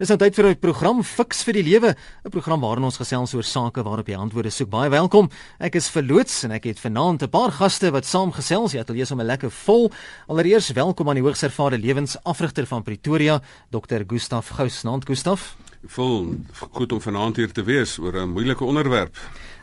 Dis 0.00 0.08
nou 0.08 0.16
tyd 0.16 0.32
vir 0.32 0.46
'n 0.48 0.56
program 0.56 1.02
Fix 1.04 1.42
vir 1.44 1.52
die 1.60 1.62
Lewe, 1.62 1.94
'n 2.24 2.30
program 2.30 2.62
waarin 2.62 2.84
ons 2.84 2.96
gesels 2.96 3.34
oor 3.34 3.44
sake 3.44 3.84
waarop 3.84 4.08
jy 4.08 4.16
antwoorde 4.16 4.48
soek. 4.48 4.70
Baie 4.70 4.88
welkom. 4.88 5.28
Ek 5.60 5.74
is 5.74 5.90
verloots 5.90 6.44
en 6.44 6.52
ek 6.52 6.64
het 6.64 6.80
vanaand 6.80 7.22
'n 7.22 7.28
paar 7.28 7.52
gaste 7.52 7.90
wat 7.92 8.06
saam 8.06 8.32
gesels. 8.32 8.72
Jy 8.72 8.78
het 8.78 8.88
al 8.88 8.96
lees 8.96 9.10
om 9.10 9.20
'n 9.20 9.26
lekker 9.26 9.50
vol. 9.50 9.92
Allereers 10.26 10.72
welkom 10.72 11.06
aan 11.06 11.16
die 11.16 11.22
hoogs 11.22 11.42
ervare 11.42 11.76
lewensafrigter 11.76 12.66
van 12.66 12.82
Pretoria, 12.82 13.42
Dr. 13.70 14.02
Gustaf 14.06 14.48
Gous. 14.48 14.84
Naand 14.84 15.04
Gustaf. 15.04 15.54
Vol 15.88 16.34
goed 16.76 16.92
om 16.92 17.00
vanaand 17.00 17.36
hier 17.36 17.52
te 17.52 17.62
wees 17.64 17.98
oor 17.98 18.12
'n 18.12 18.28
moeilike 18.32 18.64
onderwerp. 18.64 19.16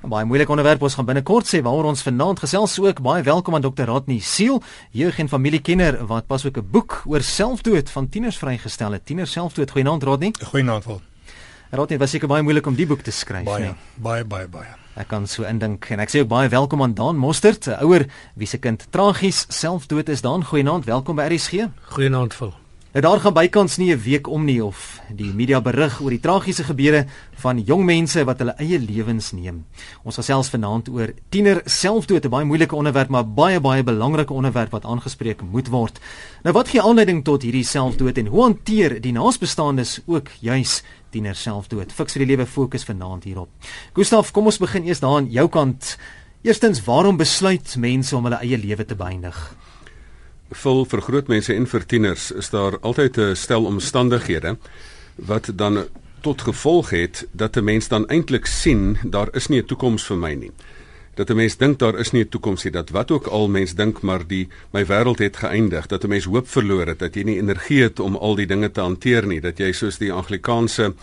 'n 0.03 0.09
Baie 0.09 0.25
moeilike 0.25 0.49
onderwerp 0.49 0.81
ons 0.81 0.95
gaan 0.95 1.05
binnekort 1.05 1.45
sê 1.45 1.61
waaroor 1.61 1.83
ons 1.83 2.01
vanaand 2.01 2.39
gesels 2.39 2.79
ook. 2.79 3.01
Baie 3.01 3.23
welkom 3.23 3.55
aan 3.55 3.61
Dr. 3.61 3.83
Rodney 3.83 4.19
Siel, 4.19 4.61
jeug- 4.91 5.19
en 5.19 5.29
familiekenner 5.29 6.05
wat 6.05 6.27
pas 6.27 6.45
ook 6.45 6.57
'n 6.57 6.67
boek 6.71 7.03
oor 7.05 7.21
selfdood 7.21 7.89
van 7.89 8.09
tieners 8.09 8.37
vrygestel 8.37 8.91
het. 8.91 9.05
Tieners 9.05 9.31
selfdood. 9.31 9.71
Goeienaand 9.71 10.03
Rodney. 10.03 10.33
Goeienaand 10.43 10.83
Vol. 10.83 11.01
Rodney, 11.71 11.97
was 11.99 12.09
seker 12.09 12.27
baie 12.27 12.43
moeilik 12.43 12.65
om 12.67 12.75
die 12.75 12.87
boek 12.87 13.01
te 13.01 13.11
skryf, 13.11 13.43
baie, 13.43 13.63
nee. 13.63 13.73
Baie 13.95 14.25
baie 14.25 14.47
baie. 14.47 14.75
Ek 14.95 15.07
kan 15.07 15.27
so 15.27 15.43
indink 15.43 15.89
en 15.89 15.99
ek 15.99 16.09
sê 16.09 16.19
ook 16.19 16.27
baie 16.27 16.49
welkom 16.49 16.81
aan 16.81 16.93
Daan 16.93 17.17
Mostert, 17.17 17.67
'n 17.67 17.83
ouer 17.83 18.07
wie 18.35 18.47
se 18.47 18.57
kind 18.57 18.87
tragies 18.89 19.45
selfdood 19.49 20.09
is. 20.09 20.21
Daan, 20.21 20.43
goeienaand, 20.45 20.85
welkom 20.85 21.15
by 21.15 21.27
RSG. 21.29 21.69
Goeienaand 21.81 22.33
Vol. 22.33 22.53
Nou 22.97 23.05
daar 23.05 23.19
gaan 23.21 23.33
bykans 23.33 23.77
nie 23.77 23.93
'n 23.93 24.01
week 24.01 24.27
om 24.27 24.45
nie 24.45 24.63
of 24.63 25.01
die 25.15 25.33
media 25.33 25.61
berig 25.61 26.01
oor 26.01 26.09
die 26.09 26.19
tragiese 26.19 26.63
gebeure 26.63 27.05
van 27.35 27.63
jong 27.63 27.85
mense 27.85 28.23
wat 28.23 28.39
hulle 28.39 28.55
eie 28.57 28.79
lewens 28.79 29.31
neem. 29.31 29.65
Ons 30.03 30.15
gesels 30.15 30.49
vanaand 30.49 30.89
oor 30.89 31.13
tiener 31.29 31.61
selfdood, 31.65 32.25
'n 32.25 32.29
baie 32.29 32.45
moeilike 32.45 32.75
onderwerp, 32.75 33.09
maar 33.09 33.27
baie 33.27 33.59
baie 33.59 33.83
belangrike 33.83 34.33
onderwerp 34.33 34.71
wat 34.71 34.85
aangespreek 34.85 35.41
moet 35.41 35.67
word. 35.67 35.99
Nou 36.43 36.53
wat 36.53 36.67
gee 36.67 36.81
aanleiding 36.81 37.23
tot 37.23 37.41
hierdie 37.41 37.63
selfdood 37.63 38.17
en 38.17 38.25
hoe 38.25 38.41
hanteer 38.41 39.01
die 39.01 39.11
naasbestaandes 39.13 40.01
ook 40.05 40.29
juis 40.39 40.83
tiener 41.09 41.35
selfdood? 41.35 41.91
Fiks 41.91 42.13
vir 42.13 42.25
die 42.25 42.35
lewe 42.35 42.45
fokus 42.45 42.83
vanaand 42.83 43.23
hierop. 43.23 43.49
Gustaf, 43.93 44.31
kom 44.31 44.45
ons 44.45 44.57
begin 44.57 44.83
eers 44.83 44.99
daar 44.99 45.17
aan 45.17 45.29
jou 45.29 45.47
kant. 45.47 45.97
Eerstens, 46.41 46.83
waarom 46.83 47.17
besluit 47.17 47.75
mense 47.77 48.15
om 48.15 48.23
hulle 48.23 48.39
eie 48.41 48.57
lewe 48.57 48.85
te 48.85 48.95
beëindig? 48.95 49.56
Vol 50.55 50.85
vir 50.87 51.01
groot 51.01 51.27
mense 51.27 51.53
en 51.53 51.65
vir 51.67 51.85
tieners 51.85 52.31
is 52.31 52.49
daar 52.49 52.77
altyd 52.79 53.17
'n 53.17 53.35
stel 53.35 53.65
omstandighede 53.65 54.57
wat 55.15 55.51
dan 55.55 55.87
tot 56.21 56.41
gevolg 56.41 56.89
het 56.89 57.27
dat 57.31 57.57
'n 57.57 57.63
mens 57.63 57.87
dan 57.87 58.07
eintlik 58.07 58.45
sien 58.45 58.97
daar 59.03 59.29
is 59.35 59.47
nie 59.47 59.61
'n 59.61 59.65
toekoms 59.65 60.03
vir 60.05 60.17
my 60.17 60.33
nie. 60.33 60.51
Dat 61.15 61.29
'n 61.29 61.35
mens 61.35 61.57
dink 61.57 61.79
daar 61.79 61.99
is 61.99 62.11
nie 62.11 62.23
'n 62.23 62.29
toekoms 62.29 62.63
nie, 62.63 62.71
dat 62.71 62.89
wat 62.89 63.11
ook 63.11 63.27
al 63.27 63.47
mens 63.47 63.75
dink 63.75 64.01
maar 64.01 64.27
die 64.27 64.47
my 64.71 64.85
wêreld 64.85 65.19
het 65.19 65.37
geëindig, 65.37 65.87
dat 65.87 66.03
'n 66.03 66.09
mens 66.09 66.25
hoop 66.25 66.47
verloor 66.47 66.87
het, 66.87 66.99
dat 66.99 67.15
jy 67.15 67.23
nie 67.23 67.37
energie 67.37 67.81
het 67.81 67.99
om 67.99 68.15
al 68.15 68.35
die 68.35 68.47
dinge 68.47 68.71
te 68.71 68.81
hanteer 68.81 69.27
nie, 69.27 69.41
dat 69.41 69.57
jy 69.57 69.71
soos 69.71 69.97
die 69.97 70.11
Anglikaanse 70.11 70.93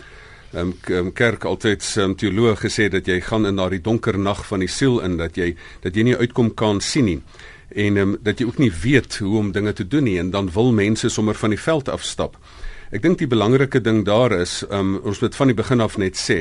um, 0.53 1.13
kerk 1.13 1.43
altyd 1.43 1.95
um, 1.97 2.15
teoloog 2.15 2.59
gesê 2.59 2.87
dat 2.89 3.05
jy 3.05 3.19
gaan 3.21 3.45
in 3.45 3.55
daardie 3.55 3.81
donker 3.81 4.19
nag 4.19 4.45
van 4.47 4.59
die 4.59 4.67
siel 4.71 5.01
in 5.01 5.17
dat 5.17 5.35
jy 5.35 5.55
dat 5.83 5.95
jy 5.95 6.03
nie 6.03 6.17
uitkom 6.17 6.53
kan 6.53 6.81
sien 6.81 7.05
nie 7.05 7.21
en 7.69 7.97
um, 7.97 8.17
dat 8.21 8.39
jy 8.39 8.45
ook 8.45 8.57
nie 8.61 8.71
weet 8.71 9.17
hoe 9.17 9.37
om 9.37 9.51
dinge 9.51 9.73
te 9.73 9.87
doen 9.87 10.03
nie 10.03 10.19
en 10.19 10.31
dan 10.31 10.51
wil 10.53 10.71
mense 10.71 11.09
sommer 11.09 11.35
van 11.35 11.49
die 11.49 11.59
veld 11.59 11.89
afstap. 11.89 12.37
Ek 12.93 13.01
dink 13.01 13.17
die 13.17 13.27
belangrike 13.27 13.81
ding 13.81 14.03
daar 14.05 14.31
is, 14.31 14.59
um, 14.69 14.99
ons 15.03 15.19
moet 15.19 15.35
van 15.35 15.49
die 15.49 15.57
begin 15.57 15.81
af 15.81 15.97
net 15.97 16.19
sê, 16.21 16.37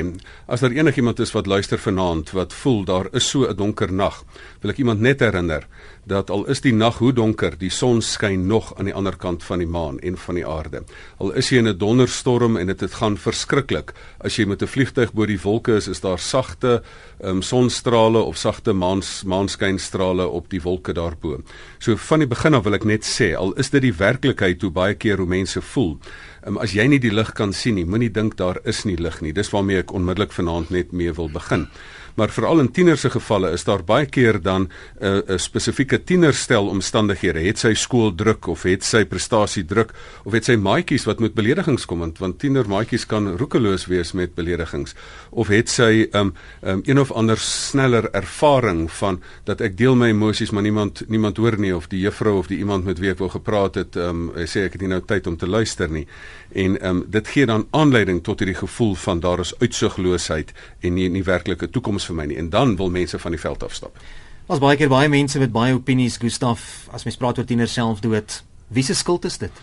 as 0.47 0.61
daar 0.61 0.77
enigiemand 0.77 1.19
is 1.25 1.33
wat 1.33 1.49
luister 1.49 1.81
vanaand 1.81 2.35
wat 2.37 2.53
voel 2.53 2.85
daar 2.85 3.09
is 3.13 3.29
so 3.31 3.49
'n 3.49 3.57
donker 3.57 3.93
nag, 3.93 4.25
wil 4.61 4.71
ek 4.71 4.79
iemand 4.79 5.01
net 5.01 5.21
herinner 5.21 5.67
dat 6.05 6.31
al 6.31 6.45
is 6.53 6.61
die 6.65 6.73
nag 6.73 6.99
hoe 6.99 7.13
donker, 7.13 7.57
die 7.59 7.71
son 7.71 8.03
skyn 8.03 8.47
nog 8.47 8.73
aan 8.79 8.89
die 8.91 8.95
ander 8.95 9.17
kant 9.17 9.45
van 9.45 9.63
die 9.63 9.69
maan 9.69 9.99
en 10.01 10.17
van 10.21 10.39
die 10.39 10.47
aarde. 10.47 10.85
Al 11.19 11.33
is 11.33 11.51
jy 11.51 11.59
in 11.59 11.69
'n 11.69 11.79
donderstorm 11.79 12.57
en 12.57 12.67
dit 12.67 12.81
het 12.81 12.95
gaan 12.95 13.17
verskriklik, 13.17 13.95
as 14.21 14.37
jy 14.37 14.45
met 14.47 14.63
'n 14.63 14.67
vliegtyg 14.67 15.13
bo 15.13 15.27
die 15.27 15.41
wolke 15.41 15.77
is, 15.77 15.89
is 15.89 16.01
daar 16.01 16.19
sagte 16.19 16.83
um, 17.23 17.43
sonstrale 17.43 18.19
of 18.19 18.37
sagte 18.37 18.73
maans 18.73 19.23
maanskynstrale 19.25 20.29
op 20.29 20.51
die 20.51 20.63
wolke 20.63 20.93
daarbo. 20.93 21.43
So 21.79 21.97
van 21.97 22.19
die 22.19 22.29
begin 22.29 22.55
af 22.55 22.65
wil 22.65 22.75
ek 22.75 22.85
net 22.85 23.05
sê, 23.05 23.35
al 23.37 23.53
is 23.53 23.71
dit 23.71 23.83
die 23.83 23.95
werklikheid 23.95 24.63
hoe 24.63 24.71
baie 24.71 24.95
keer 24.95 25.17
hoe 25.17 25.27
mense 25.27 25.61
voel, 25.61 25.99
um, 26.47 26.59
as 26.59 26.73
jy 26.73 26.87
nie 26.87 27.01
die 27.01 27.15
lig 27.15 27.33
kan 27.33 27.53
sien 27.53 27.75
nie, 27.75 27.85
moenie 27.85 28.11
dink 28.11 28.37
daar 28.37 28.59
is 28.65 28.85
nie 28.85 28.97
lig 28.97 29.21
nie. 29.21 29.33
Dis 29.33 29.51
waarmee 29.51 29.79
ek 29.79 29.93
onmiddellik 29.93 30.33
vanaand 30.33 30.71
net 30.71 30.93
mee 30.93 31.13
wil 31.13 31.29
begin 31.29 31.69
maar 32.15 32.31
veral 32.31 32.61
in 32.63 32.71
tieners 32.71 33.01
se 33.01 33.11
gevalle 33.11 33.51
is 33.55 33.65
daar 33.65 33.83
baie 33.85 34.07
keer 34.07 34.41
dan 34.43 34.69
'n 34.69 35.07
uh, 35.07 35.35
'n 35.35 35.39
spesifieke 35.39 36.05
tienerstel 36.05 36.69
omstandighede. 36.69 37.41
Het 37.41 37.59
sy 37.59 37.75
skool 37.75 38.15
druk 38.15 38.47
of 38.47 38.63
het 38.63 38.85
sy 38.85 39.05
prestasie 39.05 39.65
druk 39.65 39.93
of 40.25 40.33
het 40.33 40.45
sy 40.45 40.57
maatjies 40.57 41.05
wat 41.05 41.21
met 41.21 41.35
beledigings 41.35 41.85
kom? 41.85 41.99
Want, 41.99 42.19
want 42.19 42.39
tiener 42.39 42.69
maatjies 42.69 43.07
kan 43.07 43.37
roekeloos 43.37 43.87
wees 43.87 44.13
met 44.13 44.35
beledigings. 44.35 44.95
Of 45.31 45.49
het 45.49 45.69
sy 45.69 46.09
um, 46.13 46.35
um, 46.63 46.83
een 46.85 47.01
of 47.01 47.13
ander 47.13 47.37
sneller 47.39 48.11
ervaring 48.13 48.91
van 48.91 49.23
dat 49.45 49.61
ek 49.61 49.77
deel 49.77 49.97
my 49.97 50.09
emosies 50.09 50.51
maar 50.51 50.63
niemand 50.63 51.03
niemand 51.09 51.37
hoor 51.37 51.59
nie? 51.59 51.77
Of 51.77 51.89
die 51.89 52.01
juffrou 52.01 52.39
of 52.39 52.47
die 52.47 52.59
iemand 52.59 52.85
met 52.85 52.99
wie 52.99 53.11
ek 53.11 53.19
wou 53.19 53.31
gepraat 53.31 53.75
het 53.75 53.97
um, 53.97 54.31
sê 54.35 54.65
ek 54.65 54.73
het 54.73 54.81
nie 54.81 54.89
nou 54.91 55.01
tyd 55.01 55.27
om 55.27 55.37
te 55.37 55.47
luister 55.47 55.91
nie 55.91 56.07
en 56.55 56.77
um, 56.87 57.05
dit 57.11 57.29
gee 57.29 57.47
dan 57.47 57.67
aanleiding 57.71 58.23
tot 58.23 58.39
hierdie 58.39 58.59
gevoel 58.59 58.95
van 58.95 59.21
daar 59.21 59.41
is 59.43 59.55
uitsigloosheid 59.59 60.53
en 60.81 60.95
nie 60.95 61.09
nie 61.11 61.25
werklike 61.27 61.71
toekoms 61.71 62.07
vir 62.07 62.19
my 62.21 62.27
nie 62.31 62.39
en 62.39 62.51
dan 62.51 62.77
wil 62.77 62.91
mense 62.95 63.19
van 63.19 63.35
die 63.35 63.41
veld 63.41 63.63
afstap. 63.63 63.99
Ons 64.47 64.61
baie 64.61 64.77
keer 64.77 64.93
baie 64.93 65.09
mense 65.09 65.39
met 65.41 65.53
baie 65.53 65.75
opinies, 65.75 66.19
Gustaf, 66.21 66.89
as 66.93 67.05
mens 67.05 67.17
praat 67.17 67.39
oor 67.39 67.47
tieners 67.49 67.73
selfdood, 67.73 68.43
wie 68.69 68.85
se 68.85 68.95
skuld 68.95 69.25
is 69.25 69.39
dit? 69.39 69.63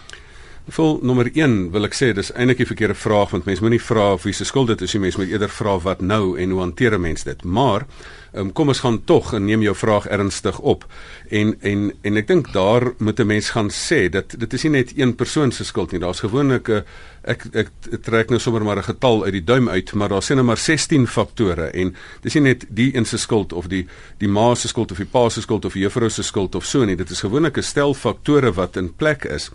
Vol 0.69 0.99
nommer 1.01 1.25
1 1.33 1.71
wil 1.73 1.87
ek 1.87 1.95
sê 1.97 2.11
dis 2.13 2.29
eintlik 2.37 2.59
'n 2.61 2.69
verkeerde 2.69 2.93
vraag 2.93 3.31
want 3.31 3.45
mense 3.45 3.61
moenie 3.61 3.81
vra 3.81 4.13
of 4.13 4.23
wie 4.23 4.33
se 4.33 4.45
skuld 4.45 4.67
dit 4.67 4.81
is 4.81 4.93
nie, 4.93 5.01
mense 5.01 5.17
moet 5.17 5.31
eerder 5.33 5.49
vra 5.49 5.79
wat 5.79 6.01
nou 6.01 6.37
en 6.37 6.49
hoe 6.49 6.59
hanteer 6.59 6.93
'n 6.93 7.01
mens 7.01 7.23
dit. 7.23 7.43
Maar 7.43 7.85
um, 8.33 8.51
kom 8.53 8.67
ons 8.67 8.79
gaan 8.79 9.03
tog 9.03 9.33
en 9.33 9.45
neem 9.45 9.61
jou 9.61 9.75
vraag 9.75 10.07
ernstig 10.07 10.59
op. 10.59 10.85
En 11.29 11.55
en 11.61 11.93
en 12.01 12.17
ek 12.17 12.27
dink 12.27 12.53
daar 12.53 12.93
moet 12.97 13.19
'n 13.19 13.27
mens 13.27 13.49
gaan 13.49 13.69
sê 13.69 14.09
dat 14.09 14.39
dit 14.39 14.53
is 14.53 14.63
nie 14.63 14.71
net 14.71 14.93
een 14.95 15.15
persoon 15.15 15.51
se 15.51 15.63
skuld 15.63 15.91
nie. 15.91 15.99
Daar's 15.99 16.19
gewoonlik 16.19 16.69
'n 16.69 16.83
ek, 17.23 17.45
ek 17.53 17.69
ek 17.91 18.01
trek 18.03 18.29
nou 18.29 18.39
sommer 18.39 18.63
maar 18.63 18.77
'n 18.77 18.83
getal 18.83 19.23
uit 19.23 19.33
die 19.33 19.43
duim 19.43 19.69
uit, 19.69 19.93
maar 19.93 20.09
daar 20.09 20.23
sien 20.23 20.35
nou 20.35 20.45
maar 20.45 20.57
16 20.57 21.07
faktore 21.07 21.71
en 21.73 21.95
dis 22.21 22.33
nie 22.33 22.43
net 22.43 22.65
die 22.69 22.95
een 22.95 23.05
se 23.05 23.17
skuld 23.17 23.53
of 23.53 23.67
die 23.67 23.87
die 24.17 24.29
ma 24.29 24.55
se 24.55 24.67
skuld 24.67 24.91
of 24.91 24.97
die 24.97 25.05
pa 25.11 25.29
se 25.29 25.41
skuld 25.41 25.65
of 25.65 25.73
die 25.73 25.81
juffrou 25.81 26.09
se 26.09 26.23
skuld 26.23 26.55
of 26.55 26.65
so 26.65 26.85
nie. 26.85 26.95
Dit 26.95 27.09
is 27.09 27.19
gewoonlik 27.19 27.57
'n 27.57 27.63
stel 27.63 27.93
faktore 27.93 28.53
wat 28.53 28.77
in 28.77 28.95
plek 28.95 29.25
is 29.25 29.51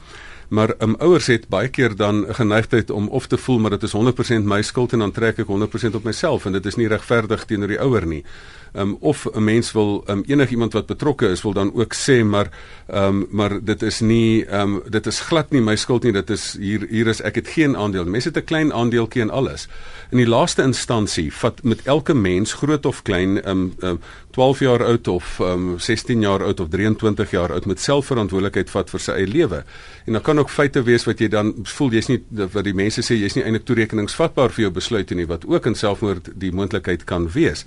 maar 0.48 0.74
um, 0.78 0.94
ouers 0.98 1.26
het 1.26 1.48
baie 1.48 1.68
keer 1.68 1.96
dan 1.96 2.26
'n 2.26 2.34
geneigtheid 2.34 2.90
om 2.90 3.08
of 3.08 3.26
te 3.26 3.36
voel 3.36 3.58
maar 3.58 3.70
dit 3.70 3.82
is 3.82 3.92
100% 3.92 4.44
my 4.44 4.62
skuld 4.62 4.92
en 4.92 4.98
dan 4.98 5.12
trek 5.12 5.38
ek 5.38 5.46
100% 5.46 5.94
op 5.94 6.04
myself 6.04 6.44
en 6.44 6.52
dit 6.52 6.66
is 6.66 6.76
nie 6.76 6.88
regverdig 6.88 7.44
teenoor 7.44 7.68
die 7.68 7.80
ouer 7.80 8.06
nie. 8.06 8.24
Um, 8.72 8.96
of 9.00 9.26
'n 9.32 9.44
mens 9.44 9.72
wil 9.72 10.04
um, 10.06 10.22
enigiemand 10.26 10.72
wat 10.72 10.86
betrokke 10.86 11.28
is 11.28 11.42
wil 11.42 11.52
dan 11.52 11.74
ook 11.74 11.94
sê 11.94 12.24
maar 12.24 12.50
um, 12.94 13.26
maar 13.30 13.64
dit 13.64 13.82
is 13.82 14.00
nie 14.00 14.44
um, 14.52 14.82
dit 14.88 15.06
is 15.06 15.20
glad 15.20 15.50
nie 15.50 15.60
my 15.60 15.76
skuld 15.76 16.02
nie 16.02 16.12
dit 16.12 16.30
is 16.30 16.56
hier 16.58 16.86
hier 16.90 17.06
is 17.06 17.20
ek 17.20 17.34
het 17.34 17.48
geen 17.48 17.76
aandeel. 17.76 18.04
Mense 18.04 18.28
het 18.28 18.36
'n 18.36 18.44
klein 18.44 18.72
aandeeltjie 18.72 19.22
in 19.22 19.30
alles. 19.30 19.68
In 20.10 20.18
die 20.18 20.28
laaste 20.28 20.62
instansie 20.62 21.32
vat 21.32 21.62
met 21.62 21.82
elke 21.82 22.14
mens 22.14 22.52
groot 22.52 22.86
of 22.86 23.02
klein 23.02 23.48
um, 23.48 23.74
um, 23.80 24.00
12 24.30 24.58
jaar 24.58 24.84
oud 24.84 25.08
of 25.08 25.38
um, 25.40 25.78
16 25.78 26.20
jaar 26.20 26.44
oud 26.44 26.60
of 26.60 26.68
23 26.68 27.30
jaar 27.30 27.52
oud 27.52 27.66
met 27.66 27.80
selfverantwoordelikheid 27.80 28.70
vat 28.70 28.90
vir 28.90 29.00
sy 29.00 29.12
eie 29.12 29.26
lewe. 29.26 29.64
En 30.06 30.12
dan 30.12 30.22
kan 30.22 30.38
ook 30.38 30.50
feite 30.50 30.82
wees 30.82 31.04
wat 31.04 31.18
jy 31.18 31.28
dan 31.28 31.54
voel 31.62 31.90
jy's 31.90 32.08
nie 32.08 32.22
wat 32.30 32.64
die 32.64 32.74
mense 32.74 33.00
sê 33.02 33.14
jy's 33.14 33.34
nie 33.34 33.44
eintlik 33.44 33.64
toerekeningsvatbaar 33.64 34.50
vir 34.50 34.62
jou 34.62 34.70
besluite 34.70 35.14
nie 35.14 35.26
wat 35.26 35.46
ook 35.46 35.66
in 35.66 35.74
selfmoord 35.74 36.30
die 36.34 36.52
moontlikheid 36.52 37.04
kan 37.04 37.30
wees 37.32 37.64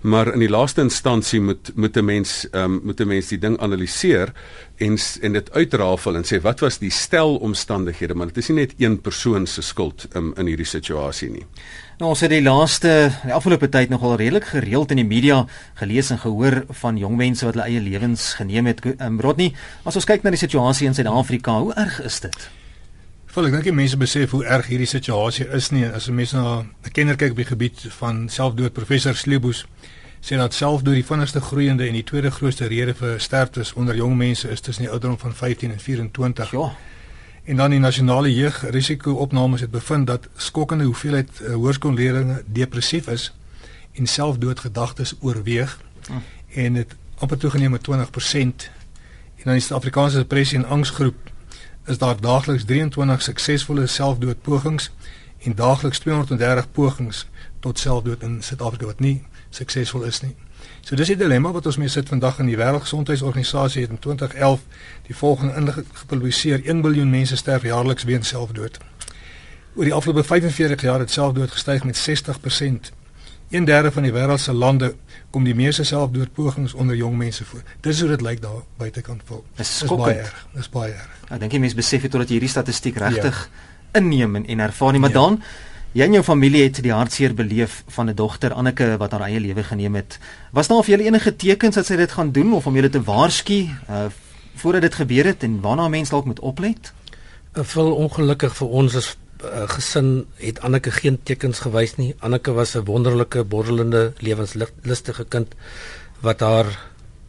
maar 0.00 0.32
in 0.32 0.38
die 0.38 0.50
laaste 0.50 0.80
instansie 0.80 1.40
moet 1.40 1.72
moet 1.74 1.96
'n 1.96 2.04
mens 2.04 2.46
ehm 2.50 2.64
um, 2.64 2.80
moet 2.84 3.00
'n 3.00 3.06
mens 3.06 3.28
die 3.28 3.38
ding 3.38 3.58
analiseer 3.58 4.32
en 4.76 4.98
en 5.20 5.32
dit 5.32 5.50
uitrafel 5.52 6.16
en 6.16 6.24
sê 6.24 6.40
wat 6.42 6.60
was 6.60 6.78
die 6.78 6.90
stel 6.90 7.36
omstandighede 7.36 8.14
maar 8.14 8.26
dit 8.26 8.36
is 8.36 8.48
nie 8.48 8.56
net 8.56 8.74
een 8.78 9.00
persoon 9.00 9.46
se 9.46 9.62
skuld 9.62 10.06
um, 10.14 10.32
in 10.36 10.46
hierdie 10.46 10.66
situasie 10.66 11.30
nie. 11.30 11.46
Nou 11.98 12.10
ons 12.10 12.20
het 12.20 12.30
die 12.30 12.42
laaste 12.42 13.10
die 13.24 13.32
afgelope 13.34 13.68
tyd 13.68 13.88
nogal 13.88 14.14
redelik 14.16 14.44
gereeld 14.44 14.90
in 14.90 14.96
die 14.96 15.08
media 15.08 15.46
gelees 15.74 16.10
en 16.10 16.18
gehoor 16.18 16.64
van 16.68 16.96
jong 16.96 17.16
mense 17.16 17.44
wat 17.44 17.54
hulle 17.54 17.66
eie 17.66 17.80
lewens 17.80 18.34
geneem 18.38 18.66
het. 18.66 18.84
Um, 19.00 19.20
Rodney, 19.20 19.52
as 19.82 19.96
ons 19.96 20.04
kyk 20.04 20.22
na 20.22 20.30
die 20.30 20.38
situasie 20.38 20.86
in 20.86 20.94
Suid-Afrika, 20.94 21.58
hoe 21.58 21.74
erg 21.74 22.00
is 22.06 22.20
dit? 22.20 22.50
Vol 23.28 23.44
ek 23.44 23.52
dink 23.58 23.66
die 23.66 23.74
mense 23.76 23.98
besef 24.00 24.30
hoe 24.32 24.44
erg 24.46 24.70
hierdie 24.70 24.88
situasie 24.88 25.44
is 25.54 25.72
nie. 25.74 25.84
As 25.84 26.08
'n 26.08 26.14
mens 26.14 26.32
na 26.32 26.64
'n 26.86 26.92
kenner 26.92 27.16
kyk 27.16 27.30
op 27.30 27.36
die 27.36 27.50
gebied 27.50 27.78
van 27.98 28.28
selfdood, 28.28 28.72
professor 28.72 29.14
Sleeboes 29.14 29.66
sê 30.20 30.36
dat 30.36 30.54
selfdood 30.54 30.94
die 30.94 31.04
vinnigste 31.04 31.40
groeiende 31.40 31.86
en 31.86 31.92
die 31.92 32.04
tweede 32.04 32.30
grootste 32.30 32.66
rede 32.66 32.94
vir 32.94 33.20
sterftes 33.20 33.72
onder 33.72 33.96
jong 33.96 34.16
mense 34.16 34.48
is 34.48 34.60
tussen 34.60 34.84
die 34.84 34.92
ouderdom 34.92 35.18
van 35.18 35.34
15 35.34 35.72
en 35.72 35.80
24. 35.80 36.50
Ja. 36.50 36.72
En 37.44 37.56
dan 37.56 37.70
die 37.70 37.78
nasionale 37.78 38.34
jeugrisiko-opnames 38.34 39.60
het 39.60 39.70
bevind 39.70 40.06
dat 40.06 40.28
skokkende 40.36 40.84
hoeveelheid 40.84 41.30
uh, 41.40 41.54
hoërskoolleerders 41.54 42.42
depressief 42.46 43.06
is 43.08 43.32
en 43.92 44.06
selfdoodgedagtes 44.06 45.14
oorweeg. 45.20 45.80
Hm. 46.06 46.12
En 46.54 46.72
dit 46.72 46.94
amper 47.18 47.38
toegeneem 47.38 47.70
met 47.70 47.88
20%. 47.90 47.92
En 49.38 49.44
dan 49.44 49.52
die 49.52 49.62
Suid-Afrikaanse 49.62 50.16
depressie 50.16 50.58
en 50.58 50.64
angsgroep 50.64 51.16
is 51.86 51.98
daar 51.98 52.20
daagliks 52.20 52.64
23 52.64 53.22
suksesvolle 53.22 53.86
selfdoodpogings 53.86 54.90
en 55.38 55.54
daagliks 55.54 55.98
230 55.98 56.70
pogings 56.72 57.26
tot 57.60 57.78
selfdood 57.78 58.22
in 58.22 58.42
Suid-Afrika 58.42 58.86
wat 58.86 59.00
nie 59.00 59.22
suksesvol 59.50 60.04
is 60.08 60.20
nie. 60.22 60.34
So 60.80 60.96
dis 60.96 61.10
die 61.12 61.16
dilemma 61.16 61.52
wat 61.52 61.66
ons 61.66 61.76
mee 61.76 61.90
sit 61.92 62.08
vandag 62.08 62.38
in 62.42 62.48
die 62.50 62.56
Wêreldgesondheidsorganisasie 62.56 63.82
het 63.84 63.90
in 63.90 63.98
2011 63.98 64.60
die 65.06 65.16
volgende 65.16 65.54
inligting 65.60 65.86
gepubliseer: 65.92 66.62
1 66.64 66.80
miljard 66.80 67.08
mense 67.08 67.36
sterf 67.36 67.62
jaarliks 67.62 68.04
weens 68.08 68.28
selfdood. 68.28 68.78
Oor 69.76 69.84
die 69.84 69.94
afgelope 69.94 70.24
45 70.24 70.82
jaar 70.82 71.04
het 71.04 71.10
selfdood 71.10 71.50
gestyg 71.50 71.84
met 71.84 71.96
60%. 71.96 72.92
1/3 73.48 73.92
van 73.92 74.02
die 74.02 74.12
wêreld 74.12 74.40
se 74.40 74.52
lande 74.52 74.94
kom 75.30 75.44
die 75.44 75.54
meeste 75.54 75.84
selfdoodpogings 75.84 76.74
onder 76.74 76.96
jong 76.96 77.16
mense 77.16 77.44
voor. 77.44 77.62
Dis 77.80 78.00
hoe 78.00 78.08
dit 78.08 78.20
lyk 78.20 78.42
daar 78.42 78.62
buitekant 78.76 79.22
vol. 79.24 79.44
Dis 79.56 79.84
baie 79.88 80.14
erg. 80.14 80.46
Dis 80.54 80.68
baie 80.68 80.92
erg. 80.92 81.14
Ek 81.28 81.40
dink 81.40 81.50
die 81.50 81.60
mense 81.60 81.76
besef 81.76 82.02
dit 82.02 82.10
totdat 82.10 82.28
jy 82.28 82.34
hierdie 82.40 82.52
statistiek 82.52 82.96
regtig 82.96 83.40
ja. 83.48 84.00
inneem 84.00 84.36
en, 84.36 84.46
en 84.46 84.60
ervaar 84.60 84.92
nie, 84.92 85.00
maar 85.00 85.10
ja. 85.10 85.20
dan 85.20 85.42
Jy 85.96 86.04
en 86.04 86.18
jou 86.18 86.22
familie 86.24 86.66
het 86.66 86.82
die 86.84 86.92
hartseer 86.92 87.32
beleef 87.34 87.82
van 87.96 88.10
'n 88.10 88.14
dogter 88.14 88.52
Anneke 88.52 88.96
wat 88.98 89.10
haar 89.12 89.24
eie 89.28 89.40
lewe 89.40 89.62
geneem 89.64 89.94
het. 89.94 90.18
Was 90.52 90.68
daar 90.68 90.78
of 90.78 90.86
julle 90.86 91.04
enige 91.04 91.36
tekens 91.36 91.74
dat 91.74 91.86
sy 91.86 91.96
dit 91.96 92.12
gaan 92.12 92.32
doen 92.32 92.52
of 92.52 92.66
om 92.66 92.74
julle 92.74 92.90
te 92.90 93.02
waarsku 93.02 93.68
uh, 93.90 94.06
voordat 94.54 94.82
dit 94.82 94.94
gebeur 94.94 95.24
het 95.24 95.42
en 95.42 95.60
waarna 95.60 95.88
mense 95.88 96.10
dalk 96.10 96.24
moet 96.24 96.40
oplet? 96.40 96.92
Uh, 97.56 97.64
Vol 97.64 97.94
ongelukkig 97.94 98.56
vir 98.56 98.68
ons 98.68 98.96
as 98.96 99.16
uh, 99.44 99.68
gesin 99.68 100.26
het 100.36 100.60
Anneke 100.60 100.90
geen 100.90 101.18
tekens 101.22 101.58
gewys 101.58 101.96
nie. 101.96 102.14
Anneke 102.20 102.52
was 102.52 102.76
'n 102.76 102.84
wonderlike, 102.84 103.44
borrelende, 103.44 104.12
lewenslustige 104.18 105.24
kind 105.24 105.54
wat 106.20 106.40
haar 106.40 106.66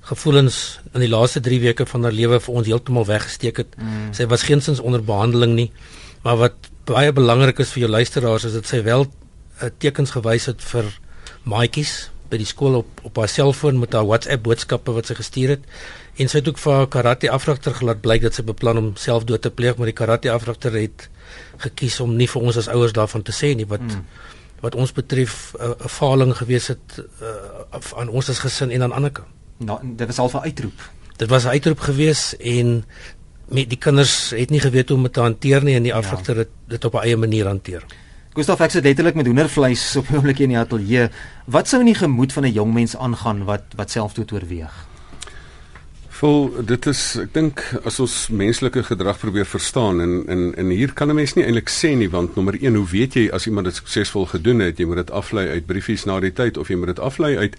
gevoelens 0.01 0.79
in 0.93 0.99
die 0.99 1.09
laaste 1.09 1.39
3 1.39 1.59
weke 1.59 1.85
van 1.85 2.03
haar 2.03 2.11
lewe 2.11 2.39
vir 2.39 2.53
ons 2.53 2.67
heeltemal 2.67 3.05
weggesteek 3.05 3.57
het. 3.57 3.75
Mm. 3.77 4.13
Sy 4.13 4.25
was 4.25 4.43
geensins 4.43 4.79
onder 4.79 5.03
behandeling 5.03 5.53
nie. 5.55 5.71
Maar 6.23 6.37
wat 6.37 6.69
baie 6.89 7.11
belangrik 7.13 7.59
is 7.59 7.71
vir 7.75 7.85
jou 7.85 7.91
luisteraars 7.91 8.47
is 8.49 8.55
dit 8.57 8.67
sy 8.67 8.81
wel 8.83 9.05
uh, 9.05 9.69
tekens 9.77 10.11
gewys 10.15 10.49
het 10.49 10.63
vir 10.71 10.87
maatjies 11.43 12.09
by 12.29 12.37
die 12.41 12.47
skool 12.49 12.79
op 12.81 13.01
op 13.07 13.17
haar 13.21 13.31
selfoon 13.31 13.79
met 13.81 13.93
haar 13.93 14.07
WhatsApp 14.09 14.43
boodskappe 14.45 14.93
wat 14.95 15.09
sy 15.09 15.17
gestuur 15.17 15.55
het 15.55 15.69
en 16.19 16.29
sy 16.29 16.41
het 16.41 16.49
ook 16.51 16.59
vir 16.61 16.75
haar 16.75 16.89
karate 16.95 17.31
afrigter 17.33 17.75
gelaat 17.77 18.01
blyk 18.03 18.25
dat 18.25 18.37
sy 18.37 18.45
beplan 18.45 18.81
om 18.81 18.89
selfdood 18.99 19.45
te 19.45 19.53
pleeg 19.53 19.77
maar 19.77 19.89
die 19.89 19.97
karate 19.97 20.31
afrigter 20.33 20.75
het 20.77 21.07
gekies 21.63 21.99
om 22.03 22.15
nie 22.19 22.27
vir 22.29 22.49
ons 22.49 22.59
as 22.61 22.69
ouers 22.73 22.93
daarvan 22.95 23.25
te 23.25 23.35
sê 23.35 23.53
nie 23.57 23.67
wat 23.69 23.85
hmm. 23.85 24.05
wat 24.65 24.75
ons 24.75 24.91
betref 24.93 25.55
eh, 25.55 25.71
'n 25.71 25.85
uh, 25.85 25.87
faling 25.87 26.33
gewees 26.35 26.67
het 26.67 26.99
uh, 26.99 27.81
aan 27.95 28.09
ons 28.09 28.29
as 28.29 28.41
gesin 28.43 28.71
en 28.71 28.83
aan 28.83 28.91
Anneke. 28.91 29.23
Nou 29.57 29.79
dit 29.83 30.07
was 30.07 30.19
al 30.19 30.29
'n 30.33 30.45
uitroep. 30.51 30.79
Dit 31.17 31.29
was 31.29 31.43
'n 31.43 31.55
uitroep 31.55 31.79
gewees 31.79 32.35
en 32.37 32.83
met 33.49 33.69
die 33.69 33.77
kinders 33.77 34.31
het 34.35 34.49
nie 34.53 34.61
geweet 34.61 34.89
hoe 34.89 34.97
om 34.97 35.07
dit 35.07 35.13
te 35.13 35.23
hanteer 35.23 35.63
nie 35.63 35.75
en 35.75 35.87
die 35.87 35.93
afrigter 35.93 36.35
ja. 36.35 36.45
het 36.45 36.49
dit 36.67 36.85
op 36.85 36.93
'n 36.93 37.03
eie 37.05 37.17
manier 37.17 37.45
hanteer. 37.45 37.85
Gustav 38.33 38.61
ek 38.61 38.71
sit 38.71 38.83
letterlik 38.83 39.15
met 39.15 39.25
hoendervleis 39.25 39.95
op 39.95 40.09
'n 40.09 40.15
oomblik 40.15 40.39
in 40.39 40.49
die 40.49 40.57
ateljee. 40.57 41.09
Wat 41.45 41.67
sou 41.67 41.79
in 41.79 41.85
die 41.85 41.95
gemoed 41.95 42.33
van 42.33 42.43
'n 42.45 42.53
jong 42.53 42.73
mens 42.73 42.95
aangaan 42.95 43.43
wat 43.43 43.63
wat 43.75 43.91
selfdood 43.91 44.31
oorweeg? 44.31 44.85
Vol 46.09 46.63
dit 46.65 46.85
is 46.85 47.15
ek 47.15 47.33
dink 47.33 47.79
as 47.83 47.99
ons 47.99 48.27
menslike 48.27 48.83
gedrag 48.83 49.19
probeer 49.19 49.45
verstaan 49.45 50.01
en 50.01 50.23
en 50.27 50.55
en 50.55 50.69
hier 50.69 50.93
kan 50.93 51.09
'n 51.09 51.15
mens 51.15 51.33
nie 51.33 51.45
eintlik 51.45 51.69
sê 51.69 51.95
nie 51.95 52.09
want 52.09 52.35
nommer 52.35 52.55
1 52.61 52.75
hoe 52.75 52.87
weet 52.87 53.13
jy 53.13 53.29
as 53.31 53.47
iemand 53.47 53.65
dit 53.65 53.75
suksesvol 53.75 54.25
gedoen 54.25 54.59
het 54.59 54.77
jy 54.77 54.85
moet 54.85 54.95
dit 54.95 55.11
aflei 55.11 55.49
uit 55.49 55.65
briefies 55.65 56.05
na 56.05 56.19
die 56.19 56.33
tyd 56.33 56.57
of 56.57 56.67
jy 56.67 56.75
moet 56.75 56.87
dit 56.87 56.99
aflei 56.99 57.37
uit 57.37 57.55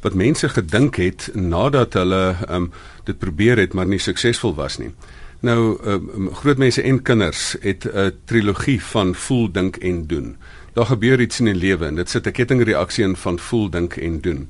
wat 0.00 0.14
mense 0.14 0.48
gedink 0.48 0.96
het 0.96 1.30
nadat 1.34 1.92
hulle 1.92 2.36
um, 2.48 2.72
dit 3.04 3.18
probeer 3.18 3.58
het 3.58 3.72
maar 3.72 3.86
nie 3.86 3.98
suksesvol 3.98 4.54
was 4.54 4.78
nie. 4.78 4.90
Nou 5.40 5.78
uh, 5.84 5.96
groot 6.32 6.58
mense 6.58 6.82
en 6.82 7.02
kinders 7.02 7.56
het 7.60 7.84
'n 7.84 8.12
trilogie 8.24 8.82
van 8.84 9.14
voel, 9.14 9.52
dink 9.52 9.76
en 9.76 10.06
doen. 10.06 10.36
Daar 10.72 10.86
gebeur 10.86 11.20
iets 11.20 11.38
in 11.38 11.44
die 11.44 11.54
lewe 11.54 11.86
en 11.86 11.94
dit 11.94 12.10
sit 12.10 12.26
'n 12.26 12.32
kettingreaksie 12.32 13.04
in 13.04 13.16
van 13.16 13.38
voel, 13.38 13.70
dink 13.70 13.96
en 13.96 14.20
doen. 14.20 14.48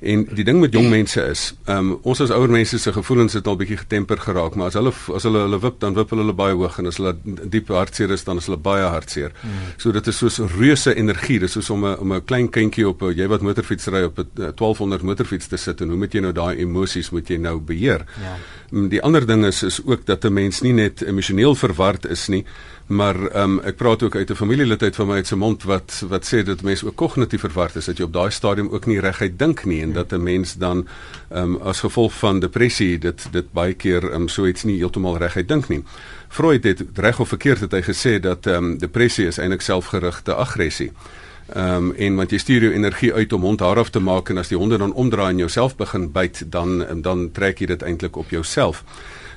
En 0.00 0.26
die 0.36 0.44
ding 0.44 0.60
met 0.60 0.72
jong 0.72 0.88
mense 0.92 1.22
is, 1.30 1.54
um, 1.72 1.94
ons 2.02 2.20
as 2.20 2.32
ouer 2.34 2.50
mense 2.52 2.78
se 2.78 2.92
gevoelens 2.92 3.32
het 3.38 3.46
al 3.48 3.56
bietjie 3.56 3.78
getemper 3.80 4.20
geraak, 4.20 4.54
maar 4.54 4.68
as 4.68 4.76
hulle 4.76 4.92
as 5.16 5.24
hulle 5.24 5.44
hulle 5.46 5.60
wip, 5.62 5.78
dan 5.80 5.96
wip 5.96 6.12
hulle 6.12 6.34
baie 6.36 6.54
hoog 6.54 6.78
en 6.82 6.90
as 6.90 7.00
hulle 7.00 7.14
diep 7.24 7.72
hartseer 7.72 8.12
is, 8.12 8.24
dan 8.26 8.36
is 8.36 8.48
hulle 8.50 8.60
baie 8.60 8.84
hartseer. 8.84 9.32
Mm. 9.40 9.72
So 9.80 9.92
dit 9.96 10.10
is 10.12 10.20
soos 10.20 10.38
reuse 10.56 10.92
energie, 10.94 11.38
dis 11.40 11.56
soos 11.56 11.70
om 11.70 11.86
'n 11.86 11.96
om 11.98 12.12
'n 12.12 12.24
klein 12.24 12.48
kindjie 12.50 12.88
op 12.88 13.02
'n 13.02 13.16
jy 13.16 13.26
wat 13.26 13.40
motorfiets 13.40 13.86
ry 13.86 14.02
op 14.04 14.18
'n 14.18 14.52
1200 14.54 15.02
motorfiets 15.02 15.46
te 15.46 15.56
sit 15.56 15.80
en 15.80 15.88
hoe 15.88 15.98
moet 15.98 16.12
jy 16.12 16.20
nou 16.20 16.32
daai 16.32 16.56
emosies 16.58 17.10
moet 17.10 17.28
jy 17.28 17.36
nou 17.36 17.58
beheer? 17.60 18.04
Ja. 18.20 18.36
Mm, 18.70 18.88
die 18.88 19.02
ander 19.02 19.26
ding 19.26 19.44
is 19.44 19.62
is 19.62 19.80
ook 19.84 20.06
dat 20.06 20.24
'n 20.24 20.32
mens 20.32 20.60
nie 20.60 20.72
net 20.72 21.02
emosioneel 21.02 21.54
verward 21.54 22.06
is 22.06 22.28
nie, 22.28 22.44
maar 22.86 23.16
um, 23.36 23.58
ek 23.66 23.76
praat 23.76 24.02
ook 24.02 24.14
uit 24.14 24.30
'n 24.30 24.34
familielid 24.34 24.82
uit 24.82 24.96
van 24.96 25.06
my 25.06 25.14
uit 25.14 25.26
se 25.26 25.36
mond 25.36 25.62
wat 25.62 26.04
wat 26.08 26.34
sê 26.34 26.42
dat 26.42 26.62
mense 26.62 26.86
ook 26.86 26.96
kognitief 26.96 27.40
verward 27.40 27.76
is 27.76 27.84
dat 27.84 27.98
jy 27.98 28.04
op 28.04 28.12
daai 28.12 28.30
stadium 28.30 28.68
ook 28.68 28.86
nie 28.86 29.00
reguit 29.00 29.38
dink 29.38 29.64
nie 29.64 29.82
en 29.82 29.92
dat 29.92 30.12
'n 30.12 30.22
mens 30.22 30.54
dan 30.54 30.86
um, 31.32 31.56
as 31.56 31.80
gevolg 31.80 32.12
van 32.12 32.40
depressie 32.40 32.98
dit 32.98 33.28
dit 33.32 33.52
baie 33.52 33.74
keer 33.74 34.14
um, 34.14 34.28
so 34.28 34.46
iets 34.46 34.64
nie 34.64 34.76
heeltemal 34.76 35.18
reguit 35.18 35.48
dink 35.48 35.68
nie. 35.68 35.82
Freud 36.28 36.64
het 36.64 36.84
reg 36.94 37.20
of 37.20 37.28
verkeerd 37.28 37.60
het 37.60 37.72
hy 37.72 37.82
gesê 37.82 38.20
dat 38.20 38.46
um, 38.46 38.78
depressie 38.78 39.26
is 39.26 39.38
eintlik 39.38 39.60
selfgerigte 39.60 40.34
aggressie. 40.34 40.92
Ehm 41.46 41.76
um, 41.76 41.92
en 41.92 42.16
want 42.16 42.30
jy 42.30 42.38
stuur 42.38 42.62
jou 42.62 42.72
energie 42.72 43.12
uit 43.14 43.32
om 43.32 43.42
hond 43.42 43.60
haar 43.60 43.78
af 43.78 43.90
te 43.90 44.00
maak 44.00 44.28
en 44.28 44.38
as 44.38 44.48
die 44.48 44.58
honde 44.58 44.78
dan 44.78 44.92
omdraai 44.92 45.30
en 45.30 45.38
jouself 45.38 45.76
begin 45.76 46.12
byt 46.12 46.44
dan 46.50 47.02
dan 47.02 47.30
trek 47.32 47.58
jy 47.58 47.66
dit 47.66 47.82
eintlik 47.82 48.16
op 48.16 48.30
jouself. 48.30 48.84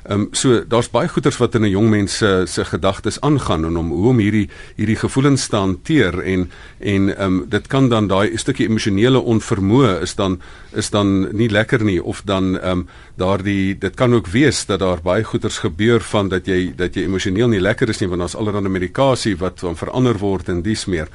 Ehm 0.04 0.22
um, 0.22 0.28
so 0.32 0.64
daar's 0.68 0.90
baie 0.90 1.08
goeters 1.08 1.38
wat 1.38 1.56
in 1.56 1.62
'n 1.62 1.70
jong 1.70 1.90
mens 1.90 2.18
se 2.18 2.44
se 2.48 2.66
gedagtes 2.66 3.22
aangaan 3.22 3.66
en 3.66 3.78
om 3.78 3.90
hoe 3.92 4.10
om 4.10 4.18
hierdie 4.18 4.50
hierdie 4.76 4.96
gevoelens 4.96 5.48
te 5.48 5.56
hanteer 5.56 6.20
en 6.20 6.52
en 6.80 7.18
ehm 7.18 7.26
um, 7.26 7.46
dit 7.50 7.68
kan 7.68 7.90
dan 7.90 8.08
daai 8.08 8.38
stukkie 8.38 8.68
emosionele 8.68 9.20
onvermoë 9.20 10.02
is 10.02 10.16
dan 10.16 10.42
is 10.72 10.90
dan 10.90 11.36
nie 11.36 11.50
lekker 11.50 11.84
nie 11.84 12.04
of 12.04 12.22
dan 12.26 12.60
ehm 12.60 12.72
um, 12.72 12.88
daardie 13.16 13.78
dit 13.78 13.96
kan 13.96 14.14
ook 14.14 14.28
wees 14.28 14.66
dat 14.66 14.80
daar 14.80 15.02
baie 15.04 15.24
goeters 15.24 15.58
gebeur 15.58 16.02
van 16.02 16.30
dat 16.30 16.46
jy 16.46 16.74
dat 16.76 16.96
jy 16.96 17.04
emosioneel 17.04 17.48
nie 17.48 17.62
lekker 17.62 17.90
is 17.90 18.00
nie 18.00 18.10
want 18.10 18.20
daar's 18.20 18.36
allerlei 18.36 18.70
medikasie 18.70 19.38
wat 19.38 19.60
van 19.60 19.76
verander 19.76 20.18
word 20.18 20.50
en 20.50 20.62
dis 20.62 20.86
meer. 20.86 21.08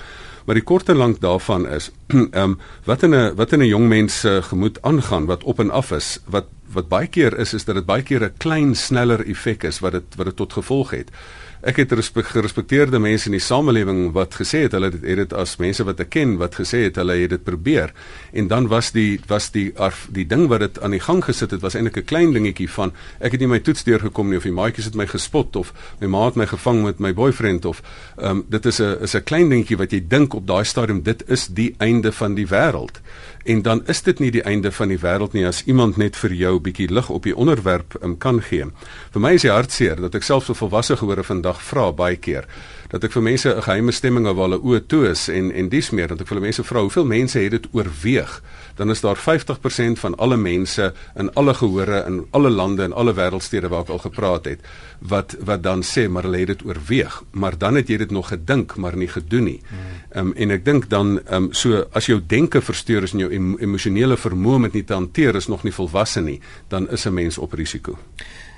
Maar 0.44 0.54
die 0.54 0.64
kort 0.64 0.88
en 0.88 0.96
lank 0.96 1.20
daarvan 1.20 1.68
is 1.68 1.90
ehm 2.12 2.40
um, 2.40 2.58
wat 2.84 3.02
in 3.02 3.14
'n 3.14 3.34
wat 3.34 3.52
in 3.52 3.60
'n 3.60 3.66
jong 3.66 3.88
mens 3.88 4.20
se 4.20 4.42
gemoed 4.42 4.82
aangaan 4.82 5.26
wat 5.26 5.44
op 5.44 5.58
en 5.58 5.70
af 5.70 5.90
is 5.90 6.18
wat 6.26 6.46
wat 6.72 6.88
baie 6.88 7.06
keer 7.06 7.38
is 7.38 7.54
is 7.54 7.64
dat 7.64 7.74
dit 7.74 7.86
baie 7.86 8.02
keer 8.02 8.22
'n 8.22 8.36
klein 8.36 8.74
sneller 8.74 9.26
effek 9.26 9.62
is 9.62 9.78
wat 9.78 9.92
dit 9.92 10.16
wat 10.16 10.26
dit 10.26 10.36
tot 10.36 10.52
gevolg 10.52 10.90
het. 10.90 11.10
Ek 11.64 11.78
het 11.80 11.92
respek, 11.96 12.26
gerespekteerde 12.28 12.98
mense 13.00 13.30
in 13.30 13.38
die 13.38 13.40
samelewing 13.40 14.10
wat 14.12 14.34
gesê 14.36 14.66
het 14.66 14.74
hulle 14.76 14.90
het 14.92 15.00
dit 15.00 15.30
as 15.32 15.54
mense 15.56 15.84
wat 15.88 16.02
ek 16.02 16.10
ken 16.12 16.34
wat 16.36 16.58
gesê 16.60 16.82
het 16.84 16.98
hulle 17.00 17.14
het 17.22 17.32
dit 17.32 17.44
probeer. 17.44 17.94
En 18.36 18.50
dan 18.50 18.68
was 18.68 18.90
die 18.92 19.16
was 19.30 19.46
die 19.54 19.70
arf, 19.80 20.02
die 20.12 20.26
ding 20.28 20.44
wat 20.52 20.60
dit 20.60 20.80
aan 20.84 20.92
die 20.92 21.00
gang 21.00 21.22
gesit 21.24 21.54
het 21.56 21.64
was 21.64 21.72
eintlik 21.78 21.96
'n 22.02 22.04
klein 22.04 22.34
dingetjie 22.36 22.68
van 22.68 22.92
ek 23.18 23.32
het 23.32 23.40
nie 23.40 23.48
my 23.48 23.60
toets 23.64 23.84
deurgekom 23.84 24.28
nie 24.28 24.36
of 24.36 24.44
die 24.44 24.52
maatjies 24.52 24.84
het 24.92 24.94
my 24.94 25.06
gespot 25.06 25.56
of 25.56 25.72
my 26.00 26.06
ma 26.06 26.26
het 26.26 26.36
my 26.36 26.46
gevang 26.46 26.84
met 26.84 27.00
my 27.00 27.14
boyfriend 27.14 27.64
of 27.64 27.80
um, 28.18 28.44
dit 28.48 28.66
is 28.66 28.80
'n 28.80 29.00
is 29.00 29.14
'n 29.14 29.24
klein 29.24 29.48
dingetjie 29.48 29.78
wat 29.78 29.92
jy 29.92 30.04
dink 30.08 30.34
op 30.34 30.46
daai 30.46 30.64
stadium 30.64 31.02
dit 31.02 31.24
is 31.28 31.46
die 31.46 31.74
einde 31.78 32.12
van 32.12 32.34
die 32.34 32.46
wêreld 32.46 33.00
en 33.44 33.62
dan 33.62 33.82
is 33.86 34.02
dit 34.02 34.18
nie 34.18 34.30
die 34.30 34.42
einde 34.42 34.72
van 34.72 34.88
die 34.88 34.98
wêreld 34.98 35.32
nie 35.32 35.46
as 35.46 35.62
iemand 35.64 35.96
net 35.96 36.16
vir 36.16 36.32
jou 36.32 36.54
'n 36.56 36.62
bietjie 36.62 36.88
lig 36.90 37.08
op 37.10 37.22
die 37.22 37.36
onderwerp 37.36 37.94
um, 38.02 38.16
kan 38.18 38.42
gee. 38.42 38.64
Vir 39.12 39.20
my 39.20 39.34
is 39.34 39.42
dit 39.42 39.50
hartseer 39.50 40.00
dat 40.00 40.14
ek 40.14 40.22
self 40.22 40.44
so 40.44 40.54
volwasse 40.54 40.96
geworde 40.96 41.22
vandag 41.22 41.62
vra 41.62 41.92
baie 41.92 42.16
keer 42.16 42.46
dat 42.94 43.08
ek 43.08 43.14
vir 43.16 43.24
mense 43.26 43.50
'n 43.50 43.62
geheime 43.62 43.92
stemming 43.92 44.26
of 44.30 44.36
hulle 44.38 44.58
oë 44.62 44.86
toe 44.86 45.08
is 45.10 45.28
en 45.28 45.50
en 45.50 45.68
dis 45.68 45.90
meer 45.90 46.08
dat 46.08 46.20
ek 46.20 46.28
vir 46.30 46.40
mense 46.40 46.62
vra 46.62 46.80
hoeveel 46.80 47.04
mense 47.04 47.38
het 47.38 47.50
dit 47.50 47.66
oorweeg 47.72 48.42
dan 48.76 48.90
is 48.90 49.00
daar 49.00 49.18
50% 49.18 49.98
van 49.98 50.14
alle 50.14 50.36
mense 50.36 50.92
in 51.16 51.32
alle 51.34 51.54
gehore 51.54 52.04
in 52.06 52.26
alle 52.30 52.50
lande 52.50 52.82
en 52.82 52.92
alle 52.92 53.14
wêreldstede 53.14 53.68
waar 53.68 53.82
ek 53.82 53.88
al 53.88 53.98
gepraat 53.98 54.44
het 54.44 54.60
wat 55.00 55.36
wat 55.40 55.62
dan 55.62 55.82
sê 55.82 56.08
maar 56.08 56.22
hulle 56.22 56.38
het 56.38 56.52
dit 56.54 56.64
oorweeg 56.64 57.22
maar 57.32 57.58
dan 57.58 57.74
het 57.74 57.88
jy 57.88 57.96
dit 57.96 58.10
nog 58.10 58.28
gedink 58.28 58.76
maar 58.76 58.96
nie 58.96 59.08
gedoen 59.08 59.44
nie. 59.44 59.60
Ehm 60.14 60.26
um, 60.26 60.32
en 60.36 60.50
ek 60.50 60.64
dink 60.64 60.88
dan 60.90 61.18
ehm 61.18 61.34
um, 61.34 61.52
so 61.52 61.84
as 61.92 62.06
jou 62.06 62.20
denke 62.26 62.60
versteur 62.60 63.02
is 63.02 63.12
en 63.12 63.26
jou 63.26 63.30
emosionele 63.58 64.16
vermoë 64.16 64.58
met 64.58 64.72
nie 64.72 64.84
te 64.84 64.94
hanteer 64.94 65.34
is 65.34 65.48
nog 65.48 65.64
nie 65.64 65.72
volwasse 65.72 66.20
nie 66.20 66.40
dan 66.68 66.90
is 66.90 67.06
'n 67.06 67.14
mens 67.14 67.38
op 67.38 67.52
risiko. 67.52 67.98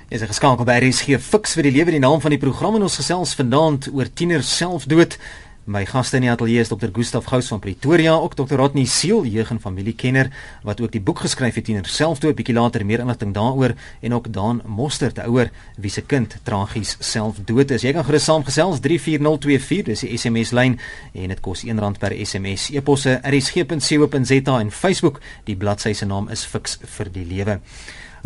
Is 0.09 0.23
'n 0.23 0.31
geskakel 0.31 0.65
by 0.65 0.79
RSG 0.79 1.19
Fix 1.19 1.55
vir 1.55 1.65
die 1.65 1.73
lewe 1.73 1.91
die 1.91 1.99
naam 1.99 2.21
van 2.21 2.31
die 2.31 2.39
program 2.39 2.77
en 2.77 2.83
ons 2.83 2.97
gesels 2.97 3.35
vanaand 3.35 3.89
oor 3.93 4.07
tieners 4.15 4.57
selfdood. 4.57 5.19
My 5.65 5.85
gaste 5.85 6.17
in 6.17 6.23
die 6.23 6.31
ateljee 6.31 6.61
is 6.61 6.69
Dr. 6.69 6.93
Gustaf 6.93 7.25
Gous 7.25 7.49
van 7.49 7.59
Pretoria, 7.59 8.13
ook 8.15 8.37
Dr. 8.37 8.55
Rodney 8.55 8.85
Seel, 8.85 9.25
jeug- 9.25 9.51
en 9.51 9.61
familiekenner 9.61 10.31
wat 10.63 10.81
ook 10.81 10.93
die 10.93 11.01
boek 11.01 11.19
geskryf 11.19 11.55
het 11.55 11.65
tieners 11.65 11.97
selfdood, 11.97 12.37
bietjie 12.37 12.55
later 12.55 12.87
meer 12.87 13.01
inligting 13.01 13.35
daaroor 13.35 13.75
en 14.01 14.15
ook 14.15 14.33
Dan 14.33 14.63
Moster, 14.65 15.13
te 15.13 15.23
ouer 15.23 15.51
wie 15.77 15.91
se 15.91 16.03
kind 16.03 16.37
tragies 16.45 16.97
selfdood 17.01 17.71
is. 17.71 17.83
Jy 17.83 17.93
kan 17.93 18.05
gerus 18.05 18.25
saamgesels 18.25 18.79
34024, 18.81 19.85
dis 19.85 20.01
die 20.01 20.17
SMS 20.17 20.53
lyn 20.53 20.79
en 21.15 21.29
dit 21.29 21.41
kos 21.41 21.65
R1 21.65 21.99
per 21.99 22.13
SMS. 22.27 22.71
E-posse 22.71 23.21
rsg.co.za 23.25 24.61
en 24.61 24.71
Facebook, 24.71 25.21
die 25.45 25.57
bladsy 25.57 25.93
se 25.93 26.07
naam 26.07 26.29
is 26.29 26.45
Fix 26.45 26.79
vir 26.85 27.11
die 27.11 27.25
lewe. 27.25 27.61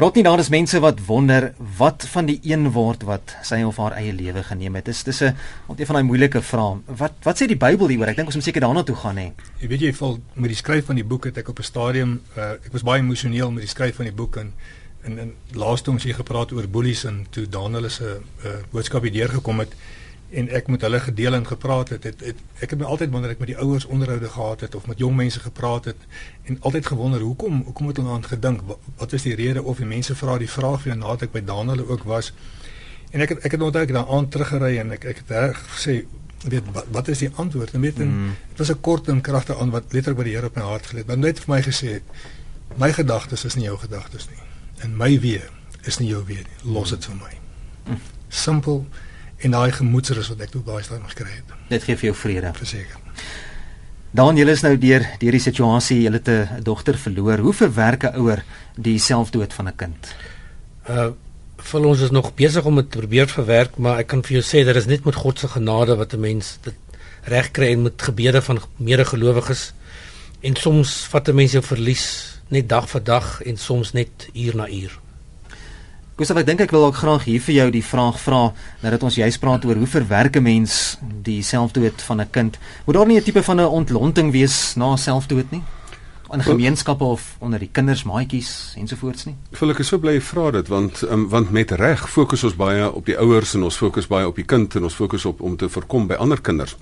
Rodney, 0.01 0.23
daar 0.25 0.39
is 0.39 0.49
mense 0.49 0.79
wat 0.81 1.01
wonder 1.05 1.51
wat 1.77 2.07
van 2.09 2.25
die 2.25 2.39
een 2.43 2.71
word 2.73 3.03
wat 3.05 3.35
sy 3.45 3.59
of 3.69 3.77
haar 3.77 3.99
eie 3.99 4.15
lewe 4.17 4.41
geneem 4.49 4.79
het. 4.79 4.87
Dis 4.89 5.03
dis 5.05 5.21
'n 5.21 5.37
een 5.77 5.87
van 5.87 5.95
daai 5.95 6.07
moeilike 6.09 6.41
vrae. 6.43 6.79
Wat 6.87 7.13
wat 7.23 7.43
sê 7.43 7.47
die 7.47 7.57
Bybel 7.57 7.89
hieroor? 7.89 8.09
Ek 8.09 8.17
dink 8.17 8.27
ons 8.27 8.35
moet 8.35 8.45
seker 8.45 8.61
daarna 8.61 8.83
toe 8.83 8.97
gaan 8.97 9.17
hè. 9.17 9.33
Jy 9.61 9.69
weet 9.69 9.81
jy 9.81 9.93
val 9.93 10.19
met 10.35 10.49
die 10.49 10.57
skryf 10.57 10.87
van 10.87 10.95
die 10.95 11.05
boek 11.05 11.25
het 11.25 11.37
ek 11.37 11.49
op 11.49 11.59
'n 11.59 11.63
stadium 11.63 12.21
uh, 12.37 12.51
ek 12.51 12.73
was 12.73 12.83
baie 12.83 13.01
emosioneel 13.01 13.51
met 13.51 13.61
die 13.61 13.69
skryf 13.69 13.97
van 13.97 14.05
die 14.05 14.15
boek 14.15 14.37
en 14.37 14.53
en, 15.03 15.19
en 15.19 15.35
laaste 15.53 15.91
ons 15.91 16.05
hier 16.05 16.15
gepraat 16.15 16.53
oor 16.53 16.69
bullies 16.69 17.05
en 17.05 17.27
toe 17.31 17.49
Daniel 17.49 17.91
se 17.91 18.21
uh, 18.45 18.51
boodskap 18.71 19.03
hier 19.03 19.13
deurgekom 19.13 19.59
het 19.59 19.75
en 20.31 20.49
ek 20.49 20.69
met 20.71 20.81
hulle 20.81 21.01
gedeel 21.01 21.35
en 21.35 21.47
gepraat 21.47 21.89
het, 21.89 22.05
het, 22.05 22.21
het 22.21 22.37
ek 22.63 22.71
het 22.71 22.79
my 22.79 22.87
altyd 22.87 23.11
wanneer 23.11 23.35
ek 23.35 23.43
met 23.43 23.51
die 23.51 23.59
ouers 23.59 23.85
onderhoude 23.85 24.29
gehad 24.31 24.61
het 24.61 24.75
of 24.75 24.87
met 24.87 24.99
jong 24.99 25.17
mense 25.17 25.41
gepraat 25.41 25.85
het 25.91 26.07
en 26.45 26.61
altyd 26.61 26.87
gewonder 26.87 27.21
hoekom 27.21 27.63
hoekom 27.67 27.87
het 27.91 27.97
hulle 27.97 28.15
aan 28.15 28.25
gedink? 28.25 28.63
Wat, 28.67 28.79
wat 28.97 29.13
is 29.13 29.27
die 29.27 29.35
rede 29.35 29.63
of 29.63 29.83
die 29.83 29.91
mense 29.91 30.15
vra 30.15 30.39
die 30.39 30.51
vraag 30.51 30.85
vir 30.87 30.97
nadat 30.97 31.27
ek 31.29 31.35
by 31.35 31.43
Daniel 31.45 31.83
ook 31.89 32.07
was? 32.07 32.33
En 33.11 33.21
ek 33.21 33.35
het, 33.35 33.45
ek 33.45 33.57
het 33.57 33.67
onthou 33.67 33.83
ek 33.83 33.95
daaraan 33.95 34.29
teruggery 34.31 34.77
en 34.79 34.95
ek 34.95 35.09
ek 35.15 35.23
het 35.25 35.35
reg 35.35 35.63
gesê 35.75 35.97
weet 36.47 36.71
wat, 36.73 36.87
wat 36.95 37.09
is 37.09 37.19
die 37.19 37.31
antwoord? 37.35 37.75
En 37.75 37.81
weet 37.81 37.97
dit 37.97 38.07
mm. 38.07 38.37
was 38.57 38.71
'n 38.71 38.81
kort 38.81 39.09
en 39.09 39.21
kragtige 39.21 39.59
aan 39.59 39.71
wat 39.71 39.93
letterlik 39.93 40.19
by 40.19 40.25
die 40.25 40.35
Here 40.37 40.47
op 40.47 40.57
my 40.57 40.63
hart 40.63 40.87
gelê 40.87 41.03
het. 41.03 41.07
Maar 41.07 41.19
net 41.19 41.41
vir 41.41 41.55
my 41.55 41.63
gesê 41.63 42.01
my 42.77 42.93
gedagtes 42.93 43.45
is 43.45 43.55
nie 43.55 43.65
jou 43.65 43.79
gedagtes 43.79 44.29
nie. 44.29 44.43
En 44.79 44.97
my 44.97 45.21
wee 45.21 45.43
is 45.85 45.99
nie 45.99 46.09
jou 46.09 46.25
wee 46.25 46.39
nie. 46.47 46.73
Los 46.73 46.91
dit 46.91 47.05
vir 47.05 47.15
my. 47.15 47.35
Mm. 47.87 48.01
simple 48.29 48.85
en 49.41 49.51
daai 49.51 49.73
gemoedsrus 49.73 50.29
wat 50.33 50.41
ek 50.41 50.51
toe 50.51 50.63
daai 50.65 50.83
stadium 50.83 51.09
gekry 51.09 51.31
het. 51.31 51.55
Dit 51.69 51.85
gee 51.87 51.97
vir 51.97 52.11
jou 52.11 52.17
vrede. 52.17 52.53
Verseker. 52.57 52.99
Dan 54.11 54.37
jy 54.37 54.47
is 54.51 54.65
nou 54.67 54.75
deur 54.75 55.05
deur 55.21 55.37
die 55.37 55.43
situasie, 55.43 56.03
jy 56.03 56.13
het 56.13 56.29
'n 56.29 56.63
dogter 56.63 56.99
verloor. 56.99 57.39
Hoe 57.39 57.53
verwerk 57.55 58.05
'n 58.05 58.17
ouer 58.19 58.45
die 58.77 58.99
selfdood 58.99 59.53
van 59.53 59.69
'n 59.69 59.77
kind? 59.77 60.15
Uh 60.89 61.11
vir 61.61 61.85
ons 61.85 62.01
is 62.01 62.11
nog 62.11 62.35
besig 62.35 62.65
om 62.65 62.77
dit 62.77 62.91
te 62.91 62.99
probeer 62.99 63.29
verwerk, 63.29 63.77
maar 63.77 63.99
ek 63.99 64.07
kan 64.07 64.23
vir 64.23 64.41
jou 64.41 64.43
sê 64.43 64.65
dit 64.65 64.77
is 64.77 64.87
net 64.87 65.05
met 65.05 65.15
God 65.15 65.39
se 65.39 65.49
genade 65.49 65.97
wat 65.97 66.15
'n 66.15 66.21
mens 66.21 66.59
dit 66.63 66.75
reg 67.25 67.51
kry 67.51 67.73
en 67.73 67.83
met 67.83 68.03
gebede 68.03 68.43
van 68.43 68.59
medegelowiges. 68.77 69.73
En 70.41 70.57
soms 70.57 71.07
vat 71.13 71.29
'n 71.29 71.35
mens 71.35 71.53
jou 71.53 71.63
verlies 71.63 72.41
net 72.49 72.69
dag 72.69 72.89
vir 72.89 73.05
dag 73.05 73.43
en 73.43 73.57
soms 73.57 73.93
net 73.93 74.29
uur 74.35 74.57
na 74.57 74.69
uur. 74.69 74.99
Gustav, 76.21 76.37
ek 76.43 76.51
dink 76.51 76.61
ek 76.61 76.73
wil 76.77 76.83
ook 76.85 76.99
graag 77.01 77.23
hier 77.25 77.41
vir 77.41 77.55
jou 77.55 77.65
die 77.73 77.81
vraag 77.81 78.19
vra 78.21 78.41
nadat 78.83 79.07
ons 79.09 79.15
juist 79.17 79.41
praat 79.41 79.63
oor 79.65 79.79
hoe 79.81 79.87
verwerk 79.89 80.37
'n 80.37 80.43
mens 80.45 80.99
die 81.01 81.41
selfdood 81.41 82.03
van 82.03 82.21
'n 82.21 82.31
kind. 82.31 82.59
Moet 82.85 82.95
daar 82.95 83.07
nie 83.07 83.17
'n 83.17 83.23
tipe 83.25 83.43
van 83.43 83.61
'n 83.61 83.65
ontlonting 83.65 84.31
wees 84.31 84.77
na 84.77 84.97
selfdood 84.97 85.51
nie? 85.51 85.63
in 86.33 86.43
gemeenskappe 86.43 87.05
of 87.05 87.37
onder 87.39 87.59
die 87.59 87.69
kinders 87.73 88.05
maatjies 88.05 88.75
ensovoorts 88.77 89.25
nie. 89.25 89.35
Ek 89.51 89.79
is 89.79 89.89
so 89.89 89.99
bly 89.99 90.13
jy 90.13 90.21
vra 90.21 90.51
dit 90.51 90.69
want 90.69 91.03
um, 91.03 91.29
want 91.29 91.51
met 91.51 91.71
reg 91.71 92.11
fokus 92.11 92.45
ons 92.45 92.55
baie 92.55 92.93
op 92.93 93.07
die 93.07 93.19
ouers 93.19 93.55
en 93.55 93.63
ons 93.63 93.77
fokus 93.77 94.07
baie 94.07 94.27
op 94.27 94.37
die 94.37 94.45
kind 94.45 94.75
en 94.75 94.83
ons 94.83 94.95
fokus 94.95 95.25
op 95.25 95.41
om 95.41 95.57
te 95.57 95.69
voorkom 95.69 96.07
by 96.07 96.15
ander 96.15 96.41
kinders. 96.41 96.77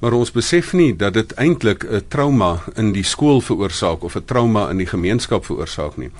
Maar 0.00 0.12
ons 0.12 0.32
besef 0.32 0.72
nie 0.72 0.96
dat 0.96 1.14
dit 1.14 1.32
eintlik 1.32 1.84
'n 1.84 2.02
trauma 2.08 2.60
in 2.76 2.92
die 2.92 3.04
skool 3.04 3.40
veroorsaak 3.40 4.02
of 4.02 4.16
'n 4.16 4.24
trauma 4.24 4.70
in 4.70 4.76
die 4.76 4.86
gemeenskap 4.86 5.44
veroorsaak 5.44 5.96
nie. 5.96 6.10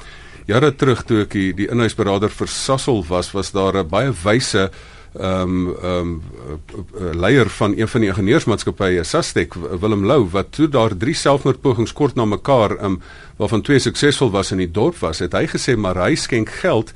Jare 0.51 0.73
terug 0.75 1.05
toe 1.07 1.21
ek 1.23 1.35
die, 1.37 1.51
die 1.55 1.69
inhuisberader 1.71 2.33
vir 2.35 2.49
Sasol 2.51 3.05
was, 3.07 3.29
was 3.37 3.53
daar 3.55 3.77
'n 3.79 3.89
baie 3.89 4.11
wyse 4.25 4.71
ehm 5.15 5.69
um, 5.69 5.77
ehm 5.83 6.11
um, 6.11 7.19
leier 7.19 7.49
van 7.51 7.75
een 7.77 7.89
van 7.89 8.01
die 8.01 8.11
ingenieursmaatskappye 8.11 9.05
Sastek 9.05 9.55
Willem 9.55 10.05
Lou 10.07 10.29
wat 10.31 10.53
toe 10.53 10.69
daar 10.69 10.97
drie 10.97 11.15
selfmoordpogings 11.15 11.93
kort 11.93 12.15
na 12.15 12.25
mekaar 12.25 12.71
ehm 12.77 12.85
um, 12.85 13.01
waarvan 13.37 13.63
twee 13.63 13.79
suksesvol 13.79 14.31
was 14.31 14.51
in 14.51 14.59
die 14.59 14.71
dorp 14.71 14.99
was, 14.99 15.19
het 15.19 15.33
hy 15.33 15.47
gesê 15.47 15.77
maar 15.77 15.99
hy 15.99 16.15
skenk 16.15 16.49
geld 16.49 16.93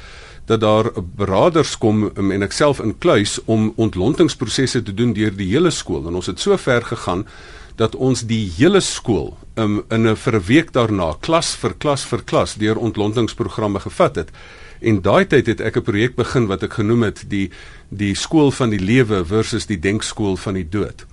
dat 0.46 0.60
daar 0.60 0.90
beraders 1.16 1.78
kom 1.78 2.10
um, 2.14 2.30
en 2.30 2.42
ek 2.42 2.52
self 2.52 2.80
inkluis 2.80 3.38
om 3.44 3.72
ontlontingsprosesse 3.76 4.82
te 4.82 4.94
doen 4.94 5.12
deur 5.12 5.36
die 5.36 5.50
hele 5.50 5.70
skool. 5.70 6.06
En 6.06 6.14
ons 6.14 6.26
het 6.26 6.40
so 6.40 6.56
ver 6.56 6.82
gegaan 6.82 7.26
dat 7.76 7.94
ons 7.94 8.22
die 8.26 8.44
hele 8.56 8.80
skool 8.80 9.36
um, 9.58 9.82
in 9.90 10.06
'n 10.06 10.16
vir 10.16 10.34
'n 10.34 10.46
week 10.46 10.72
daarna 10.72 11.16
klas 11.20 11.54
vir 11.56 11.74
klas 11.74 12.04
vir 12.04 12.22
klas 12.22 12.54
deur 12.54 12.76
ontlontingsprogramme 12.76 13.80
gevat 13.80 14.16
het. 14.16 14.30
En 14.80 15.00
daai 15.02 15.26
tyd 15.26 15.46
het 15.46 15.60
ek 15.60 15.76
'n 15.76 15.82
projek 15.82 16.14
begin 16.16 16.46
wat 16.46 16.62
ek 16.62 16.72
genoem 16.72 17.02
het 17.02 17.24
die 17.28 17.50
die 17.88 18.14
skool 18.14 18.50
van 18.50 18.70
die 18.70 18.80
lewe 18.80 19.24
versus 19.24 19.66
die 19.66 19.78
denkskool 19.78 20.36
van 20.36 20.54
die 20.54 20.68
dood. 20.68 21.06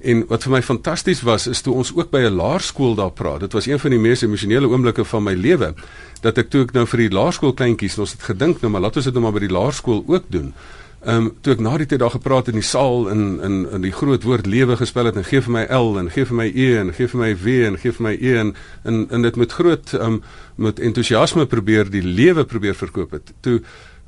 En 0.00 0.24
wat 0.28 0.42
vir 0.42 0.52
my 0.52 0.62
fantasties 0.62 1.20
was 1.22 1.46
is 1.46 1.60
toe 1.60 1.74
ons 1.74 1.92
ook 1.94 2.10
by 2.10 2.18
'n 2.18 2.36
laerskool 2.36 2.94
daar 2.94 3.12
praat. 3.12 3.40
Dit 3.40 3.52
was 3.52 3.66
een 3.66 3.78
van 3.78 3.90
die 3.90 3.98
mees 3.98 4.22
emosionele 4.22 4.68
oomblikke 4.68 5.04
van 5.04 5.22
my 5.22 5.34
lewe 5.34 5.74
dat 6.20 6.38
ek 6.38 6.50
toe 6.50 6.62
ek 6.62 6.72
nou 6.72 6.86
vir 6.86 6.98
die 6.98 7.10
laerskool 7.10 7.52
kleintjies 7.52 7.98
ons 7.98 8.12
het 8.12 8.22
gedink 8.22 8.60
nou 8.60 8.72
maar 8.72 8.80
laat 8.80 8.96
ons 8.96 9.04
dit 9.04 9.14
nou 9.14 9.22
maar 9.22 9.32
by 9.32 9.46
die 9.46 9.54
laerskool 9.54 10.04
ook 10.06 10.24
doen. 10.28 10.54
Ehm 11.00 11.16
um, 11.16 11.28
toe 11.40 11.54
ek 11.54 11.60
na 11.64 11.78
die 11.80 11.86
tyd 11.88 12.02
daar 12.02 12.12
gepraat 12.12 12.50
in 12.52 12.58
die 12.58 12.66
saal 12.66 13.06
in 13.08 13.40
in 13.40 13.54
in 13.72 13.84
die 13.86 13.92
groot 13.92 14.22
woord 14.22 14.46
lewe 14.46 14.74
gespel 14.76 15.06
het 15.08 15.16
en 15.16 15.24
gee 15.24 15.40
vir 15.40 15.52
my 15.54 15.62
L 15.72 15.94
en 15.96 16.10
gee 16.12 16.26
vir 16.28 16.36
my 16.36 16.44
E 16.52 16.66
en 16.76 16.90
gee 16.92 17.08
vir 17.08 17.20
my 17.20 17.30
W 17.40 17.54
en 17.68 17.78
gee 17.80 17.92
vir 17.96 18.04
my 18.04 18.12
E 18.20 18.34
en 18.36 18.50
in 18.84 19.06
in 19.08 19.22
dit 19.24 19.36
met 19.36 19.52
groot 19.52 19.92
ehm 19.96 20.18
um, 20.18 20.22
met 20.60 20.80
entoesiasme 20.80 21.46
probeer 21.46 21.88
die 21.90 22.02
lewe 22.04 22.44
probeer 22.44 22.74
verkoop 22.74 23.16
het. 23.16 23.32
Toe 23.40 23.62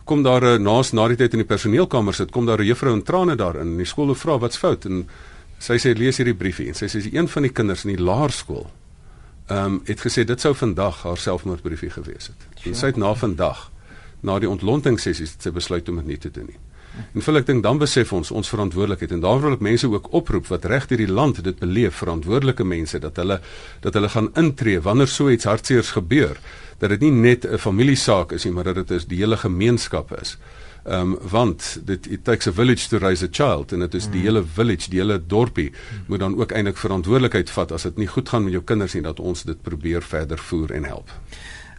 kom 0.05 0.23
daar 0.23 0.45
'n 0.45 0.63
naas 0.63 0.93
na 0.93 1.09
die 1.09 1.17
tyd 1.17 1.33
in 1.33 1.39
die 1.39 1.49
personeelkamer 1.49 2.15
sit, 2.15 2.31
kom 2.31 2.47
daar 2.47 2.61
'n 2.61 2.67
juffrou 2.67 2.93
in 2.93 3.03
trane 3.03 3.37
daarin 3.37 3.73
en 3.73 3.77
die 3.77 3.87
skool 3.87 4.15
vra 4.15 4.39
wat's 4.39 4.59
fout 4.59 4.85
en 4.85 5.09
sy 5.59 5.79
sê 5.79 5.97
lees 5.97 6.17
hierdie 6.17 6.37
briefie 6.37 6.69
en 6.69 6.75
sy 6.75 6.87
sê 6.87 7.13
een 7.13 7.29
van 7.29 7.43
die 7.43 7.53
kinders 7.53 7.85
in 7.85 7.97
die 7.97 8.05
laerskool 8.05 8.71
ehm 9.49 9.65
um, 9.65 9.81
het 9.85 10.01
gesê 10.01 10.25
dit 10.25 10.41
sou 10.41 10.55
vandag 10.55 11.03
haar 11.03 11.19
selfmoordbriefie 11.19 11.91
gewees 11.91 12.27
het. 12.27 12.67
En 12.67 12.75
sy 12.75 12.87
het 12.87 12.97
na 12.97 13.15
vandag 13.15 13.71
na 14.21 14.39
die 14.39 14.49
ontlontingssessies 14.49 15.33
het 15.33 15.43
sy 15.43 15.51
besluit 15.51 15.89
om 15.89 15.97
dit 15.97 16.07
nie 16.07 16.19
te 16.19 16.31
doen 16.31 16.47
nie. 16.47 16.59
En 17.15 17.25
vir 17.25 17.39
ek 17.41 17.47
dink 17.49 17.63
dan 17.65 17.79
besef 17.81 18.13
ons 18.13 18.31
ons 18.31 18.49
verantwoordelikheid 18.53 19.15
en 19.17 19.23
daarom 19.25 19.47
wil 19.47 19.57
ek 19.57 19.65
mense 19.65 19.89
ook 19.89 20.11
oproep 20.13 20.49
wat 20.53 20.67
reg 20.69 20.89
hierdie 20.91 21.09
land 21.09 21.41
dit 21.45 21.59
beleef, 21.59 22.01
verantwoordelike 22.03 22.65
mense 22.65 23.01
dat 23.01 23.17
hulle 23.21 23.41
dat 23.85 23.95
hulle 23.97 24.11
gaan 24.13 24.29
intree 24.41 24.81
wanneer 24.81 25.09
so 25.09 25.31
iets 25.33 25.49
hartseers 25.49 25.95
gebeur, 25.97 26.37
dat 26.79 26.93
dit 26.93 27.01
nie 27.01 27.13
net 27.13 27.47
'n 27.47 27.59
familiesaak 27.59 28.33
is 28.33 28.45
nie, 28.45 28.53
maar 28.53 28.65
dat 28.65 28.75
dit 28.75 28.91
is 28.91 29.07
die 29.07 29.19
hele 29.19 29.37
gemeenskap 29.37 30.13
is. 30.21 30.37
Ehm 30.85 31.13
um, 31.13 31.19
want 31.31 31.79
dit 31.85 32.07
it 32.11 32.25
takes 32.25 32.47
a 32.47 32.53
village 32.53 32.89
to 32.89 32.99
raise 32.99 33.25
a 33.25 33.29
child 33.31 33.73
en 33.73 33.79
dit 33.79 33.95
is 33.95 34.09
die 34.11 34.19
mm. 34.19 34.25
hele 34.25 34.45
village, 34.45 34.91
die 34.91 34.99
hele 34.99 35.21
dorpie 35.27 35.73
moet 36.07 36.19
dan 36.19 36.35
ook 36.37 36.53
eintlik 36.53 36.77
verantwoordelikheid 36.77 37.51
vat 37.51 37.73
as 37.73 37.83
dit 37.83 37.97
nie 37.97 38.07
goed 38.07 38.29
gaan 38.29 38.45
met 38.45 38.53
jou 38.53 38.63
kinders 38.63 38.95
nie 38.95 39.03
dat 39.03 39.21
ons 39.21 39.43
dit 39.43 39.63
probeer 39.63 40.03
verder 40.03 40.39
voer 40.39 40.73
en 40.73 40.85
help. 40.85 41.11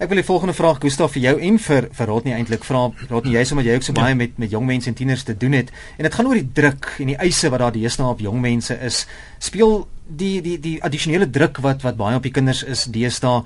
Ek 0.03 0.09
wil 0.11 0.19
die 0.19 0.27
volgende 0.27 0.51
vraag 0.51 0.81
Gustaf 0.83 1.13
vir 1.15 1.21
jou 1.23 1.31
en 1.47 1.57
vir 1.63 1.85
vir 1.95 2.09
Rodney 2.09 2.33
eintlik 2.35 2.65
vra. 2.67 2.81
Rodney, 3.07 3.37
jy 3.37 3.43
sê 3.47 3.55
maar 3.55 3.63
jy 3.63 3.77
ook 3.77 3.85
so 3.87 3.95
baie 3.95 4.11
ja. 4.11 4.17
met 4.19 4.33
met 4.41 4.51
jong 4.51 4.65
mense 4.67 4.89
en 4.91 4.97
tieners 4.99 5.21
te 5.23 5.35
doen 5.39 5.55
het 5.55 5.69
en 5.95 6.03
dit 6.03 6.17
gaan 6.17 6.27
oor 6.27 6.35
die 6.35 6.49
druk 6.59 6.89
en 6.99 7.13
die 7.13 7.15
eise 7.23 7.51
wat 7.53 7.61
daar 7.63 7.71
deesdae 7.71 8.09
op 8.11 8.19
jong 8.19 8.41
mense 8.43 8.75
is. 8.83 9.05
Speel 9.39 9.85
die 10.03 10.41
die 10.43 10.57
die 10.59 10.73
addisionele 10.83 11.29
druk 11.31 11.61
wat 11.63 11.87
wat 11.87 11.95
baie 11.95 12.19
op 12.19 12.27
die 12.27 12.33
kinders 12.35 12.65
is 12.67 12.83
deesdae 12.91 13.45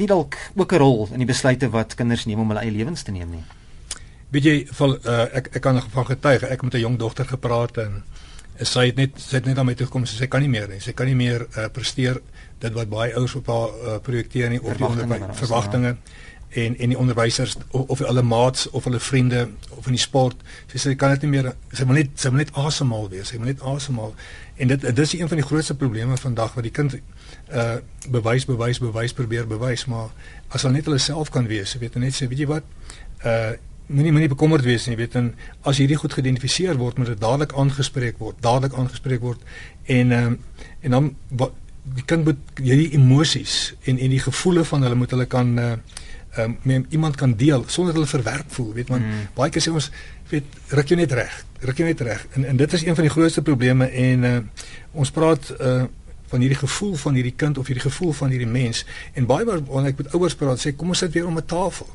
nie 0.00 0.10
dalk 0.10 0.34
ook 0.56 0.72
'n 0.72 0.82
rol 0.82 1.08
in 1.12 1.22
die 1.22 1.30
besluite 1.30 1.70
wat 1.70 1.94
kinders 1.94 2.26
neem 2.26 2.40
om 2.42 2.50
hulle 2.50 2.66
eie 2.66 2.74
lewens 2.74 3.06
te 3.06 3.12
neem 3.12 3.30
nie. 3.30 3.44
Weet 4.34 4.44
jy, 4.44 4.66
vol, 4.74 4.98
uh, 5.06 5.22
ek 5.38 5.54
ek 5.54 5.62
kan 5.62 5.78
van 5.78 6.06
getuig. 6.06 6.42
Ek 6.42 6.50
het 6.50 6.62
met 6.62 6.74
'n 6.74 6.80
jong 6.80 6.98
dogter 6.98 7.26
gepraat 7.26 7.78
en 7.78 8.02
sy 8.62 8.86
het 8.90 9.00
net 9.00 9.18
sy 9.18 9.40
het 9.40 9.48
net 9.48 9.58
aan 9.58 9.66
my 9.66 9.74
toe 9.74 9.88
gekom 9.88 10.04
en 10.04 10.10
sy 10.10 10.14
sê 10.16 10.24
sy 10.24 10.30
kan 10.30 10.44
nie 10.44 10.52
meer 10.52 10.68
nie. 10.70 10.80
Sy 10.82 10.94
kan 10.94 11.10
nie 11.10 11.18
meer 11.18 11.46
uh, 11.46 11.66
presteer 11.74 12.20
dit 12.62 12.76
wat 12.76 12.90
baie 12.92 13.14
ouers 13.18 13.34
op 13.40 13.50
haar 13.50 13.74
uh, 13.74 13.96
projekteer 14.04 14.52
nie 14.52 14.60
of 14.62 14.78
die 14.78 14.86
onderwys 14.86 15.26
verwagtinge 15.40 15.96
en 16.54 16.76
en 16.78 16.92
die 16.94 16.98
onderwysers 16.98 17.56
of, 17.70 17.88
of 17.88 17.98
hulle 17.98 18.22
maats 18.22 18.68
of 18.70 18.84
hulle 18.86 19.00
vriende 19.00 19.48
of 19.74 19.86
in 19.90 19.96
die 19.98 20.02
sport 20.02 20.38
sê 20.70 20.78
sy 20.78 20.94
kan 20.98 21.10
dit 21.16 21.26
nie 21.26 21.32
meer 21.32 21.50
sy 21.72 21.86
wil 21.88 21.98
net 21.98 22.14
sy 22.14 22.30
wil 22.30 22.44
net 22.44 22.54
asemhaal 22.54 23.10
wees. 23.10 23.32
Sy 23.32 23.40
wil 23.42 23.50
net 23.50 23.64
asemhaal. 23.74 24.14
En 24.54 24.70
dit 24.70 24.86
dit 24.86 25.04
is 25.06 25.16
een 25.18 25.28
van 25.28 25.42
die 25.42 25.46
grootste 25.50 25.74
probleme 25.74 26.18
vandag 26.20 26.54
wat 26.54 26.68
die 26.68 26.74
kind 26.74 26.94
uh 26.94 27.76
bewys 28.06 28.46
bewys 28.46 28.78
bewys 28.78 29.16
probeer 29.16 29.46
bewys 29.50 29.86
maar 29.90 30.12
as 30.48 30.62
hulle 30.62 30.78
net 30.78 30.86
hulle 30.86 31.02
self 31.02 31.30
kan 31.34 31.48
wees 31.50 31.74
weet 31.80 31.96
net 31.98 32.14
sê 32.14 32.30
weet 32.30 32.44
jy 32.44 32.50
wat? 32.54 32.74
Uh 33.24 33.54
moenie 33.86 34.12
moenie 34.12 34.30
bekommerd 34.32 34.64
wees 34.64 34.86
nie 34.88 34.96
weet 34.96 35.16
en 35.20 35.34
as 35.68 35.80
hierdie 35.82 35.98
goed 36.00 36.14
geïdentifiseer 36.16 36.78
word 36.80 36.98
moet 36.98 37.12
dit 37.12 37.20
dadelik 37.20 37.52
aangespreek 37.52 38.18
word 38.22 38.40
dadelik 38.44 38.76
aangespreek 38.80 39.20
word 39.20 39.40
en 39.92 40.12
um, 40.12 40.38
en 40.80 40.96
dan 40.96 41.10
wat 41.28 41.52
die 41.94 42.04
kind 42.08 42.24
moet 42.24 42.60
hierdie 42.62 42.94
emosies 42.96 43.74
en 43.84 43.98
en 44.00 44.14
die 44.14 44.22
gevoele 44.24 44.64
van 44.64 44.86
hulle 44.86 45.00
moet 45.00 45.12
hulle 45.16 45.28
kan 45.28 45.58
uh 45.58 45.74
um, 46.38 46.56
met 46.62 46.86
iemand 46.90 47.16
kan 47.16 47.36
deel 47.36 47.64
sonder 47.66 47.94
hulle 47.94 48.06
verwerp 48.10 48.52
voel 48.56 48.72
weet 48.74 48.88
want 48.88 49.04
mm. 49.04 49.26
baie 49.36 49.52
keer 49.54 49.62
sê 49.62 49.70
ons 49.70 49.90
weet 50.30 50.56
ruk 50.78 50.88
jou 50.90 50.98
net 50.98 51.12
reg 51.12 51.34
ruk 51.60 51.82
jou 51.82 51.86
net 51.86 52.00
reg 52.00 52.24
en 52.34 52.48
en 52.52 52.56
dit 52.56 52.72
is 52.78 52.86
een 52.86 52.96
van 52.96 53.06
die 53.06 53.12
grootste 53.12 53.42
probleme 53.42 53.90
en 53.90 54.24
uh 54.30 54.38
ons 54.92 55.10
praat 55.10 55.52
uh 55.58 55.84
van 56.32 56.40
hierdie 56.40 56.58
gevoel 56.58 56.96
van 56.98 57.14
hierdie 57.14 57.34
kind 57.36 57.58
of 57.58 57.68
hierdie 57.70 57.84
gevoel 57.84 58.12
van 58.12 58.32
hierdie 58.32 58.48
mens 58.48 58.86
en 59.12 59.26
baie 59.28 59.44
wanneer 59.44 59.92
ek 59.92 60.00
met 60.02 60.14
ouers 60.16 60.34
praat 60.34 60.58
sê 60.62 60.72
kom 60.74 60.90
ons 60.94 61.04
sit 61.04 61.12
weer 61.12 61.28
om 61.28 61.36
'n 61.38 61.46
tafel 61.46 61.86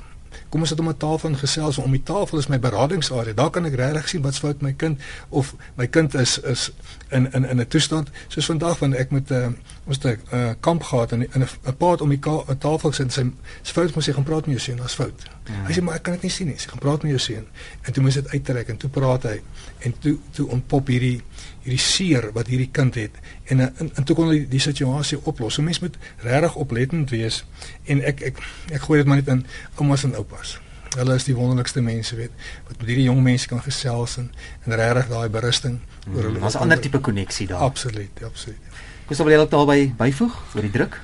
kom 0.50 0.60
ons 0.60 0.70
sit 0.70 0.80
om 0.80 0.88
'n 0.90 0.98
tafel 0.98 1.30
en 1.30 1.38
gesels 1.38 1.78
om 1.78 1.92
die 1.92 2.04
tafel 2.04 2.38
is 2.38 2.48
my 2.48 2.60
beradingsarea. 2.60 3.34
Daar 3.34 3.50
kan 3.50 3.66
ek 3.66 3.76
regtig 3.76 4.10
sien 4.10 4.22
wat's 4.22 4.40
fout 4.40 4.62
met 4.62 4.62
my 4.62 4.74
kind 4.74 5.00
of 5.30 5.56
my 5.76 5.88
kind 5.88 6.14
is 6.14 6.40
is 6.40 6.72
in 7.10 7.32
in 7.34 7.46
in 7.46 7.60
'n 7.60 7.68
toestand 7.68 8.10
soos 8.28 8.46
vandag 8.46 8.80
wanneer 8.80 9.00
ek 9.00 9.12
met 9.12 9.30
'n 9.30 9.34
uh, 9.34 9.48
ons 9.90 9.98
het 10.02 10.06
'n 10.32 10.36
uh, 10.36 10.50
kamp 10.60 10.84
gehad 10.84 11.12
en 11.12 11.20
'n 11.20 11.48
'n 11.66 11.78
paat 11.78 12.02
om 12.02 12.10
die 12.10 12.20
tafel 12.58 12.92
sit 12.92 13.06
en 13.06 13.12
sy 13.12 13.24
sy 13.62 13.74
fout 13.74 13.96
moet 13.96 14.04
sê 14.04 14.14
gaan 14.14 14.24
praat 14.24 14.46
met 14.46 14.56
jou 14.56 14.60
seun, 14.60 14.78
daar's 14.78 14.94
fout. 14.94 15.24
Mm. 15.50 15.66
Hy 15.66 15.74
sê 15.74 15.82
maar 15.82 15.96
ek 15.96 16.04
kan 16.04 16.14
dit 16.14 16.22
nie 16.22 16.32
sien 16.32 16.48
nie. 16.48 16.58
Sy 16.58 16.70
gaan 16.70 16.80
praat 16.80 17.02
met 17.02 17.12
jou 17.12 17.20
seun. 17.20 17.46
En 17.82 17.94
toe 17.94 18.04
moes 18.04 18.14
dit 18.14 18.30
uittrek 18.30 18.68
en 18.70 18.78
toe 18.78 18.90
praat 18.90 19.24
hy 19.24 19.42
en 19.80 19.96
toe 20.00 20.18
toe 20.32 20.48
ontpop 20.48 20.88
hierdie 20.88 21.22
hierdie 21.64 21.82
seer 21.82 22.32
wat 22.34 22.48
hierdie 22.48 22.70
kind 22.72 22.96
het 22.96 23.12
en 23.46 23.60
en, 23.60 23.92
en 23.96 24.04
toe 24.04 24.16
kon 24.16 24.30
hy 24.30 24.46
die 24.50 24.60
situasie 24.60 25.20
oplos. 25.24 25.54
So 25.54 25.62
mense 25.62 25.82
moet 25.82 25.98
regtig 26.18 26.56
oplettend 26.56 27.10
wees 27.10 27.44
en 27.86 28.02
ek 28.02 28.22
ek 28.22 28.42
ek 28.72 28.82
gooi 28.82 29.00
dit 29.00 29.08
maar 29.08 29.18
net 29.18 29.28
in 29.28 29.46
oumas 29.76 30.04
en 30.04 30.16
oupas. 30.16 30.60
Hulle 30.98 31.16
is 31.16 31.24
die 31.28 31.36
wonderlikste 31.38 31.82
mense 31.86 32.16
weet 32.18 32.32
wat 32.68 32.80
met 32.80 32.88
hierdie 32.88 33.06
jong 33.06 33.22
mense 33.24 33.48
kan 33.48 33.62
gesels 33.62 34.18
en 34.18 34.32
en 34.66 34.76
regtig 34.76 35.12
daai 35.12 35.30
berusting 35.30 35.80
mm, 35.80 36.16
oor 36.16 36.24
hulle. 36.24 36.40
Daar's 36.40 36.56
'n 36.56 36.66
ander 36.66 36.80
tipe 36.80 37.00
koneksie 37.00 37.48
daar. 37.48 37.60
Absoluut, 37.60 38.24
absoluut. 38.24 38.69
Kus 39.10 39.18
wil 39.24 39.32
jy 39.34 39.40
ook 39.42 39.50
daarby 39.50 39.78
byvoeg 39.98 40.34
oor 40.54 40.66
die 40.68 40.70
druk? 40.70 41.00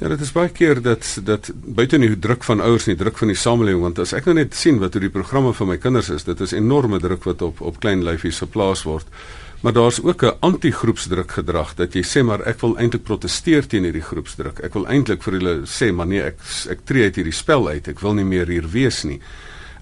Ja, 0.00 0.08
dit 0.10 0.20
is 0.20 0.32
baie 0.34 0.50
keer 0.50 0.80
dat 0.82 1.06
dat 1.24 1.46
buite 1.54 2.00
die 2.02 2.16
druk 2.18 2.42
van 2.44 2.58
ouers 2.60 2.88
en 2.88 2.96
die 2.96 3.02
druk 3.04 3.20
van 3.22 3.30
die 3.30 3.38
samelewing 3.38 3.84
want 3.84 4.00
as 4.02 4.12
ek 4.18 4.26
nou 4.26 4.34
net 4.34 4.56
sien 4.58 4.80
wat 4.82 4.98
hoe 4.98 5.04
die 5.04 5.12
programme 5.14 5.52
vir 5.54 5.68
my 5.70 5.76
kinders 5.78 6.10
is, 6.10 6.26
dit 6.26 6.42
is 6.42 6.56
enorme 6.58 6.98
druk 6.98 7.22
wat 7.24 7.44
op 7.46 7.62
op 7.62 7.78
klein 7.80 8.02
lyfies 8.02 8.42
geplaas 8.42 8.82
word. 8.88 9.06
Maar 9.62 9.76
daar's 9.78 10.02
ook 10.02 10.24
'n 10.24 10.36
anti-groepsdruk 10.40 11.30
gedrag 11.38 11.74
dat 11.78 11.94
jy 11.94 12.02
sê 12.02 12.24
maar 12.24 12.42
ek 12.42 12.60
wil 12.60 12.76
eintlik 12.76 13.04
proteseer 13.04 13.66
teen 13.66 13.84
hierdie 13.84 14.02
groepsdruk. 14.02 14.58
Ek 14.58 14.74
wil 14.74 14.86
eintlik 14.86 15.22
vir 15.22 15.32
hulle 15.32 15.54
sê 15.66 15.92
maar 15.94 16.06
nee, 16.06 16.22
ek 16.22 16.38
ek 16.68 16.84
tree 16.84 17.04
uit 17.04 17.16
hierdie 17.16 17.32
spel 17.32 17.68
uit. 17.68 17.88
Ek 17.88 18.00
wil 18.00 18.14
nie 18.14 18.24
meer 18.24 18.46
hier 18.46 18.68
wees 18.68 19.04
nie. 19.04 19.20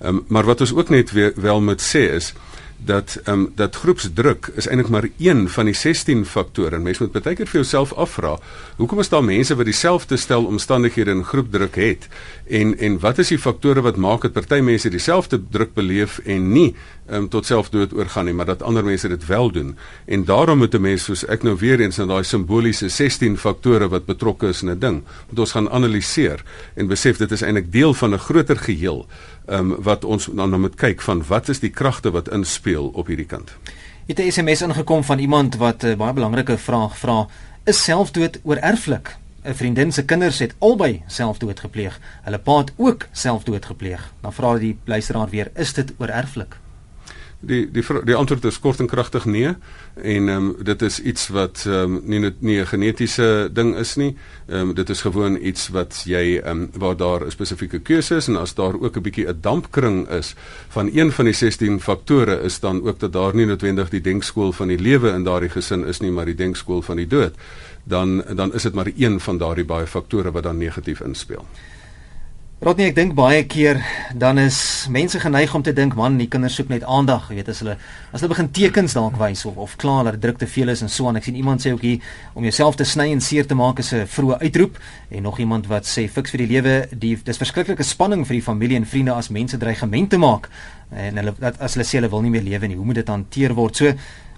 Ehm 0.00 0.16
um, 0.16 0.24
maar 0.28 0.44
wat 0.44 0.60
ons 0.60 0.72
ook 0.74 0.90
net 0.90 1.12
weer, 1.12 1.32
wel 1.36 1.60
moet 1.60 1.80
sê 1.80 2.12
is 2.12 2.34
dat 2.76 3.20
ehm 3.24 3.38
um, 3.38 3.52
dat 3.54 3.76
groepsdruk 3.76 4.50
is 4.54 4.66
eintlik 4.66 4.88
maar 4.88 5.08
een 5.18 5.48
van 5.48 5.64
die 5.64 5.74
16 5.74 6.24
faktore. 6.26 6.78
Mense 6.78 7.02
moet 7.02 7.22
baie 7.22 7.36
keer 7.36 7.46
vir 7.46 7.60
jouself 7.60 7.92
afvra, 7.92 8.38
hoekom 8.76 8.98
is 8.98 9.08
daar 9.08 9.24
mense 9.24 9.54
wat 9.56 9.64
dieselfde 9.64 10.16
stel 10.16 10.44
omstandighede 10.44 11.10
in 11.10 11.24
groepdruk 11.24 11.74
het 11.74 12.08
en 12.48 12.78
en 12.78 12.98
wat 13.00 13.18
is 13.18 13.28
die 13.28 13.38
faktore 13.38 13.80
wat 13.80 13.96
maak 13.96 14.22
dat 14.22 14.32
party 14.32 14.60
mense 14.60 14.88
dieselfde 14.88 15.40
druk 15.50 15.74
beleef 15.74 16.18
en 16.24 16.52
nie 16.52 16.74
um, 17.10 17.28
tot 17.28 17.46
selfdood 17.46 17.92
oorgaan 17.94 18.24
nie, 18.24 18.34
maar 18.34 18.46
dat 18.46 18.62
ander 18.62 18.84
mense 18.84 19.08
dit 19.08 19.26
wel 19.26 19.50
doen. 19.52 19.76
En 20.06 20.24
daarom 20.24 20.58
moet 20.58 20.74
'n 20.74 20.80
mens 20.80 21.04
soos 21.04 21.24
ek 21.26 21.42
nou 21.42 21.56
weer 21.58 21.80
eens 21.80 21.98
in 21.98 22.08
daai 22.08 22.24
simboliese 22.24 22.88
16 22.88 23.36
faktore 23.36 23.88
wat 23.88 24.06
betrokke 24.06 24.46
is 24.48 24.62
in 24.62 24.70
'n 24.70 24.78
ding, 24.78 25.02
moet 25.28 25.38
ons 25.38 25.52
gaan 25.52 25.70
analiseer 25.70 26.42
en 26.74 26.86
besef 26.86 27.16
dit 27.16 27.30
is 27.30 27.42
eintlik 27.42 27.72
deel 27.72 27.94
van 27.94 28.14
'n 28.14 28.18
groter 28.18 28.56
geheel 28.56 29.06
um, 29.46 29.74
wat 29.82 30.04
ons 30.04 30.26
dan 30.26 30.50
nou 30.50 30.60
moet 30.60 30.74
kyk 30.74 31.02
van 31.02 31.22
wat 31.28 31.48
is 31.48 31.60
die 31.60 31.70
kragte 31.70 32.10
wat 32.10 32.28
inspel 32.28 32.88
op 32.94 33.06
hierdie 33.06 33.28
kant. 33.28 33.52
Het 34.06 34.18
'n 34.18 34.30
SMS 34.30 34.62
ingekom 34.62 35.04
van 35.04 35.18
iemand 35.18 35.56
wat 35.56 35.82
'n 35.82 35.86
uh, 35.86 35.96
baie 35.96 36.12
belangrike 36.12 36.58
vraag 36.58 36.98
vra: 36.98 37.26
Is 37.64 37.84
selfdood 37.84 38.40
oorerflik? 38.42 39.16
'n 39.44 39.54
Vriendin 39.54 39.92
se 39.92 40.04
kinders 40.04 40.38
het 40.38 40.54
albei 40.58 41.02
selfdood 41.06 41.60
gepleeg. 41.60 42.00
Hulle 42.22 42.38
pa 42.38 42.58
het 42.58 42.72
ook 42.76 43.06
selfdood 43.12 43.64
gepleeg. 43.64 44.12
Dan 44.20 44.32
vra 44.32 44.58
die 44.58 44.78
luisteraar 44.84 45.28
weer: 45.28 45.50
Is 45.54 45.72
dit 45.72 45.92
oorerflik? 45.98 46.63
Die 47.46 47.70
die 47.70 47.84
die 48.04 48.14
antwoord 48.14 48.44
is 48.44 48.60
kort 48.60 48.80
en 48.80 48.86
kragtig 48.86 49.24
nee 49.24 49.54
en 49.94 50.28
ehm 50.28 50.28
um, 50.28 50.56
dit 50.64 50.82
is 50.82 51.00
iets 51.00 51.28
wat 51.28 51.64
ehm 51.66 51.96
um, 51.96 52.00
nie 52.04 52.32
nie 52.38 52.60
'n 52.60 52.66
genetiese 52.66 53.48
ding 53.52 53.76
is 53.76 53.94
nie. 53.96 54.16
Ehm 54.46 54.68
um, 54.68 54.74
dit 54.74 54.90
is 54.90 55.00
gewoon 55.00 55.38
iets 55.40 55.68
wat 55.68 56.02
jy 56.04 56.38
ehm 56.38 56.50
um, 56.50 56.70
waar 56.78 56.96
daar 56.96 57.24
'n 57.26 57.30
spesifieke 57.30 57.78
keuse 57.78 58.16
is 58.16 58.28
en 58.28 58.36
as 58.36 58.54
daar 58.54 58.80
ook 58.80 58.96
'n 58.96 59.02
bietjie 59.02 59.28
'n 59.28 59.38
dampkring 59.40 60.08
is 60.08 60.34
van 60.68 60.90
een 60.94 61.12
van 61.12 61.24
die 61.24 61.34
16 61.34 61.80
faktore 61.80 62.40
is 62.40 62.60
dan 62.60 62.82
ook 62.82 62.98
dat 62.98 63.12
daar 63.12 63.34
nie 63.34 63.46
noodwendig 63.46 63.88
die 63.88 64.00
denkskool 64.00 64.52
van 64.52 64.68
die 64.68 64.78
lewe 64.78 65.08
in 65.10 65.24
daardie 65.24 65.50
gesin 65.50 65.86
is 65.86 66.00
nie, 66.00 66.10
maar 66.10 66.24
die 66.24 66.34
denkskool 66.34 66.82
van 66.82 66.96
die 66.96 67.06
dood. 67.06 67.34
Dan 67.84 68.24
dan 68.34 68.54
is 68.54 68.62
dit 68.62 68.74
maar 68.74 68.90
een 68.96 69.20
van 69.20 69.38
daardie 69.38 69.64
baie 69.64 69.86
faktore 69.86 70.30
wat 70.30 70.42
dan 70.42 70.58
negatief 70.58 71.00
inspel. 71.00 71.46
Rodney, 72.64 72.86
ek 72.88 72.94
dink 72.96 73.10
baie 73.12 73.42
keer 73.44 73.76
dan 74.16 74.38
is 74.40 74.56
mense 74.88 75.18
geneig 75.20 75.52
om 75.52 75.60
te 75.60 75.74
dink 75.76 75.92
man, 75.98 76.14
die 76.16 76.30
kinders 76.32 76.54
soek 76.56 76.70
net 76.72 76.86
aandag, 76.88 77.26
jy 77.28 77.36
weet 77.36 77.50
as 77.52 77.58
hulle 77.60 77.74
as 77.76 78.22
hulle 78.22 78.30
begin 78.30 78.48
tekens 78.56 78.94
dalk 78.96 79.18
wys 79.20 79.42
of 79.50 79.58
of 79.60 79.74
klaar 79.82 80.08
dat 80.08 80.16
druk 80.22 80.38
te 80.40 80.48
veel 80.48 80.72
is 80.72 80.80
en 80.80 80.88
so 80.88 81.10
aan. 81.10 81.18
Ek 81.20 81.26
sien 81.28 81.36
iemand 81.36 81.60
sê 81.60 81.74
ook 81.74 81.84
hier 81.84 82.00
om 82.32 82.46
jouself 82.48 82.78
te 82.80 82.86
sny 82.88 83.10
en 83.12 83.20
seer 83.20 83.44
te 83.44 83.58
maak 83.58 83.84
is 83.84 83.92
'n 83.92 84.08
vroeë 84.08 84.40
uitroep 84.48 84.80
en 85.10 85.22
nog 85.28 85.38
iemand 85.44 85.68
wat 85.68 85.84
sê 85.84 86.08
fiks 86.08 86.32
vir 86.32 86.46
die 86.46 86.52
lewe, 86.54 86.88
die 86.88 87.12
dis 87.22 87.36
verskriklike 87.36 87.84
spanning 87.84 88.24
vir 88.24 88.40
die 88.40 88.48
familie 88.48 88.76
en 88.80 88.88
vriende 88.88 89.12
as 89.12 89.28
mense 89.28 89.58
dreigemente 89.58 90.16
maak 90.16 90.48
en 90.90 91.16
hulle 91.20 91.34
dat 91.38 91.60
as 91.60 91.74
hulle 91.74 91.84
sê 91.84 92.00
hulle 92.00 92.08
wil 92.08 92.22
nie 92.22 92.30
meer 92.30 92.48
lewe 92.48 92.66
nie. 92.66 92.76
Hoe 92.76 92.86
moet 92.86 93.02
dit 93.02 93.08
hanteer 93.08 93.52
word? 93.54 93.76
So 93.76 93.92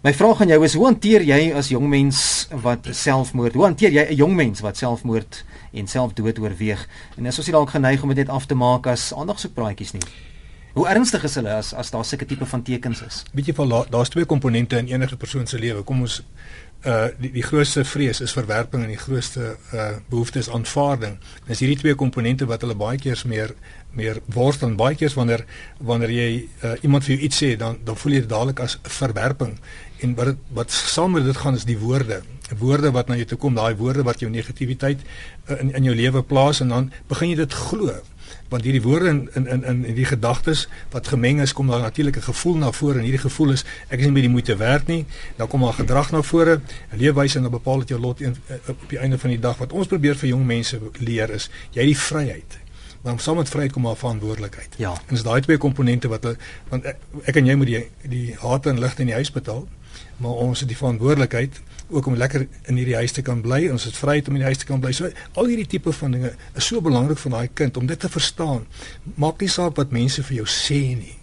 My 0.04 0.12
vraag 0.14 0.40
aan 0.40 0.48
jou 0.48 0.64
is 0.64 0.74
hoe 0.76 0.85
hanteer 0.85 1.22
jy 1.24 1.38
as 1.56 1.70
jong 1.72 1.87
mens 1.88 2.18
wat 2.62 2.88
selfmoord? 2.92 3.54
Hoe 3.56 3.64
hanteer 3.64 3.92
jy 3.92 4.04
'n 4.11 4.14
jong 4.14 4.35
mens 4.35 4.61
wat 4.61 4.76
selfmoord 4.76 5.44
en 5.72 5.87
selfdood 5.87 6.38
oorweeg. 6.38 6.88
En 7.16 7.26
is 7.26 7.38
ons 7.38 7.46
nie 7.46 7.54
dalk 7.56 7.70
geneig 7.70 8.02
om 8.02 8.09
dit 8.09 8.18
net 8.18 8.28
af 8.28 8.46
te 8.46 8.54
maak 8.54 8.87
as 8.87 9.12
aandagsoekpraatjies 9.14 9.92
nie? 9.92 10.02
Hoe 10.76 10.88
ernstig 10.88 11.24
is 11.24 11.35
hulle 11.35 11.54
as 11.56 11.72
as 11.74 11.90
daar 11.90 12.04
sulke 12.04 12.26
tipe 12.28 12.46
van 12.46 12.62
tekens 12.62 13.00
is? 13.02 13.22
Weet 13.32 13.46
jy 13.46 13.54
van 13.54 13.72
daar's 13.90 14.12
twee 14.12 14.24
komponente 14.28 14.76
in 14.76 14.90
enige 14.92 15.16
persoon 15.16 15.46
se 15.46 15.59
lewe. 15.59 15.82
Kom 15.82 16.00
ons 16.00 16.22
uh 16.85 17.06
die 17.18 17.30
die 17.32 17.42
grootste 17.42 17.85
vrees 17.85 18.20
is 18.20 18.35
verwerping 18.37 18.82
en 18.85 18.92
die 18.92 19.00
grootste 19.00 19.56
uh 19.72 19.96
behoefte 20.11 20.38
is 20.38 20.50
aanvaarding. 20.52 21.16
En 21.46 21.54
as 21.54 21.62
hierdie 21.64 21.78
twee 21.80 21.94
komponente 21.94 22.46
wat 22.46 22.61
hulle 22.61 22.76
baie 22.76 22.98
keer 23.00 23.22
meer 23.26 23.54
meer 23.96 24.20
word 24.35 24.61
dan 24.61 24.76
baie 24.76 24.94
keer 24.94 25.12
wanneer 25.16 25.46
wanneer 25.80 26.12
jy 26.12 26.28
uh, 26.62 26.74
iemand 26.85 27.04
vir 27.06 27.14
jou 27.14 27.24
iets 27.24 27.42
sê 27.42 27.54
dan 27.56 27.78
dan 27.85 27.96
voel 27.96 28.12
jy 28.12 28.20
dit 28.26 28.30
dadelik 28.30 28.61
as 28.61 28.76
verwerping 28.98 29.56
en 30.00 30.14
wat 30.14 30.26
het, 30.26 30.40
wat 30.52 30.70
saam 30.70 31.11
met 31.16 31.24
dit 31.24 31.37
gaan 31.37 31.54
is 31.54 31.64
die 31.64 31.78
woorde 31.78 32.22
woorde 32.59 32.90
wat 32.94 33.09
na 33.09 33.16
jou 33.18 33.26
toe 33.26 33.38
kom, 33.38 33.54
daai 33.54 33.74
woorde 33.74 34.04
wat 34.06 34.20
jou 34.22 34.30
negativiteit 34.30 35.00
uh, 35.02 35.56
in 35.61 35.72
in 35.74 35.88
jou 35.88 35.94
lewe 35.96 36.22
plaas 36.22 36.61
en 36.61 36.68
dan 36.68 36.92
begin 37.09 37.32
jy 37.32 37.40
dit 37.42 37.52
glo. 37.52 37.94
Want 38.50 38.62
hierdie 38.66 38.82
woorde 38.82 39.09
in 39.11 39.28
in 39.35 39.64
in 39.64 39.85
in 39.85 39.94
die 39.94 40.06
gedagtes 40.06 40.66
wat 40.92 41.09
gemeng 41.11 41.40
is, 41.42 41.52
kom 41.52 41.66
daar 41.66 41.82
natuurlik 41.82 42.16
'n 42.16 42.28
gevoel 42.30 42.56
na 42.56 42.72
vore 42.72 42.98
en 42.98 43.04
hierdie 43.04 43.24
gevoel 43.24 43.52
is 43.52 43.64
ek 43.88 43.98
is 43.98 44.04
nie 44.04 44.12
meer 44.12 44.28
die 44.28 44.35
moeite 44.37 44.56
werd 44.56 44.87
nie. 44.87 45.06
Dan 45.37 45.48
kom 45.48 45.61
daar 45.61 45.72
gedrag 45.72 46.12
na 46.12 46.22
vore, 46.22 46.61
'n 46.92 46.98
leefwyse 46.98 47.37
en 47.37 47.42
dan 47.42 47.52
bepaal 47.52 47.78
dit 47.78 47.88
jou 47.88 48.00
lot 48.00 48.20
een, 48.20 48.37
uh, 48.50 48.56
op 48.68 48.88
die 48.88 48.98
einde 48.98 49.18
van 49.18 49.30
die 49.30 49.40
dag. 49.40 49.59
Wat 49.59 49.72
ons 49.72 49.87
probeer 49.87 50.16
vir 50.16 50.28
jong 50.28 50.46
mense 50.46 50.80
leer 50.98 51.30
is 51.30 51.50
jy 51.72 51.80
het 51.80 51.94
die 51.94 51.98
vryheid 51.98 52.65
maar 53.14 53.22
saam 53.22 53.36
met 53.36 53.48
vryheid 53.48 53.72
kom 53.72 53.82
maar 53.82 53.96
verantwoordelikheid. 53.96 54.74
Ja. 54.82 54.92
En 54.92 55.14
dis 55.14 55.22
daai 55.22 55.40
twee 55.40 55.58
komponente 55.58 56.08
wat 56.08 56.26
want 56.68 56.84
ek, 56.84 57.02
ek 57.24 57.36
en 57.36 57.46
jy 57.46 57.54
moet 57.54 57.70
die 57.70 57.82
die 58.10 58.34
harte 58.40 58.72
en 58.72 58.80
ligte 58.82 59.04
in 59.04 59.12
die 59.12 59.18
huis 59.18 59.30
betaal, 59.32 59.66
maar 60.16 60.42
ons 60.46 60.60
het 60.60 60.68
die 60.68 60.78
verantwoordelikheid 60.78 61.60
ook 61.88 62.06
om 62.06 62.16
lekker 62.18 62.46
in 62.66 62.76
hierdie 62.80 62.96
huis 62.98 63.12
te 63.14 63.22
kan 63.22 63.40
bly. 63.40 63.68
Ons 63.70 63.86
het 63.86 63.96
vryheid 63.96 64.28
om 64.28 64.34
in 64.34 64.42
die 64.42 64.50
huis 64.50 64.58
te 64.58 64.66
kan 64.66 64.80
bly. 64.82 64.92
So 64.96 65.10
al 65.38 65.50
hierdie 65.52 65.68
tipe 65.76 65.92
van 65.92 66.16
dinge 66.16 66.32
is 66.54 66.66
so 66.66 66.82
belangrik 66.82 67.20
vir 67.22 67.36
daai 67.36 67.48
kind 67.54 67.76
om 67.76 67.86
dit 67.86 68.00
te 68.00 68.10
verstaan. 68.10 68.66
Maak 69.14 69.40
nie 69.40 69.50
saak 69.52 69.78
wat 69.78 69.94
mense 69.94 70.24
vir 70.26 70.42
jou 70.42 70.48
sê 70.50 70.80
nie. 70.98 71.14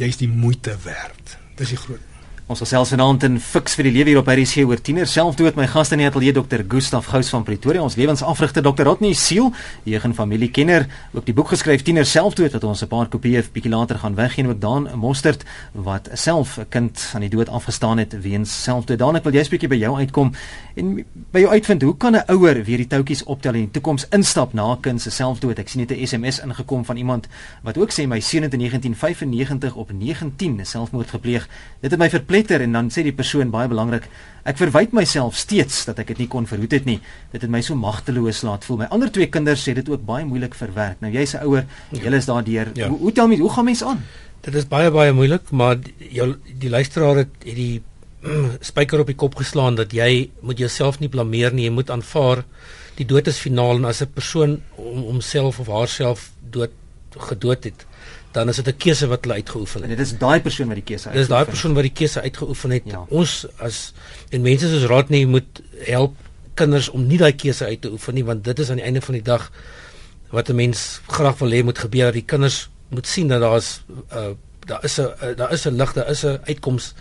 Jy's 0.00 0.20
die 0.20 0.30
moeite 0.32 0.78
werd. 0.84 1.36
Dis 1.58 1.74
die 1.74 1.80
groot 1.80 2.04
Ons 2.48 2.62
gesels 2.62 2.88
vanaand 2.94 3.26
in 3.26 3.34
Fix 3.44 3.74
vir 3.76 3.84
die 3.84 3.90
lewe 3.92 4.08
hier 4.08 4.18
op 4.22 4.28
RC 4.32 4.62
oor 4.64 4.80
tiener 4.80 5.04
selfdood. 5.04 5.58
My 5.58 5.66
gaste 5.68 5.92
in 5.92 6.00
die 6.00 6.06
ateljee 6.08 6.32
Dr. 6.32 6.62
Gustaf 6.64 7.10
Gous 7.12 7.28
van 7.28 7.42
Pretoria, 7.44 7.82
ons 7.84 7.98
lewensafrigter 8.00 8.64
Dr. 8.64 8.86
Rodney 8.88 9.12
Siel, 9.12 9.50
jeug 9.84 10.06
en 10.08 10.14
familiekenner, 10.16 10.86
ook 11.12 11.26
die 11.26 11.34
boek 11.36 11.52
geskryf 11.52 11.84
Tiener 11.84 12.08
selfdood 12.08 12.56
wat 12.56 12.64
ons 12.64 12.80
'n 12.82 12.88
paar 12.88 13.10
kopieë 13.12 13.42
bietjie 13.52 13.68
later 13.68 13.98
gaan 14.00 14.14
weggee 14.16 14.44
en 14.44 14.50
ook 14.50 14.60
daan 14.60 14.88
Mostert 14.96 15.44
wat 15.74 16.08
self 16.14 16.56
'n 16.56 16.66
kind 16.70 17.10
aan 17.14 17.20
die 17.20 17.28
dood 17.28 17.50
afgestaan 17.50 17.98
het 17.98 18.16
weens 18.22 18.62
selfdood. 18.62 18.98
Daan, 18.98 19.16
ek 19.16 19.24
wil 19.24 19.34
jy 19.34 19.44
'n 19.44 19.50
bietjie 19.50 19.68
by 19.68 19.76
jou 19.76 19.96
uitkom 19.96 20.32
en 20.76 21.04
by 21.32 21.40
jou 21.40 21.52
uitvind 21.52 21.82
hoe 21.82 21.96
kan 21.96 22.16
'n 22.16 22.24
ouer 22.28 22.64
weer 22.64 22.78
die 22.78 22.86
toutjies 22.86 23.24
optel 23.24 23.52
en 23.52 23.58
in 23.58 23.64
die 23.64 23.72
toekoms 23.72 24.06
instap 24.08 24.54
na 24.54 24.72
'n 24.72 24.80
kind 24.80 25.02
se 25.02 25.10
selfdood? 25.10 25.58
Ek 25.58 25.68
sien 25.68 25.80
net 25.80 25.90
'n 25.90 26.06
SMS 26.06 26.40
ingekom 26.40 26.84
van 26.84 26.96
iemand 26.96 27.28
wat 27.62 27.76
ook 27.76 27.92
sê 27.92 28.06
my 28.06 28.20
seun 28.20 28.42
het 28.42 28.54
in 28.54 28.60
1995 28.60 29.74
op 29.74 29.92
19 29.92 30.66
selfmoord 30.66 31.10
gepleeg. 31.10 31.46
Dit 31.80 31.90
het 31.90 32.00
my 32.00 32.08
verpleeg 32.08 32.37
opletter 32.38 32.62
en 32.62 32.72
dan 32.72 32.90
sê 32.90 33.02
die 33.02 33.14
persoon 33.14 33.50
baie 33.50 33.68
belangrik 33.68 34.06
ek 34.48 34.58
verwyd 34.58 34.94
myself 34.96 35.36
steeds 35.36 35.84
dat 35.88 35.98
ek 35.98 36.14
dit 36.14 36.22
nie 36.24 36.28
kon 36.28 36.46
verhoed 36.46 36.72
het 36.72 36.86
nie. 36.86 37.00
Dit 37.32 37.42
het 37.42 37.50
my 37.50 37.60
so 37.60 37.76
magteloos 37.76 38.42
laat 38.46 38.64
voel. 38.64 38.84
My 38.84 38.88
ander 38.94 39.10
twee 39.10 39.28
kinders 39.28 39.60
sê 39.66 39.74
dit 39.76 39.88
ook 39.88 40.06
baie 40.06 40.24
moeilik 40.24 40.54
verwerk. 40.56 41.02
Nou 41.02 41.10
jy's 41.12 41.34
'n 41.34 41.44
ouer 41.44 41.66
ja. 41.92 42.00
jy 42.00 42.14
is 42.16 42.26
daardeur. 42.26 42.70
Ja. 42.74 42.88
hoe, 42.88 42.98
hoe 42.98 43.12
tel 43.12 43.28
my 43.28 43.36
hoe 43.36 43.50
gaan 43.50 43.64
mense 43.64 43.84
aan? 43.84 44.02
Dit 44.40 44.54
is 44.54 44.64
baie 44.64 44.90
baie 44.90 45.12
moeilik 45.12 45.50
maar 45.50 45.76
jou 45.98 46.36
die 46.46 46.70
luisteraar 46.70 47.16
het 47.16 47.28
die 47.42 47.82
spyker 48.60 49.00
op 49.00 49.06
die 49.06 49.18
kop 49.18 49.34
geslaan 49.36 49.76
dat 49.76 49.92
jy 49.92 50.30
moet 50.40 50.58
jouself 50.58 51.00
nie 51.00 51.08
blameer 51.08 51.52
nie. 51.52 51.64
Jy 51.64 51.74
moet 51.74 51.90
aanvaar 51.90 52.44
die 52.96 53.06
dood 53.06 53.28
is 53.28 53.38
finaal 53.38 53.76
en 53.76 53.84
as 53.84 54.02
'n 54.02 54.12
persoon 54.14 54.62
om 54.76 55.02
homself 55.02 55.60
of 55.60 55.68
haarself 55.68 56.32
dood 56.50 56.72
gedood 57.18 57.64
het 57.64 57.87
dan 58.38 58.48
is 58.52 58.60
dit 58.60 58.68
'n 58.68 58.76
keuse 58.76 59.06
wat 59.10 59.24
hulle 59.24 59.34
uitgeoefen 59.40 59.82
het. 59.82 59.90
En 59.90 59.96
dit 59.96 60.06
is 60.06 60.14
daai 60.18 60.40
persoon 60.40 60.66
wat 60.66 60.78
die 60.80 60.88
keuse 60.90 61.08
uitgeoefen 61.08 61.20
het. 61.20 61.28
Dis 61.28 61.36
daai 61.36 61.44
persoon 61.44 61.74
wat 61.74 61.86
die 61.88 61.96
keuse 62.00 62.20
uitgeoefen 62.20 62.70
het. 62.70 62.82
Ja. 62.84 63.04
Ons 63.08 63.46
as 63.58 63.92
en 64.30 64.40
mense 64.42 64.68
soos 64.68 64.86
Rodney 64.90 65.24
moet 65.24 65.62
help 65.84 66.14
kinders 66.58 66.88
om 66.88 67.06
nie 67.06 67.18
daai 67.20 67.34
keuse 67.38 67.68
uit 67.68 67.80
te 67.84 67.92
oefen 67.94 68.18
nie 68.18 68.24
want 68.26 68.44
dit 68.44 68.58
is 68.58 68.70
aan 68.70 68.80
die 68.80 68.88
einde 68.88 69.02
van 69.04 69.18
die 69.18 69.26
dag 69.26 69.50
wat 70.34 70.50
'n 70.50 70.58
mens 70.58 71.00
graag 71.06 71.38
wil 71.38 71.54
hê 71.54 71.62
moet 71.64 71.78
gebeur 71.78 72.10
dat 72.10 72.18
die 72.20 72.28
kinders 72.32 72.68
moet 72.88 73.06
sien 73.06 73.28
dat 73.28 73.40
daar's 73.40 73.80
uh, 74.12 74.34
daar 74.66 74.84
is 74.84 74.98
'n 74.98 75.08
uh, 75.22 75.36
daar 75.36 75.52
is 75.52 75.66
'n 75.66 75.76
lig, 75.76 75.92
daar 75.92 76.10
is 76.10 76.24
'n 76.24 76.40
uitkoms 76.44 76.94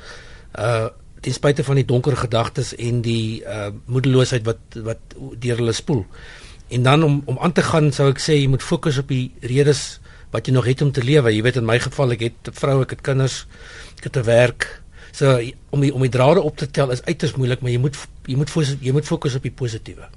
uh 0.60 0.88
ten 1.20 1.34
spyte 1.34 1.64
van 1.64 1.76
die 1.76 1.86
donker 1.86 2.18
gedagtes 2.18 2.76
en 2.76 3.02
die 3.02 3.42
uh 3.42 3.70
moedeloosheid 3.86 4.46
wat 4.46 4.62
wat 4.90 5.02
deur 5.40 5.58
hulle 5.58 5.72
spoel. 5.74 6.06
En 6.68 6.84
dan 6.84 7.04
om 7.04 7.22
om 7.26 7.40
aan 7.40 7.52
te 7.52 7.62
gaan 7.62 7.92
sou 7.92 8.10
ek 8.10 8.20
sê 8.20 8.34
jy 8.38 8.48
moet 8.48 8.64
fokus 8.64 8.98
op 8.98 9.08
die 9.08 9.34
redes 9.42 10.00
wat 10.38 10.48
jy 10.48 10.54
nog 10.54 10.68
het 10.70 10.84
om 10.86 10.92
te 10.94 11.04
lewe. 11.04 11.34
Jy 11.34 11.42
weet 11.46 11.62
in 11.62 11.66
my 11.66 11.80
geval 11.82 12.14
ek 12.14 12.28
het 12.28 12.52
'n 12.52 12.54
vrou, 12.54 12.82
ek 12.82 12.96
het 12.96 13.02
kinders, 13.02 13.46
ek 13.98 14.04
het 14.04 14.18
'n 14.18 14.24
werk. 14.24 14.82
So 15.12 15.42
om 15.70 15.82
die, 15.82 15.94
om 15.94 16.02
die 16.02 16.14
drade 16.14 16.42
op 16.42 16.58
te 16.58 16.70
tel 16.70 16.92
is 16.92 17.04
uiters 17.04 17.36
moeilik, 17.36 17.62
maar 17.62 17.72
jy 17.72 17.80
moet 17.80 17.98
jy 18.26 18.36
moet 18.36 18.52
jy 18.82 18.92
moet 18.92 19.06
fokus 19.06 19.36
op 19.36 19.42
die 19.42 19.52
positiewe. 19.52 20.08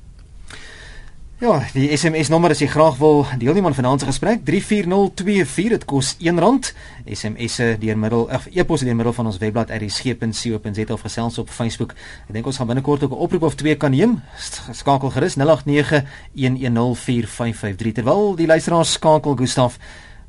Ja, 1.41 1.55
die 1.73 1.89
SMS 1.97 2.29
nommer 2.29 2.53
as 2.53 2.61
jy 2.61 2.67
graag 2.69 2.99
wil 3.01 3.23
deelneem 3.41 3.65
aan 3.71 3.75
vanaand 3.75 4.03
se 4.03 4.07
gesprek 4.11 4.43
34024 4.45 5.71
dit 5.73 5.85
kos 5.89 6.11
R1. 6.21 6.69
SMS'e 7.17 7.81
deur 7.81 7.97
middel 7.97 8.29
of 8.29 8.45
e-pos 8.53 8.85
deur 8.85 8.93
middel 8.99 9.15
van 9.17 9.25
ons 9.31 9.39
webblad 9.41 9.73
rsg.co.za 9.73 10.85
of 10.93 11.01
gesels 11.01 11.41
op 11.41 11.49
Facebook. 11.49 11.97
Ek 12.29 12.37
dink 12.37 12.45
ons 12.45 12.61
gaan 12.61 12.69
binnekort 12.69 13.09
ook 13.09 13.17
'n 13.17 13.25
oproep 13.25 13.49
of 13.49 13.57
twee 13.57 13.73
kan 13.77 13.97
neem. 13.97 14.21
Skakel 14.73 15.11
gerus 15.17 15.37
0891104553 15.41 17.97
terwyl 17.97 18.37
die 18.37 18.47
luisteraars 18.47 18.93
skakel 18.93 19.37
Gustaf. 19.37 19.79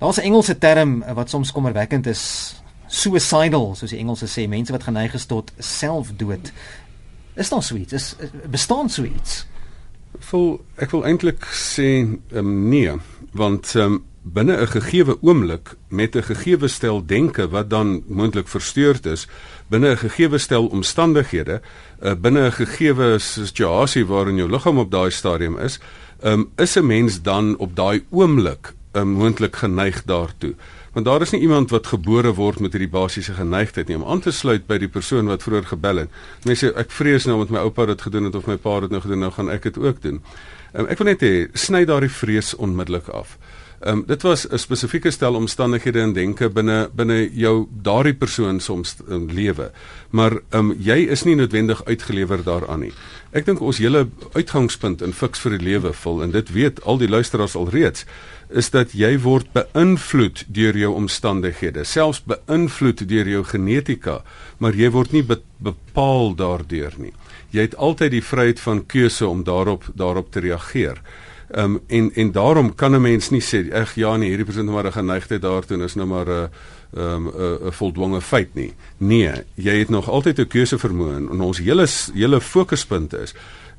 Daar's 0.01 0.17
'n 0.17 0.21
Engelse 0.21 0.57
term 0.57 1.03
wat 1.13 1.29
soms 1.29 1.51
kommerwekkend 1.51 2.05
is. 2.07 2.55
Suicidal, 2.87 3.75
soos 3.75 3.89
die 3.89 3.99
Engelse 3.99 4.27
sê, 4.27 4.47
mense 4.47 4.71
wat 4.71 4.83
geneig 4.83 5.13
is 5.13 5.25
tot 5.25 5.51
selfdood. 5.57 6.51
Is 7.33 7.49
daar 7.49 7.63
so 7.63 7.75
iets? 7.75 7.93
Is 7.93 8.15
bestaan 8.49 8.89
so 8.89 9.03
iets? 9.03 9.45
Vol 10.19 10.65
ek 10.75 10.91
wil 10.91 11.05
eintlik 11.05 11.45
sê 11.45 12.17
um, 12.33 12.69
nee, 12.69 12.91
want 13.31 13.75
um, 13.75 14.03
binne 14.21 14.57
'n 14.61 14.67
gegeewe 14.67 15.17
oomblik 15.21 15.75
met 15.87 16.15
'n 16.15 16.23
gegeewe 16.23 16.67
stel 16.67 17.05
denke 17.05 17.49
wat 17.49 17.69
dan 17.69 18.03
moontlik 18.07 18.47
versteurd 18.47 19.05
is, 19.05 19.27
binne 19.67 19.91
'n 19.91 19.97
gegeewe 19.97 20.37
stel 20.37 20.67
omstandighede, 20.67 21.61
uh, 22.01 22.13
binne 22.13 22.45
'n 22.45 22.51
gegeewe 22.51 23.19
situasie 23.19 24.05
waarin 24.05 24.35
jou 24.35 24.49
liggaam 24.49 24.77
op 24.77 24.91
daai 24.91 25.11
stadium 25.11 25.57
is, 25.57 25.79
um, 26.23 26.51
is 26.55 26.75
'n 26.75 26.85
mens 26.85 27.21
dan 27.21 27.57
op 27.57 27.75
daai 27.75 28.03
oomblik 28.09 28.73
um, 28.93 29.17
moontlik 29.21 29.55
geneig 29.63 30.03
daartoe 30.05 30.55
want 30.91 31.05
daar 31.05 31.21
is 31.21 31.31
nie 31.31 31.41
iemand 31.41 31.69
wat 31.69 31.87
gebore 31.87 32.33
word 32.35 32.59
met 32.59 32.73
hierdie 32.75 32.91
basiese 32.91 33.33
geneigtheid 33.33 33.87
nie 33.87 33.95
om 33.95 34.03
aan 34.03 34.19
te 34.19 34.31
sluit 34.35 34.65
by 34.67 34.77
die 34.81 34.89
persoon 34.91 35.29
wat 35.31 35.43
vroeër 35.45 35.69
gebel 35.69 36.03
het. 36.03 36.17
Mense 36.43 36.73
ek 36.75 36.91
vrees 36.91 37.27
nou 37.29 37.37
met 37.39 37.53
my 37.53 37.63
oupa 37.63 37.85
dit 37.87 38.01
gedoen 38.01 38.27
het 38.27 38.35
of 38.35 38.49
my 38.49 38.57
pa 38.59 38.79
dit 38.83 38.91
nou 38.91 38.99
gedoen 39.03 39.23
nou 39.23 39.31
gaan 39.31 39.51
ek 39.53 39.69
dit 39.69 39.79
ook 39.79 40.01
doen. 40.03 40.19
Um, 40.73 40.89
ek 40.91 40.99
wil 40.99 41.11
net 41.13 41.23
hê 41.23 41.33
sny 41.55 41.85
daardie 41.87 42.11
vrees 42.11 42.51
onmiddellik 42.55 43.07
af. 43.15 43.37
Ehm 43.81 43.97
um, 43.97 44.03
dit 44.05 44.21
was 44.21 44.47
'n 44.47 44.57
spesifieke 44.57 45.11
stel 45.11 45.33
omstandighede 45.35 45.99
en 45.99 46.13
denke 46.13 46.49
binne 46.49 46.89
binne 46.93 47.29
jou 47.33 47.67
daardie 47.81 48.13
persoon 48.13 48.59
soms 48.59 48.95
um, 49.09 49.25
lewe. 49.31 49.71
Maar 50.09 50.31
ehm 50.31 50.69
um, 50.69 50.75
jy 50.77 50.97
is 51.09 51.23
nie 51.23 51.35
noodwendig 51.35 51.85
uitgelewer 51.85 52.43
daaraan 52.43 52.79
nie. 52.79 52.93
Ek 53.31 53.45
dink 53.45 53.61
ons 53.61 53.77
hele 53.77 54.07
uitgangspunt 54.33 55.01
in 55.01 55.13
fiks 55.13 55.39
vir 55.39 55.57
die 55.57 55.65
lewe 55.65 55.93
vol 55.93 56.21
en 56.23 56.31
dit 56.31 56.51
weet 56.51 56.83
al 56.83 56.97
die 56.97 57.09
luisteraars 57.09 57.55
alreeds 57.55 58.05
is 58.49 58.69
dat 58.69 58.93
jy 58.93 59.19
word 59.19 59.47
beïnvloed 59.53 60.45
deur 60.47 60.77
jou 60.77 60.93
omstandighede, 60.93 61.83
selfs 61.83 62.21
beïnvloed 62.27 63.07
deur 63.07 63.27
jou 63.27 63.43
genetika, 63.43 64.21
maar 64.57 64.75
jy 64.75 64.89
word 64.91 65.11
nie 65.11 65.23
be 65.23 65.39
bepaal 65.57 66.35
daardeur 66.35 66.93
nie. 66.97 67.13
Jy 67.51 67.61
het 67.61 67.75
altyd 67.75 68.11
die 68.11 68.23
vryheid 68.23 68.59
van 68.59 68.85
keuse 68.85 69.27
om 69.27 69.43
daarop 69.43 69.83
daarop 69.95 70.31
te 70.31 70.39
reageer. 70.39 71.01
Ehm 71.51 71.63
um, 71.63 71.81
en 71.87 72.11
en 72.13 72.31
daarom 72.31 72.75
kan 72.75 72.95
'n 72.95 73.01
mens 73.01 73.29
nie 73.29 73.41
sê 73.41 73.73
ag 73.73 73.95
ja 73.95 74.15
nee, 74.17 74.27
hierdie 74.27 74.45
persoon 74.45 74.65
het 74.65 74.75
maar 74.75 74.85
'n 74.85 74.91
geneigtheid 74.91 75.41
daartoe, 75.41 75.83
is 75.83 75.95
nou 75.95 76.07
maar 76.07 76.27
'n 76.29 76.49
ehm 76.93 77.27
'n 77.27 77.71
voldwonge 77.71 78.21
feit 78.21 78.55
nie. 78.55 78.73
Nee, 78.97 79.33
jy 79.55 79.79
het 79.79 79.89
nog 79.89 80.09
altyd 80.09 80.39
'n 80.39 80.47
keuse 80.47 80.77
vermoë 80.77 81.15
en 81.15 81.41
ons 81.41 81.57
hele 81.57 81.87
hele 82.13 82.41
fokuspunt 82.41 83.13
is 83.13 83.33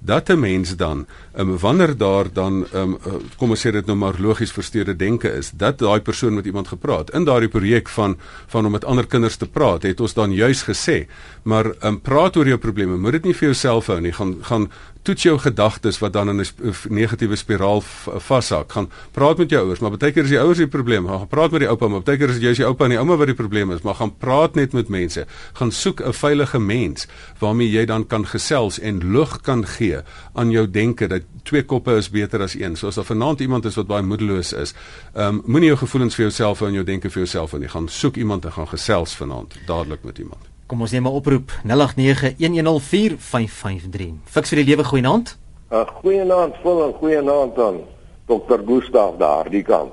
dat 0.05 0.29
'n 0.29 0.39
mens 0.39 0.77
dan 0.77 1.07
um, 1.37 1.59
wanneer 1.59 1.97
daar 1.97 2.33
dan 2.33 2.67
um, 2.75 2.99
kom 3.37 3.51
ons 3.51 3.67
sê 3.67 3.71
dit 3.71 3.87
nou 3.87 3.99
maar 3.99 4.15
logies 4.19 4.53
versteurde 4.53 4.97
denke 4.97 5.29
is 5.29 5.51
dat 5.55 5.79
daai 5.79 6.01
persoon 6.01 6.35
met 6.35 6.47
iemand 6.47 6.69
gepraat 6.69 7.11
in 7.11 7.25
daardie 7.25 7.49
projek 7.49 7.89
van 7.89 8.19
van 8.47 8.67
om 8.67 8.73
met 8.73 8.85
ander 8.85 9.07
kinders 9.07 9.37
te 9.37 9.47
praat 9.47 9.83
het 9.83 10.01
ons 10.01 10.15
dan 10.15 10.33
juis 10.33 10.63
gesê 10.63 11.07
maar 11.43 11.73
um, 11.83 12.01
praat 12.01 12.37
oor 12.37 12.47
jou 12.47 12.59
probleme 12.59 12.97
moet 12.97 13.13
dit 13.13 13.25
nie 13.25 13.35
vir 13.35 13.49
jouself 13.49 13.87
hou 13.87 14.01
nie 14.01 14.13
gaan 14.13 14.37
gaan 14.43 14.69
toets 15.03 15.25
jou 15.27 15.35
gedagtes 15.39 15.99
wat 15.99 16.13
dan 16.13 16.29
in 16.29 16.41
'n 16.41 16.47
negatiewe 16.89 17.37
spiraal 17.37 17.83
vashak. 18.17 18.73
Gaan 18.73 18.91
praat 19.11 19.39
met 19.39 19.51
jou 19.51 19.65
ouers, 19.65 19.81
maar 19.81 19.97
baie 19.97 20.13
keer 20.13 20.23
is 20.23 20.29
die 20.29 20.41
ouers 20.41 20.59
die 20.59 20.69
probleem. 20.69 21.09
Gaan 21.09 21.29
praat 21.29 21.51
met 21.51 21.61
die 21.61 21.69
oupa, 21.69 21.89
maar 21.89 22.03
baie 22.03 22.19
keer 22.19 22.29
is 22.29 22.39
dit 22.39 22.43
jy 22.43 22.55
se 22.55 22.65
oupa 22.65 22.85
en 22.85 22.91
die 22.91 22.99
ouma 22.99 23.17
wat 23.17 23.27
die 23.27 23.35
probleem 23.35 23.73
is. 23.73 23.83
Maar 23.83 23.95
gaan 23.95 24.17
praat 24.17 24.55
net 24.55 24.73
met 24.73 24.89
mense. 24.89 25.27
Gaan 25.53 25.73
soek 25.73 26.01
'n 26.01 26.13
veilige 26.13 26.59
mens 26.59 27.07
waarmee 27.39 27.71
jy 27.71 27.85
dan 27.85 28.07
kan 28.07 28.27
gesels 28.27 28.79
en 28.79 29.13
lig 29.13 29.41
kan 29.41 29.67
gee 29.67 29.99
aan 30.35 30.51
jou 30.51 30.71
denke 30.71 31.09
dat 31.09 31.23
twee 31.43 31.65
koppe 31.65 31.97
is 31.97 32.11
beter 32.11 32.43
as 32.43 32.55
een. 32.55 32.77
Soos 32.77 32.95
daar 32.95 33.05
vanaand 33.05 33.41
iemand 33.41 33.65
is 33.65 33.75
wat 33.75 33.87
baie 33.87 34.03
moedeloos 34.03 34.53
is. 34.53 34.75
Ehm 35.15 35.27
um, 35.27 35.43
moenie 35.47 35.69
jou 35.69 35.79
gevoelens 35.79 36.15
vir 36.15 36.25
jouself 36.25 36.61
en 36.61 36.73
jou 36.73 36.85
denke 36.85 37.11
vir 37.11 37.23
jouself 37.23 37.53
en 37.53 37.61
jy 37.61 37.69
gaan 37.69 37.89
soek 37.89 38.17
iemand 38.17 38.45
en 38.45 38.53
gaan 38.53 38.69
gesels 38.69 39.15
vanaand 39.15 39.55
dadelik 39.67 40.05
met 40.05 40.19
iemand. 40.19 40.52
Kom 40.73 40.81
ons 40.81 40.97
neem 40.97 41.05
'n 41.05 41.13
oproep 41.13 41.53
0891104553. 41.69 44.25
Fiks 44.25 44.49
vir 44.49 44.65
die 44.65 44.71
lewe 44.71 44.89
goeienaand. 44.89 45.37
'n 45.69 45.77
uh, 45.77 45.85
Goeienaand, 46.01 46.57
vol 46.63 46.89
'n 46.89 46.97
goeienaand 46.97 47.59
aan 47.59 47.85
Dr. 48.25 48.65
Gustaf 48.65 49.17
daar 49.19 49.51
die 49.51 49.63
kant. 49.63 49.93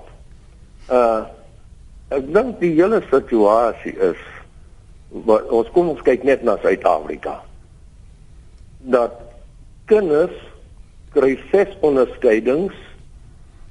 Uh 0.87 1.23
ek 2.07 2.33
dink 2.33 2.59
die 2.63 2.73
hele 2.79 3.03
situasie 3.11 3.99
is 3.99 4.15
wat 5.27 5.51
ons 5.51 5.67
kom 5.75 5.89
ons 5.89 6.01
kyk 6.01 6.23
net 6.23 6.43
na 6.47 6.55
Suid-Afrika. 6.63 7.43
Dat 8.79 9.19
kinders 9.85 10.31
kry 11.11 11.39
ses 11.51 11.75
onderskeidings 11.81 12.73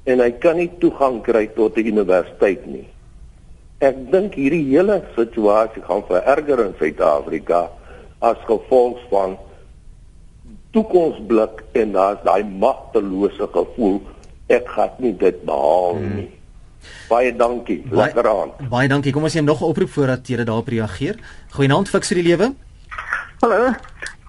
en 0.03 0.19
hy 0.19 0.31
kan 0.31 0.57
nie 0.61 0.71
toegang 0.77 1.21
kry 1.25 1.47
tot 1.57 1.75
die 1.75 1.89
universiteit 1.89 2.65
nie. 2.69 2.85
Ek 3.79 3.95
dink 4.11 4.33
hierdie 4.35 4.65
hele 4.73 4.99
situasie 5.15 5.81
gaan 5.87 6.01
vererger 6.07 6.65
in 6.65 6.73
Suid-Afrika 6.79 7.69
as 8.19 8.39
gevolg 8.47 8.99
van 9.11 9.37
toekomsblik 10.75 11.63
en 11.79 11.93
daar's 11.95 12.19
daai 12.25 12.43
magtelose 12.43 13.47
gevoel 13.53 14.01
ek 14.51 14.67
gaan 14.75 14.99
nie 14.99 15.13
dit 15.21 15.39
behaal 15.47 15.95
hmm. 15.95 16.11
nie. 16.17 16.27
Hmm. 16.27 16.35
Baie 17.09 17.31
dankie. 17.35 17.79
Lekker 17.91 18.27
aan. 18.27 18.51
Baie, 18.57 18.69
baie 18.69 18.91
dankie. 18.91 19.13
Kom 19.15 19.23
ons 19.23 19.33
neem 19.33 19.47
nog 19.47 19.61
'n 19.61 19.71
oproep 19.71 19.95
voordat 19.95 20.27
jy 20.27 20.43
daarop 20.43 20.67
reageer. 20.67 21.15
Goeienaand 21.55 21.89
fiks 21.89 22.11
vir 22.11 22.19
die 22.21 22.27
lewe. 22.29 22.53
Hallo. 23.41 23.73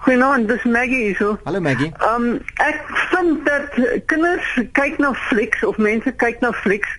Goeienaand, 0.07 0.47
dis 0.47 0.63
Maggie 0.63 1.11
hier. 1.11 1.37
Hallo 1.43 1.59
Maggie. 1.59 1.91
Ehm 1.99 2.23
um, 2.23 2.41
ek 2.55 2.81
vind 3.11 3.45
dat 3.45 3.69
kinders 4.05 4.47
kyk 4.71 4.97
na 4.97 5.13
flieks 5.13 5.63
of 5.63 5.77
mense 5.77 6.11
kyk 6.11 6.39
na 6.39 6.51
flieks 6.51 6.89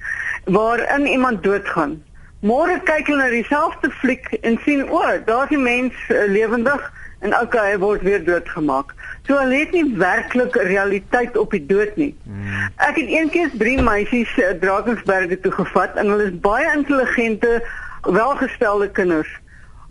waarin 0.44 1.06
iemand 1.06 1.42
doodgaan. 1.42 2.02
Môre 2.42 2.80
kyk 2.82 3.06
hulle 3.06 3.22
na 3.22 3.30
dieselfde 3.30 3.86
fliek 4.00 4.24
en 4.42 4.56
sien 4.64 4.80
o, 4.88 4.98
oh, 4.98 5.10
daar's 5.26 5.52
'n 5.54 5.62
mens 5.62 5.94
uh, 6.10 6.26
lewendig 6.26 6.82
en 7.22 7.36
okay, 7.38 7.70
hy 7.70 7.78
word 7.78 8.02
weer 8.02 8.24
doodgemaak. 8.24 8.90
So 9.28 9.38
hulle 9.38 9.60
het 9.60 9.70
nie 9.70 9.84
werklik 9.94 10.58
realiteit 10.66 11.36
op 11.38 11.54
die 11.54 11.62
dood 11.66 11.94
nie. 11.96 12.10
Hmm. 12.26 12.66
Ek 12.82 12.98
het 12.98 13.06
eendag 13.14 13.54
drie 13.62 13.78
meisies 13.78 14.32
uh, 14.42 14.50
Drakensberge 14.58 15.38
toe 15.40 15.52
gevat 15.54 15.94
en 15.94 16.10
hulle 16.10 16.32
is 16.32 16.40
baie 16.42 16.66
intelligente, 16.74 17.62
welgestelde 18.10 18.90
kinders. 18.90 19.30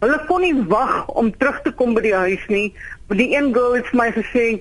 Hulle 0.03 0.19
kon 0.27 0.43
nie 0.43 0.57
wag 0.67 1.07
om 1.07 1.31
terug 1.37 1.63
te 1.63 1.71
kom 1.71 1.95
by 1.95 2.03
die 2.03 2.15
huis 2.15 2.43
nie. 2.51 2.75
Die 3.15 3.31
een 3.31 3.53
girl 3.55 3.79
het 3.79 3.93
my 3.93 4.11
gesê, 4.11 4.59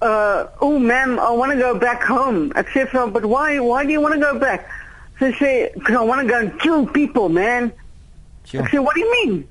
"Uh, 0.00 0.48
oh 0.64 0.80
ma'am, 0.80 1.20
I 1.20 1.36
want 1.36 1.52
to 1.52 1.60
go 1.60 1.76
back 1.76 2.00
home." 2.02 2.48
Ek 2.54 2.72
sê 2.72 2.88
"But 3.12 3.28
why? 3.28 3.60
Why 3.60 3.84
do 3.84 3.92
you 3.92 4.00
want 4.00 4.16
to 4.16 4.20
go 4.24 4.38
back?" 4.38 4.64
They 5.20 5.32
say, 5.34 5.70
because 5.74 5.96
I 5.96 6.02
want 6.02 6.22
to 6.22 6.26
go 6.26 6.38
and 6.40 6.58
kill 6.58 6.86
people, 6.86 7.28
man. 7.28 7.72
Sure. 8.44 8.62
I 8.64 8.70
say, 8.70 8.78
what 8.78 8.94
do 8.94 9.00
you 9.00 9.10
mean? 9.12 9.48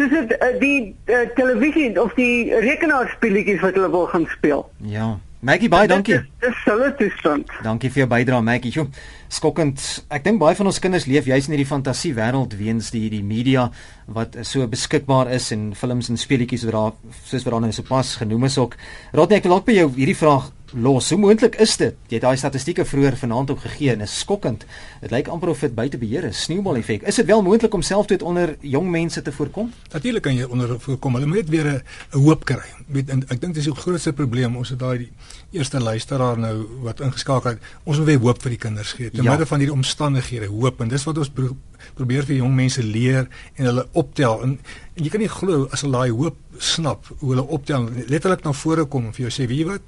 Dis 0.00 0.08
dit 0.08 0.30
uh, 0.32 0.54
die 0.60 0.94
uh, 1.12 1.26
televisie 1.36 1.90
of 2.00 2.14
die 2.16 2.48
rekenaarspeletjies 2.64 3.60
wat 3.60 3.76
hulle 3.76 3.90
wil 3.92 4.06
gaan 4.08 4.24
speel. 4.32 4.64
Ja. 4.80 5.18
Maggie 5.40 5.70
baie 5.72 5.88
dankie. 5.88 6.18
Dis 6.40 6.64
hulle 6.68 6.90
toestand. 6.98 7.48
Dankie 7.64 7.88
vir 7.92 8.02
jou 8.02 8.08
bydrae 8.12 8.44
Maggie. 8.44 8.72
Jo, 8.74 8.86
skokkend. 9.32 9.80
Ek 10.12 10.24
dink 10.24 10.40
baie 10.40 10.56
van 10.56 10.68
ons 10.68 10.80
kinders 10.84 11.06
leef 11.08 11.28
juis 11.28 11.48
in 11.48 11.54
hierdie 11.56 11.68
fantasie 11.68 12.12
wêreld 12.16 12.56
weens 12.58 12.90
die 12.92 13.06
die 13.12 13.22
media 13.24 13.70
wat 14.04 14.36
so 14.44 14.66
beskikbaar 14.68 15.30
is 15.32 15.48
en 15.56 15.70
films 15.76 16.10
en 16.12 16.20
speletjies 16.20 16.66
wat 16.68 16.76
daar 16.76 17.16
soos 17.24 17.46
wat 17.46 17.56
daar 17.56 17.64
nou 17.64 17.72
sopas 17.72 18.18
genoem 18.20 18.48
is 18.50 18.58
ook. 18.60 18.76
Raad 19.16 19.32
net 19.32 19.40
ek 19.40 19.48
wil 19.48 19.56
dalk 19.56 19.68
by 19.70 19.78
jou 19.78 19.88
hierdie 19.96 20.18
vraag 20.20 20.50
los. 20.72 21.08
Hoe 21.10 21.18
moontlik 21.18 21.56
is 21.60 21.76
dit? 21.76 21.96
Jy 22.08 22.18
het 22.18 22.24
daai 22.24 22.36
statistieke 22.36 22.84
vroeër 22.84 23.16
vanaand 23.20 23.50
opgegee 23.50 23.92
en 23.92 24.04
is 24.04 24.18
skokkend. 24.18 24.66
Dit 25.00 25.10
lyk 25.10 25.28
amper 25.28 25.52
of 25.52 25.60
dit 25.64 25.74
buite 25.74 25.98
beheer 25.98 26.24
is. 26.28 26.42
Sneeubal 26.42 26.80
effek. 26.80 27.02
Is 27.08 27.20
dit 27.20 27.26
wel 27.26 27.42
moontlik 27.42 27.74
om 27.74 27.82
selfdood 27.82 28.22
onder 28.22 28.54
jong 28.60 28.90
mense 28.90 29.22
te 29.22 29.32
voorkom? 29.32 29.72
Natuurlik 29.92 30.22
kan 30.22 30.36
jy 30.36 30.44
onder 30.44 30.76
voorkom. 30.80 31.18
Hulle 31.18 31.26
moet 31.26 31.48
weer 31.48 31.66
'n 31.72 31.82
hoop 32.18 32.44
kry. 32.44 32.66
Weet 32.86 33.10
ek 33.10 33.40
dink 33.40 33.54
dis 33.54 33.64
die 33.64 33.74
grootste 33.74 34.12
probleem. 34.12 34.56
Ons 34.56 34.68
het 34.68 34.78
daai 34.78 35.10
eerste 35.50 35.80
luisteraar 35.80 36.38
nou 36.38 36.66
wat 36.82 37.00
ingeskakel 37.00 37.50
het. 37.50 37.58
Ons 37.84 37.96
moet 37.98 38.06
weer 38.06 38.18
hoop 38.18 38.42
vir 38.42 38.50
die 38.50 38.58
kinders 38.58 38.92
gee. 38.92 39.10
Te 39.10 39.22
ja. 39.22 39.30
midde 39.30 39.46
van 39.46 39.58
hierdie 39.58 39.76
omstandighede, 39.76 40.46
hoop 40.46 40.80
en 40.80 40.88
dis 40.88 41.04
wat 41.04 41.18
ons 41.18 41.30
pro 41.30 41.56
probeer 41.94 42.26
vir 42.28 42.40
jong 42.40 42.54
mense 42.54 42.82
leer 42.82 43.28
en 43.56 43.64
hulle 43.70 43.86
optel 43.92 44.42
en, 44.44 44.58
en 44.96 45.04
jy 45.04 45.12
kan 45.12 45.20
nie 45.20 45.32
glo 45.32 45.66
as 45.72 45.84
hulle 45.84 45.96
daai 45.96 46.10
hoop 46.10 46.36
snap 46.58 47.08
hoe 47.20 47.32
hulle 47.32 47.46
optel 47.56 47.88
letterlik 48.12 48.44
na 48.44 48.52
vore 48.52 48.84
kom 48.84 49.08
en 49.08 49.16
vir 49.16 49.28
jou 49.28 49.34
sê 49.40 49.48
wie 49.50 49.64
wat 49.68 49.82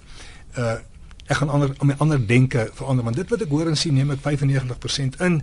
uh 0.57 0.79
ek 1.33 1.39
gaan 1.39 1.49
ander 1.55 1.71
om 1.79 1.87
my 1.87 1.95
ander 2.03 2.21
denke 2.27 2.65
verander 2.75 3.05
want 3.07 3.17
dit 3.17 3.31
wat 3.31 3.43
ek 3.45 3.53
hoor 3.55 3.69
en 3.71 3.77
sien 3.79 3.95
neem 3.95 4.11
ek 4.11 4.21
95% 4.25 5.21
in 5.27 5.39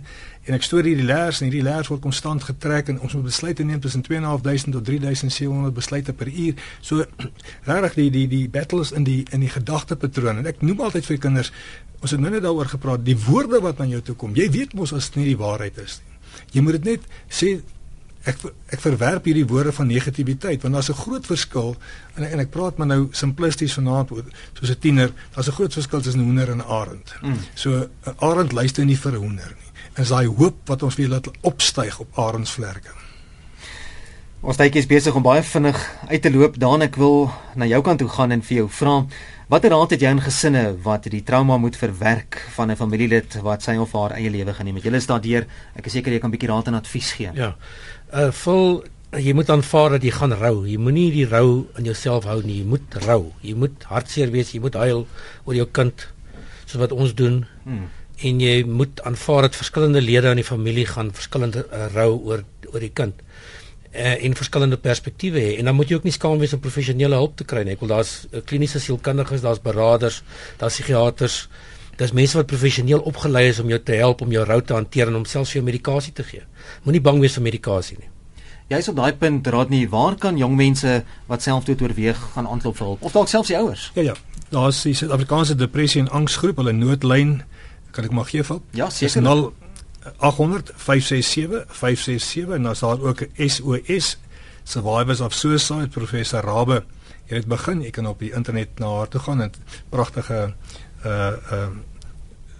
en 0.46 0.56
ek 0.56 0.66
stoor 0.66 0.86
hierdie 0.86 1.06
leers 1.08 1.40
en 1.40 1.48
hierdie 1.48 1.64
leers 1.64 1.88
word 1.90 2.02
konstant 2.04 2.44
getrek 2.44 2.92
en 2.92 3.00
ons 3.00 3.16
moet 3.16 3.26
besluite 3.26 3.64
neem 3.64 3.80
tussen 3.80 4.04
2.500 4.06 4.76
tot 4.76 4.86
3.700 4.88 5.74
besluite 5.74 6.14
per 6.16 6.28
uur. 6.28 6.60
So 6.84 7.04
regtig 7.70 7.96
die 7.96 8.10
die 8.18 8.26
die 8.34 8.44
battles 8.52 8.92
in 8.92 9.08
die 9.08 9.24
in 9.32 9.44
die 9.46 9.52
gedagtepatroon 9.52 10.42
en 10.42 10.52
ek 10.52 10.62
noem 10.62 10.84
altyd 10.88 11.08
vir 11.08 11.22
kinders 11.26 11.52
ons 12.00 12.14
het 12.14 12.20
nou 12.20 12.32
net 12.32 12.44
daaroor 12.44 12.70
gepraat 12.70 13.04
die 13.04 13.18
woorde 13.26 13.60
wat 13.64 13.80
aan 13.80 13.92
jou 13.92 14.04
toe 14.04 14.16
kom 14.20 14.36
jy 14.36 14.50
weet 14.52 14.76
mos 14.76 14.94
as 14.96 15.10
dit 15.10 15.22
nie 15.22 15.30
die 15.32 15.40
waarheid 15.40 15.80
is 15.80 16.00
nie. 16.04 16.16
Jy 16.54 16.66
moet 16.66 16.78
dit 16.78 16.92
net 16.92 17.12
sê 17.26 17.56
ek 18.28 18.42
ek 18.74 18.80
verwerp 18.82 19.24
hierdie 19.24 19.46
woorde 19.48 19.72
van 19.72 19.88
negativiteit 19.88 20.62
want 20.62 20.74
daar's 20.74 20.90
'n 20.90 21.02
groot 21.04 21.26
verskil 21.26 21.76
en 22.16 22.24
en 22.24 22.38
ek 22.38 22.50
praat 22.50 22.76
maar 22.76 22.86
nou 22.86 23.08
simplisties 23.12 23.74
vanaand 23.74 24.10
soos 24.52 24.70
'n 24.70 24.78
tiener 24.80 25.12
daar's 25.34 25.48
'n 25.48 25.56
groot 25.56 25.72
verskil 25.72 26.00
tussen 26.00 26.20
'n 26.20 26.24
hoender 26.24 26.50
en 26.50 26.58
'n 26.58 26.68
arend. 26.68 27.14
Mm. 27.22 27.38
So 27.54 27.88
'n 28.06 28.14
arend 28.18 28.52
luister 28.52 28.84
nie 28.84 28.98
vir 28.98 29.12
'n 29.12 29.22
hoender 29.24 29.54
nie. 29.56 29.70
En 29.94 30.04
daai 30.04 30.26
hoop 30.26 30.56
wat 30.64 30.82
ons 30.82 30.96
wil 30.96 31.08
laat 31.08 31.30
opstyg 31.40 31.98
op 31.98 32.18
arendsvlerke. 32.18 32.92
Ons 34.40 34.56
tydjie 34.56 34.80
is 34.80 34.86
besig 34.86 35.14
om 35.14 35.22
baie 35.22 35.42
vinnig 35.42 35.90
uit 36.08 36.22
te 36.22 36.30
loop. 36.30 36.58
Dan 36.58 36.82
ek 36.82 36.96
wil 36.96 37.30
na 37.54 37.66
jou 37.66 37.82
kant 37.82 37.98
toe 37.98 38.08
gaan 38.08 38.30
en 38.32 38.42
vir 38.42 38.56
jou 38.56 38.68
vra 38.68 39.06
watter 39.50 39.70
raad 39.70 39.90
het 39.90 40.00
jy 40.00 40.08
aan 40.08 40.20
gesinne 40.20 40.76
wat 40.82 41.08
die 41.10 41.22
trauma 41.26 41.56
moet 41.58 41.76
verwerk 41.76 42.38
van 42.54 42.70
'n 42.70 42.76
familielid 42.76 43.34
wat 43.42 43.62
sy 43.62 43.76
of 43.76 43.92
haar 43.92 44.12
eie 44.12 44.30
lewe 44.30 44.54
geneem 44.54 44.74
het. 44.74 44.84
Julle 44.84 44.96
is 44.96 45.06
daardeur. 45.06 45.46
Ek 45.74 45.86
is 45.86 45.92
seker 45.92 46.12
jy 46.12 46.18
kan 46.18 46.30
'n 46.30 46.36
bietjie 46.38 46.48
raad 46.48 46.66
en 46.66 46.74
advies 46.74 47.12
gee. 47.12 47.30
Ja 47.34 47.56
uh 48.12 48.30
vol 48.32 48.82
jy 49.10 49.32
moet 49.34 49.50
aanvaar 49.50 49.96
dat 49.96 50.04
jy 50.06 50.12
gaan 50.14 50.34
rou. 50.38 50.66
Jy 50.68 50.78
moenie 50.78 51.10
die 51.14 51.26
rou 51.26 51.66
in 51.78 51.88
jouself 51.88 52.28
hou 52.30 52.38
nie. 52.44 52.60
Jy 52.60 52.66
moet 52.70 52.98
rou. 53.06 53.32
Jy 53.42 53.54
moet 53.58 53.86
hartseer 53.90 54.30
wees. 54.30 54.52
Jy 54.54 54.60
moet 54.62 54.78
huil 54.78 55.06
oor 55.44 55.56
jou 55.56 55.66
kind 55.66 56.06
soos 56.64 56.78
wat 56.82 56.94
ons 56.94 57.14
doen. 57.18 57.42
Hmm. 57.64 57.88
En 58.20 58.42
jy 58.42 58.60
moet 58.68 59.00
aanvaar 59.08 59.48
dat 59.48 59.58
verskillende 59.58 60.02
lede 60.04 60.30
aan 60.30 60.38
die 60.38 60.46
familie 60.46 60.86
gaan 60.86 61.10
verskillende 61.16 61.64
uh, 61.66 61.88
rou 61.94 62.12
oor 62.28 62.44
oor 62.70 62.84
die 62.84 62.92
kind. 62.94 63.18
Uh, 63.90 64.14
en 64.22 64.36
verskillende 64.38 64.78
perspektiewe 64.78 65.40
hê 65.42 65.54
en 65.58 65.66
dan 65.66 65.74
moet 65.74 65.90
jy 65.90 65.96
ook 65.98 66.04
nie 66.06 66.14
skaam 66.14 66.38
wees 66.38 66.52
om 66.54 66.60
professionele 66.62 67.18
hulp 67.18 67.34
te 67.40 67.46
kry 67.48 67.64
nie. 67.66 67.74
Ek 67.74 67.82
wil 67.82 67.90
daar's 67.96 68.28
uh, 68.30 68.44
kliniese 68.46 68.78
sielkundiges, 68.78 69.42
daar's 69.42 69.62
beraders, 69.64 70.20
daar's 70.60 70.78
psigiaters. 70.78 71.40
Dis 72.00 72.14
mense 72.16 72.38
wat 72.38 72.48
professioneel 72.48 73.02
opgelei 73.04 73.50
is 73.50 73.58
om 73.60 73.68
jou 73.68 73.78
te 73.84 73.98
help 74.00 74.22
om 74.24 74.32
jou 74.32 74.44
rou 74.48 74.60
te 74.64 74.72
hanteer 74.72 75.10
en 75.10 75.20
om 75.20 75.26
selfs 75.28 75.52
vir 75.52 75.60
jou 75.60 75.66
medikasie 75.66 76.14
te 76.16 76.24
gee. 76.24 76.46
Moenie 76.86 77.02
bang 77.04 77.20
wees 77.20 77.36
vir 77.36 77.44
medikasie 77.44 77.98
nie. 78.00 78.08
Jy's 78.70 78.88
op 78.88 78.96
daai 78.96 79.12
punt 79.18 79.48
raad 79.50 79.68
nie 79.68 79.82
waar 79.90 80.16
kan 80.16 80.38
jong 80.38 80.54
mense 80.56 81.00
wat 81.28 81.44
selfdood 81.44 81.82
oorweeg 81.82 82.20
gaan 82.36 82.48
aanklop 82.48 82.78
vir 82.78 82.86
hulp 82.86 83.04
of 83.04 83.16
dalk 83.16 83.28
selfs 83.28 83.50
die 83.52 83.58
ouers? 83.58 83.90
Ja 83.98 84.12
ja. 84.12 84.16
Daar's 84.50 84.80
die 84.82 84.96
Suid-Afrikaanse 84.98 85.54
depressie 85.54 86.00
en 86.02 86.08
angsgroep, 86.10 86.56
hulle 86.58 86.72
noodlyn. 86.74 87.36
Kan 87.94 88.08
ek 88.08 88.14
maar 88.16 88.26
gee 88.26 88.42
vir? 88.42 88.58
Ja, 88.74 88.88
seker. 88.90 89.22
0 89.22 89.52
800 90.16 90.72
567 90.74 91.66
567 91.68 92.56
en 92.56 92.66
daar's 92.66 92.82
daar 92.82 93.04
ook 93.04 93.22
'n 93.22 93.48
SOS 93.48 94.16
Survivors 94.64 95.20
of 95.20 95.34
Suicide 95.34 95.88
professor 95.88 96.40
Rabbe. 96.40 96.84
Jy 97.26 97.36
het 97.36 97.46
begin, 97.46 97.82
jy 97.82 97.90
kan 97.90 98.06
op 98.06 98.18
die 98.18 98.32
internet 98.32 98.78
na 98.78 98.86
haar 98.86 99.08
toe 99.08 99.20
gaan 99.20 99.42
en 99.42 99.52
pragtige 99.90 100.54
uh 101.04 101.36
uh 101.52 101.68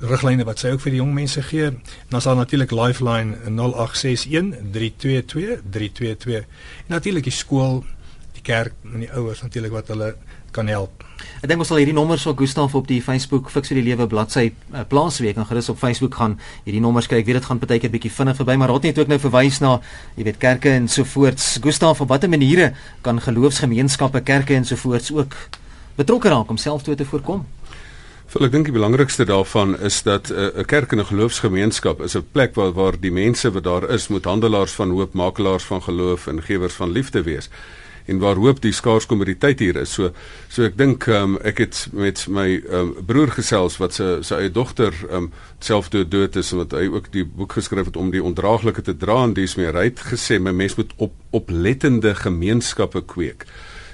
riglyne 0.01 0.47
wat 0.49 0.63
sy 0.63 0.71
ook 0.73 0.81
vir 0.81 0.95
die 0.95 1.01
jong 1.03 1.13
mense 1.13 1.43
gee. 1.45 1.71
Dan 2.09 2.23
sal 2.25 2.39
natuurlik 2.39 2.73
Lifeline 2.73 3.37
0861 3.45 4.55
322 4.73 5.61
322. 5.71 6.47
En 6.87 6.95
natuurlik 6.97 7.27
die 7.29 7.37
skool, 7.37 7.83
die 8.33 8.45
kerk 8.45 8.73
en 8.89 9.05
die 9.05 9.11
ouers 9.13 9.43
natuurlik 9.45 9.75
wat 9.77 9.93
hulle 9.93 10.15
kan 10.57 10.71
help. 10.71 11.05
Ek 11.41 11.49
dink 11.51 11.63
ons 11.63 11.71
sal 11.71 11.79
hierdie 11.81 11.95
nommers 11.95 12.25
op 12.27 12.41
Gustaf 12.41 12.75
op 12.75 12.89
die 12.89 12.99
Facebook 13.05 13.51
Fix 13.53 13.71
vir 13.71 13.81
die 13.81 13.87
Lewe 13.91 14.07
bladsy 14.11 14.49
uh, 14.51 14.83
plaas 14.89 15.21
week 15.23 15.39
en 15.39 15.47
gerus 15.47 15.71
op 15.73 15.79
Facebook 15.81 16.17
gaan 16.19 16.39
hierdie 16.65 16.83
nommers 16.83 17.07
kry. 17.11 17.21
Ek 17.23 17.29
weet 17.29 17.41
dit 17.41 17.49
gaan 17.51 17.61
partykeer 17.63 17.93
bietjie 17.93 18.13
vinnig 18.15 18.39
verby, 18.41 18.57
maar 18.61 18.73
raad 18.73 18.89
net 18.89 18.99
ook 18.99 19.13
nou 19.13 19.21
verwys 19.23 19.61
na, 19.63 19.77
jy 20.17 20.27
weet, 20.27 20.41
kerke 20.43 20.73
en 20.75 20.89
so 20.91 21.07
voorts. 21.07 21.53
Gustaf, 21.63 22.03
op 22.03 22.11
watter 22.11 22.33
maniere 22.33 22.73
kan 23.07 23.21
geloofsgemeenskappe, 23.23 24.25
kerke 24.27 24.57
en 24.57 24.67
so 24.69 24.81
voorts 24.81 25.13
ook 25.15 25.37
betrokke 26.01 26.33
raak 26.33 26.51
om 26.51 26.61
selfdood 26.61 26.99
te 27.01 27.09
voorkom? 27.09 27.45
Wel 28.31 28.47
ek 28.47 28.53
dink 28.55 28.69
die 28.69 28.75
belangrikste 28.77 29.25
daarvan 29.27 29.73
is 29.83 29.97
dat 30.07 30.29
eh, 30.31 30.39
'n 30.39 30.61
uh, 30.63 30.65
kerk 30.65 30.93
en 30.93 31.01
'n 31.03 31.11
geloofsgemeenskap 31.11 32.01
is 32.01 32.15
'n 32.15 32.29
plek 32.33 32.55
waar 32.55 32.73
waar 32.73 32.95
die 33.01 33.11
mense 33.11 33.51
wat 33.51 33.65
daar 33.65 33.91
is 33.91 34.09
moet 34.09 34.25
handelaars 34.25 34.73
van 34.73 34.91
hoop, 34.91 35.13
makelaars 35.13 35.65
van 35.65 35.83
geloof 35.83 36.27
en 36.27 36.43
gewers 36.43 36.75
van 36.75 36.93
liefde 36.93 37.23
wees. 37.23 37.51
En 38.07 38.19
waar 38.19 38.35
hoop 38.35 38.61
die 38.61 38.73
skaars 38.73 39.07
kommoditeit 39.07 39.59
hier 39.59 39.77
is. 39.77 39.93
So 39.93 40.13
so 40.49 40.63
ek 40.63 40.77
dink 40.77 41.07
um, 41.07 41.39
ek 41.43 41.59
het 41.59 41.89
met 41.93 42.27
my 42.29 42.63
um, 42.71 42.95
broer 43.07 43.31
gesels 43.31 43.77
wat 43.77 43.95
sy 43.95 44.23
sy 44.23 44.35
eie 44.35 44.51
dogter 44.51 44.95
um, 45.11 45.33
selfdood 45.59 46.11
dood 46.11 46.37
is 46.37 46.51
wat 46.51 46.71
hy 46.71 46.87
ook 46.87 47.11
die 47.13 47.25
boek 47.25 47.53
geskryf 47.53 47.87
het 47.87 47.97
om 47.97 48.11
die 48.11 48.23
ondraaglike 48.23 48.83
te 48.83 48.97
dra 48.97 49.25
en 49.25 49.35
dis 49.35 49.57
meer 49.57 49.75
hy 49.75 49.85
het 49.85 50.01
gesê 50.01 50.39
my 50.39 50.53
mens 50.53 50.77
moet 50.77 50.93
op 50.97 51.13
oplettende 51.31 52.15
gemeenskappe 52.15 53.03
kweek 53.03 53.47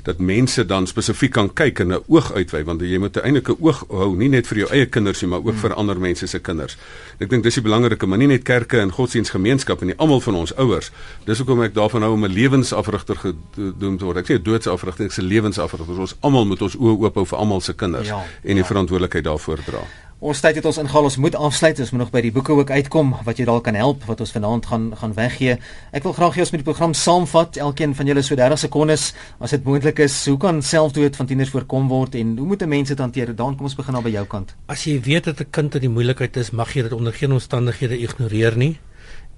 dat 0.06 0.18
mense 0.22 0.64
dan 0.66 0.86
spesifiek 0.86 1.32
kan 1.34 1.50
kyk 1.50 1.80
en 1.82 1.92
'n 1.92 2.02
oog 2.06 2.32
uitwy 2.32 2.62
want 2.64 2.80
jy 2.80 2.98
moet 2.98 3.16
eintlik 3.16 3.48
'n 3.48 3.56
oog 3.60 3.84
hou 3.88 4.16
nie 4.16 4.28
net 4.28 4.46
vir 4.46 4.58
jou 4.58 4.68
eie 4.70 4.86
kinders 4.86 5.20
nie 5.22 5.30
maar 5.30 5.42
ook 5.42 5.50
hmm. 5.50 5.58
vir 5.58 5.74
ander 5.74 5.98
mense 6.00 6.26
se 6.26 6.38
kinders. 6.38 6.76
Ek 7.18 7.30
dink 7.30 7.42
dis 7.42 7.54
die 7.54 7.62
belangrike, 7.62 8.06
maar 8.06 8.18
nie 8.18 8.26
net 8.26 8.42
kerke 8.42 8.80
en 8.80 8.90
godsdienstgemeenskappe 8.92 9.84
nie, 9.84 9.94
almal 9.96 10.20
van 10.20 10.34
ons 10.34 10.54
ouers. 10.56 10.90
Dis 11.24 11.38
hoekom 11.38 11.62
ek 11.62 11.74
daarvan 11.74 12.02
hou 12.02 12.12
om 12.12 12.24
'n 12.24 12.32
lewensafrigter 12.32 13.16
gedoen 13.16 13.98
te 13.98 14.04
word. 14.04 14.16
Ek 14.16 14.30
sê 14.30 14.42
doodsafrigter, 14.42 15.06
ek 15.06 15.12
sê 15.12 15.22
lewensafrigter. 15.22 16.00
Ons 16.00 16.16
almal 16.20 16.46
moet 16.46 16.62
ons 16.62 16.76
oë 16.76 16.98
oop 17.00 17.14
hou 17.14 17.26
vir 17.26 17.38
almal 17.38 17.60
se 17.60 17.74
kinders 17.74 18.08
ja, 18.08 18.22
en 18.42 18.54
die 18.54 18.64
ja. 18.64 18.70
verantwoordelikheid 18.70 19.24
daarvoor 19.24 19.58
dra. 19.66 20.05
Ons 20.16 20.40
tyd 20.40 20.57
het 20.57 20.64
ons 20.64 20.79
ingehaal. 20.81 21.07
Ons 21.11 21.18
moet 21.20 21.35
afsluit. 21.37 21.76
Ons 21.76 21.90
moet 21.92 22.00
nog 22.00 22.11
by 22.14 22.22
die 22.24 22.31
boeke 22.33 22.55
ook 22.57 22.70
uitkom 22.72 23.11
wat 23.26 23.37
jy 23.37 23.44
dalk 23.44 23.66
kan 23.66 23.76
help 23.76 24.05
wat 24.09 24.22
ons 24.24 24.31
vanaand 24.33 24.64
gaan 24.64 24.87
gaan 24.96 25.12
weggee. 25.12 25.59
Ek 25.92 26.07
wil 26.09 26.14
graag 26.16 26.38
hê 26.38 26.40
ons 26.40 26.52
moet 26.55 26.62
die 26.62 26.68
program 26.68 26.94
saamvat. 26.96 27.59
Elkeen 27.61 27.92
van 27.98 28.09
julle 28.09 28.22
so 28.24 28.38
30 28.38 28.62
sekondes 28.62 29.11
as 29.44 29.52
dit 29.52 29.66
moontlik 29.68 30.00
is. 30.00 30.14
Hoe 30.24 30.38
kan 30.40 30.62
selfdood 30.64 31.18
van 31.20 31.29
tieners 31.29 31.52
voorkom 31.52 31.90
word 31.92 32.16
en 32.16 32.33
hoe 32.38 32.46
moet 32.48 32.64
mense 32.64 32.94
dit 32.94 33.02
hanteer? 33.05 33.35
Dan 33.37 33.59
kom 33.59 33.68
ons 33.68 33.76
begin 33.76 33.98
al 34.00 34.07
by 34.07 34.14
jou 34.14 34.24
kant. 34.33 34.55
As 34.72 34.87
jy 34.88 34.96
weet 35.05 35.29
dat 35.29 35.40
'n 35.40 35.50
kind 35.50 35.74
in 35.74 35.85
die 35.85 35.92
moeilikheid 35.92 36.37
is, 36.37 36.50
mag 36.50 36.72
jy 36.72 36.83
dit 36.88 36.92
onder 36.92 37.12
geen 37.12 37.33
omstandighede 37.33 37.98
ignoreer 37.98 38.57
nie. 38.57 38.79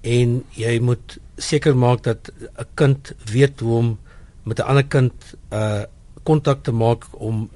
En 0.01 0.45
jy 0.55 0.79
moet 0.79 1.19
seker 1.37 1.75
maak 1.75 2.03
dat 2.03 2.31
'n 2.31 2.65
kind 2.75 3.11
weet 3.25 3.59
hoe 3.59 3.77
om 3.77 3.97
met 4.45 4.59
'n 4.59 4.63
ander 4.63 4.87
kind 4.87 5.13
uh 5.51 5.83
kontak 6.23 6.63
te 6.63 6.71
maak 6.71 7.03
om 7.11 7.49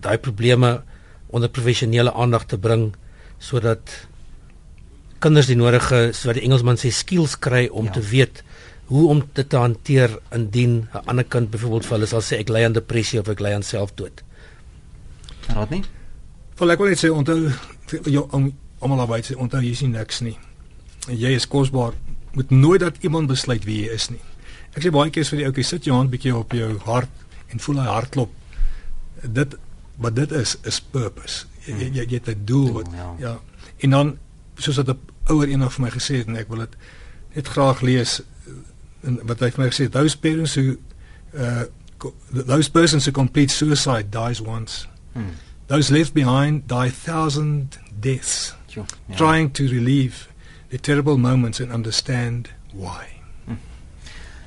daai 0.00 0.18
probleme 0.18 0.82
onder 1.32 1.48
professionele 1.48 2.12
aandag 2.12 2.46
te 2.46 2.58
bring 2.58 2.90
sodat 3.38 3.92
kinders 5.20 5.50
die 5.50 5.56
nodige 5.56 6.10
soos 6.16 6.36
die 6.36 6.44
Engelsman 6.46 6.80
sê 6.80 6.90
skills 6.94 7.36
kry 7.38 7.68
om 7.68 7.90
ja. 7.90 7.92
te 7.98 8.02
weet 8.04 8.42
hoe 8.90 9.08
om 9.12 9.22
dit 9.34 9.48
te 9.48 9.56
hanteer 9.56 10.18
indien 10.34 10.88
'n 10.92 11.06
ander 11.06 11.24
kind 11.24 11.50
byvoorbeeld 11.50 11.86
vir 11.86 11.96
hulle 11.96 12.06
sal 12.06 12.22
sê 12.22 12.40
ek 12.40 12.48
ly 12.48 12.64
aan 12.64 12.72
depressie 12.72 13.20
of 13.20 13.28
ek 13.28 13.40
ly 13.40 13.52
aan 13.54 13.62
selfdood. 13.62 14.22
Raad 15.54 15.70
nie? 15.70 15.84
Vol 16.56 16.70
ek 16.70 16.78
wil 16.78 16.88
net 16.88 16.98
sê 16.98 17.10
onthou 17.10 17.52
jou 18.04 18.26
om 18.30 18.52
almal 18.80 19.00
albei 19.00 19.22
sê 19.22 19.36
onthou 19.36 19.62
jy 19.62 19.74
sien 19.74 19.92
niks 19.92 20.20
nie. 20.20 20.38
En 21.08 21.16
jy 21.16 21.30
is 21.36 21.46
kosbaar. 21.46 21.92
Moet 22.32 22.50
nooit 22.50 22.80
dat 22.80 22.96
iemand 23.00 23.28
besluit 23.28 23.64
wie 23.64 23.84
jy 23.84 23.94
is 23.94 24.10
nie. 24.10 24.20
Ek 24.74 24.82
sê 24.82 24.90
baie 24.90 25.10
keer 25.10 25.24
vir 25.24 25.38
die 25.38 25.46
ouetjie 25.46 25.64
sit 25.64 25.84
jou 25.84 25.96
hand 25.96 26.10
bietjie 26.10 26.34
op 26.36 26.52
jou 26.52 26.78
hart 26.78 27.10
en 27.50 27.58
voel 27.58 27.80
hy 27.82 27.86
hartklop. 27.86 28.30
Dit 29.22 29.56
wat 30.00 30.16
dit 30.16 30.32
is 30.32 30.56
is 30.64 30.80
purpose. 30.80 31.46
Jy 31.66 31.76
jy, 31.76 31.88
jy, 31.92 32.04
jy 32.08 32.20
het 32.20 32.28
'n 32.28 32.44
doel 32.44 32.72
wat 32.72 32.88
ja. 32.94 33.14
ja. 33.18 33.40
En 33.84 33.90
dan 33.90 34.18
soos 34.56 34.76
wat 34.76 34.88
'n 34.88 34.98
ouer 35.28 35.48
eendag 35.48 35.72
vir 35.72 35.82
my 35.84 35.90
gesê 35.90 36.20
het 36.20 36.26
en 36.26 36.36
ek 36.36 36.48
wil 36.48 36.64
dit 36.64 36.76
net 37.34 37.48
graag 37.48 37.80
lees 37.80 38.20
en 39.02 39.20
wat 39.26 39.40
hy 39.40 39.50
vir 39.50 39.64
my 39.64 39.70
gesê 39.70 39.86
het, 39.88 39.92
those 39.92 40.16
parents 40.18 40.54
who 40.54 40.76
uh 41.34 41.64
those 42.32 42.70
persons 42.70 43.04
who 43.04 43.12
complete 43.12 43.52
suicide 43.52 44.10
dies 44.10 44.40
once. 44.40 44.86
Hmm. 45.12 45.36
Those 45.66 45.92
left 45.92 46.14
behind 46.14 46.66
die 46.68 46.90
thousand 46.90 47.78
deaths. 48.00 48.54
Yeah. 48.68 48.86
Trying 49.16 49.52
to 49.52 49.68
relieve 49.68 50.28
the 50.70 50.78
terrible 50.78 51.18
moments 51.18 51.60
and 51.60 51.72
understand 51.72 52.48
why. 52.72 53.20
Hmm. 53.44 53.58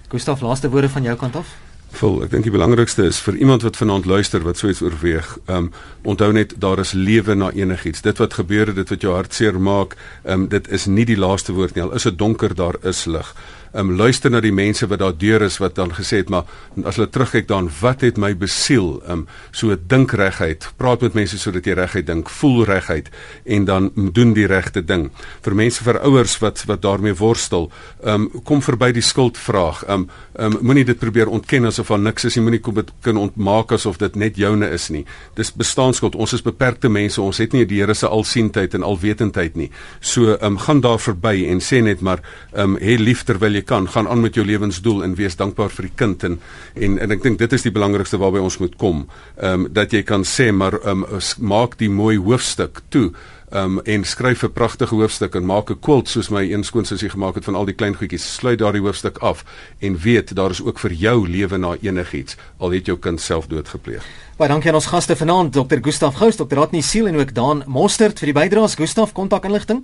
Gustav, 0.09 0.41
laaste 0.41 0.69
woorde 0.69 0.89
van 0.89 1.03
jou 1.03 1.17
kant 1.17 1.35
af? 1.35 1.55
Vol, 1.93 2.23
ek 2.25 2.31
dink 2.33 2.47
die 2.47 2.53
belangrikste 2.53 3.05
is 3.05 3.19
vir 3.21 3.35
iemand 3.37 3.61
wat 3.61 3.77
vanaand 3.77 4.07
luister 4.09 4.41
wat 4.41 4.57
so 4.57 4.69
iets 4.71 4.81
oorweeg, 4.81 5.35
ehm 5.45 5.67
um, 5.67 5.73
onthou 6.03 6.31
net 6.33 6.55
daar 6.59 6.81
is 6.81 6.91
lewe 6.97 7.35
na 7.35 7.51
enigiets. 7.53 8.01
Dit 8.01 8.17
wat 8.17 8.33
gebeur 8.33 8.73
dit 8.73 8.89
wat 8.89 9.01
jou 9.05 9.13
hart 9.13 9.33
seer 9.33 9.59
maak, 9.59 9.93
ehm 10.23 10.45
um, 10.45 10.47
dit 10.49 10.67
is 10.73 10.87
nie 10.89 11.05
die 11.05 11.19
laaste 11.19 11.53
woord 11.53 11.75
nie. 11.75 11.83
Al 11.85 11.93
is 11.93 12.09
dit 12.09 12.17
donker, 12.17 12.55
daar 12.55 12.79
is 12.81 13.05
lig 13.05 13.29
um, 13.73 13.93
luister 13.97 14.31
na 14.31 14.41
die 14.43 14.53
mense 14.53 14.87
wat 14.89 15.01
daar 15.01 15.15
deur 15.17 15.43
is 15.45 15.57
wat 15.61 15.75
dan 15.75 15.93
gesê 15.95 16.21
het 16.21 16.29
maar 16.29 16.47
as 16.85 16.97
hulle 16.97 17.09
terugkyk 17.09 17.47
dan 17.49 17.69
wat 17.81 18.03
het 18.05 18.17
my 18.21 18.33
besiel? 18.37 19.01
Um, 19.09 19.25
so 19.51 19.75
dink 19.75 20.13
regheid 20.17 20.69
praat 20.77 21.03
met 21.05 21.17
mense 21.17 21.39
sodat 21.41 21.65
jy 21.67 21.75
regheid 21.77 22.07
dink 22.07 22.29
voel 22.39 22.63
regheid 22.69 23.09
en 23.45 23.65
dan 23.65 23.89
doen 23.95 24.33
die 24.37 24.47
regte 24.49 24.83
ding. 24.85 25.09
Vir 25.45 25.57
mense 25.57 25.83
vir 25.85 26.01
ouers 26.05 26.37
wat 26.43 26.63
wat 26.69 26.83
daarmee 26.85 27.17
worstel 27.19 27.69
um, 28.03 28.29
kom 28.45 28.61
verby 28.63 28.91
die 28.95 29.05
skuldvraag. 29.05 29.83
Um, 29.89 30.07
um, 30.39 30.57
moenie 30.61 30.85
dit 30.87 30.99
probeer 30.99 31.31
ontken 31.31 31.69
asof 31.69 31.93
daar 31.93 32.03
niks 32.03 32.29
is 32.29 32.37
jy 32.37 32.45
moenie 32.45 32.61
kom 32.63 32.77
dit 32.79 32.91
kan 33.05 33.19
ontmaak 33.19 33.73
asof 33.75 33.99
dit 34.01 34.15
net 34.19 34.37
joune 34.39 34.69
is 34.73 34.89
nie. 34.93 35.03
Dis 35.37 35.53
bestaanskuld 35.53 36.15
ons 36.15 36.33
is 36.37 36.45
beperkte 36.45 36.91
mense. 36.91 37.21
Ons 37.21 37.41
het 37.41 37.53
nie 37.53 37.65
die 37.65 37.81
Here 37.83 37.95
se 37.97 38.07
alsiendheid 38.07 38.77
en 38.77 38.85
alwetendheid 38.87 39.57
nie. 39.59 39.69
So 39.99 40.37
um, 40.39 40.57
gaan 40.61 40.81
daar 40.83 41.01
verby 41.01 41.49
en 41.51 41.59
sê 41.63 41.81
net 41.83 42.01
maar 42.01 42.21
um, 42.53 42.77
hê 42.79 42.95
lief 43.01 43.25
terwyl 43.27 43.57
jy 43.57 43.62
kan 43.63 43.87
gaan 43.89 44.07
aan 44.07 44.21
met 44.21 44.35
jou 44.35 44.45
lewensdoel 44.45 45.03
en 45.03 45.15
wees 45.15 45.35
dankbaar 45.35 45.69
vir 45.69 45.89
die 45.89 45.95
kind 45.95 46.23
en 46.23 46.39
en 46.73 46.97
en 46.99 47.11
ek 47.11 47.23
dink 47.23 47.39
dit 47.39 47.53
is 47.53 47.65
die 47.65 47.71
belangrikste 47.71 48.17
waarby 48.17 48.39
ons 48.39 48.57
moet 48.57 48.75
kom. 48.75 49.07
Ehm 49.37 49.65
um, 49.65 49.69
dat 49.73 49.93
jy 49.93 50.03
kan 50.03 50.23
sê 50.23 50.51
maar 50.51 50.79
ehm 50.81 51.03
um, 51.03 51.21
maak 51.39 51.77
die 51.77 51.89
mooi 51.89 52.17
hoofstuk 52.17 52.81
toe 52.89 53.11
um, 53.53 53.79
en 53.79 54.03
skryf 54.03 54.43
'n 54.43 54.51
pragtige 54.51 54.95
hoofstuk 54.95 55.35
en 55.35 55.45
maak 55.45 55.69
'n 55.69 55.79
quilt 55.79 56.09
soos 56.09 56.29
my 56.29 56.51
een 56.51 56.63
skoonsussie 56.63 57.09
gemaak 57.09 57.35
het 57.35 57.43
van 57.43 57.55
al 57.55 57.65
die 57.65 57.75
klein 57.75 57.95
goedjies. 57.95 58.33
Sluit 58.33 58.59
daardie 58.59 58.81
hoofstuk 58.81 59.17
af 59.17 59.45
en 59.79 59.97
weet 59.97 60.35
daar 60.35 60.49
is 60.49 60.61
ook 60.61 60.79
vir 60.79 60.91
jou 60.91 61.29
lewe 61.29 61.57
na 61.57 61.75
enigiets 61.81 62.35
al 62.57 62.71
het 62.71 62.85
jou 62.85 62.97
kind 62.97 63.21
self 63.21 63.47
doodgepleeg. 63.47 64.03
Baie 64.37 64.49
dankie 64.49 64.69
aan 64.69 64.75
ons 64.75 64.85
gaste 64.85 65.15
vanaand 65.15 65.53
Dr. 65.53 65.77
Gustaf 65.81 66.15
Gous, 66.15 66.35
Dr. 66.35 66.55
Ratni 66.55 66.81
Siel 66.81 67.07
en 67.07 67.15
ook 67.15 67.33
Dan 67.33 67.63
Mostert 67.67 68.19
vir 68.19 68.33
die 68.33 68.39
bydraes. 68.41 68.75
Gustaf, 68.75 69.11
kontak 69.11 69.45
inligting 69.45 69.83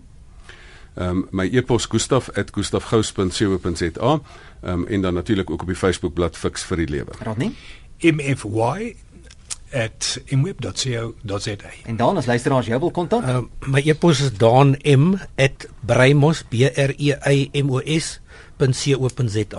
um, 0.99 1.27
my 1.31 1.49
e-pos 1.51 1.85
gustaf@gustafgous.co.za. 1.85 4.19
Ehm 4.61 4.61
um, 4.61 4.87
en 4.87 5.01
dan 5.01 5.13
natuurlik 5.13 5.49
ook 5.49 5.61
op 5.61 5.67
die 5.67 5.75
Facebook 5.75 6.13
bladsy 6.13 6.39
Fix 6.39 6.63
vir 6.63 6.77
die 6.77 6.87
Lewe. 6.87 7.11
Raad 7.19 7.37
nie? 7.37 7.55
MFY 7.99 8.95
at 9.73 10.21
imweb.co.za. 10.25 11.55
En 11.85 11.95
dan 11.95 12.17
as 12.17 12.25
luisteraars 12.25 12.65
jou 12.65 12.79
wil 12.79 12.91
kontak? 12.91 13.23
Uh, 13.23 13.37
my 13.65 13.81
e-pos 13.85 14.19
is 14.19 14.33
dan 14.37 14.77
m@breimos 14.83 16.43
b 16.49 16.53
r 16.73 16.93
e 16.97 17.17
i 17.31 17.49
m 17.63 17.69
o 17.69 17.81
s.co.za. 17.85 19.57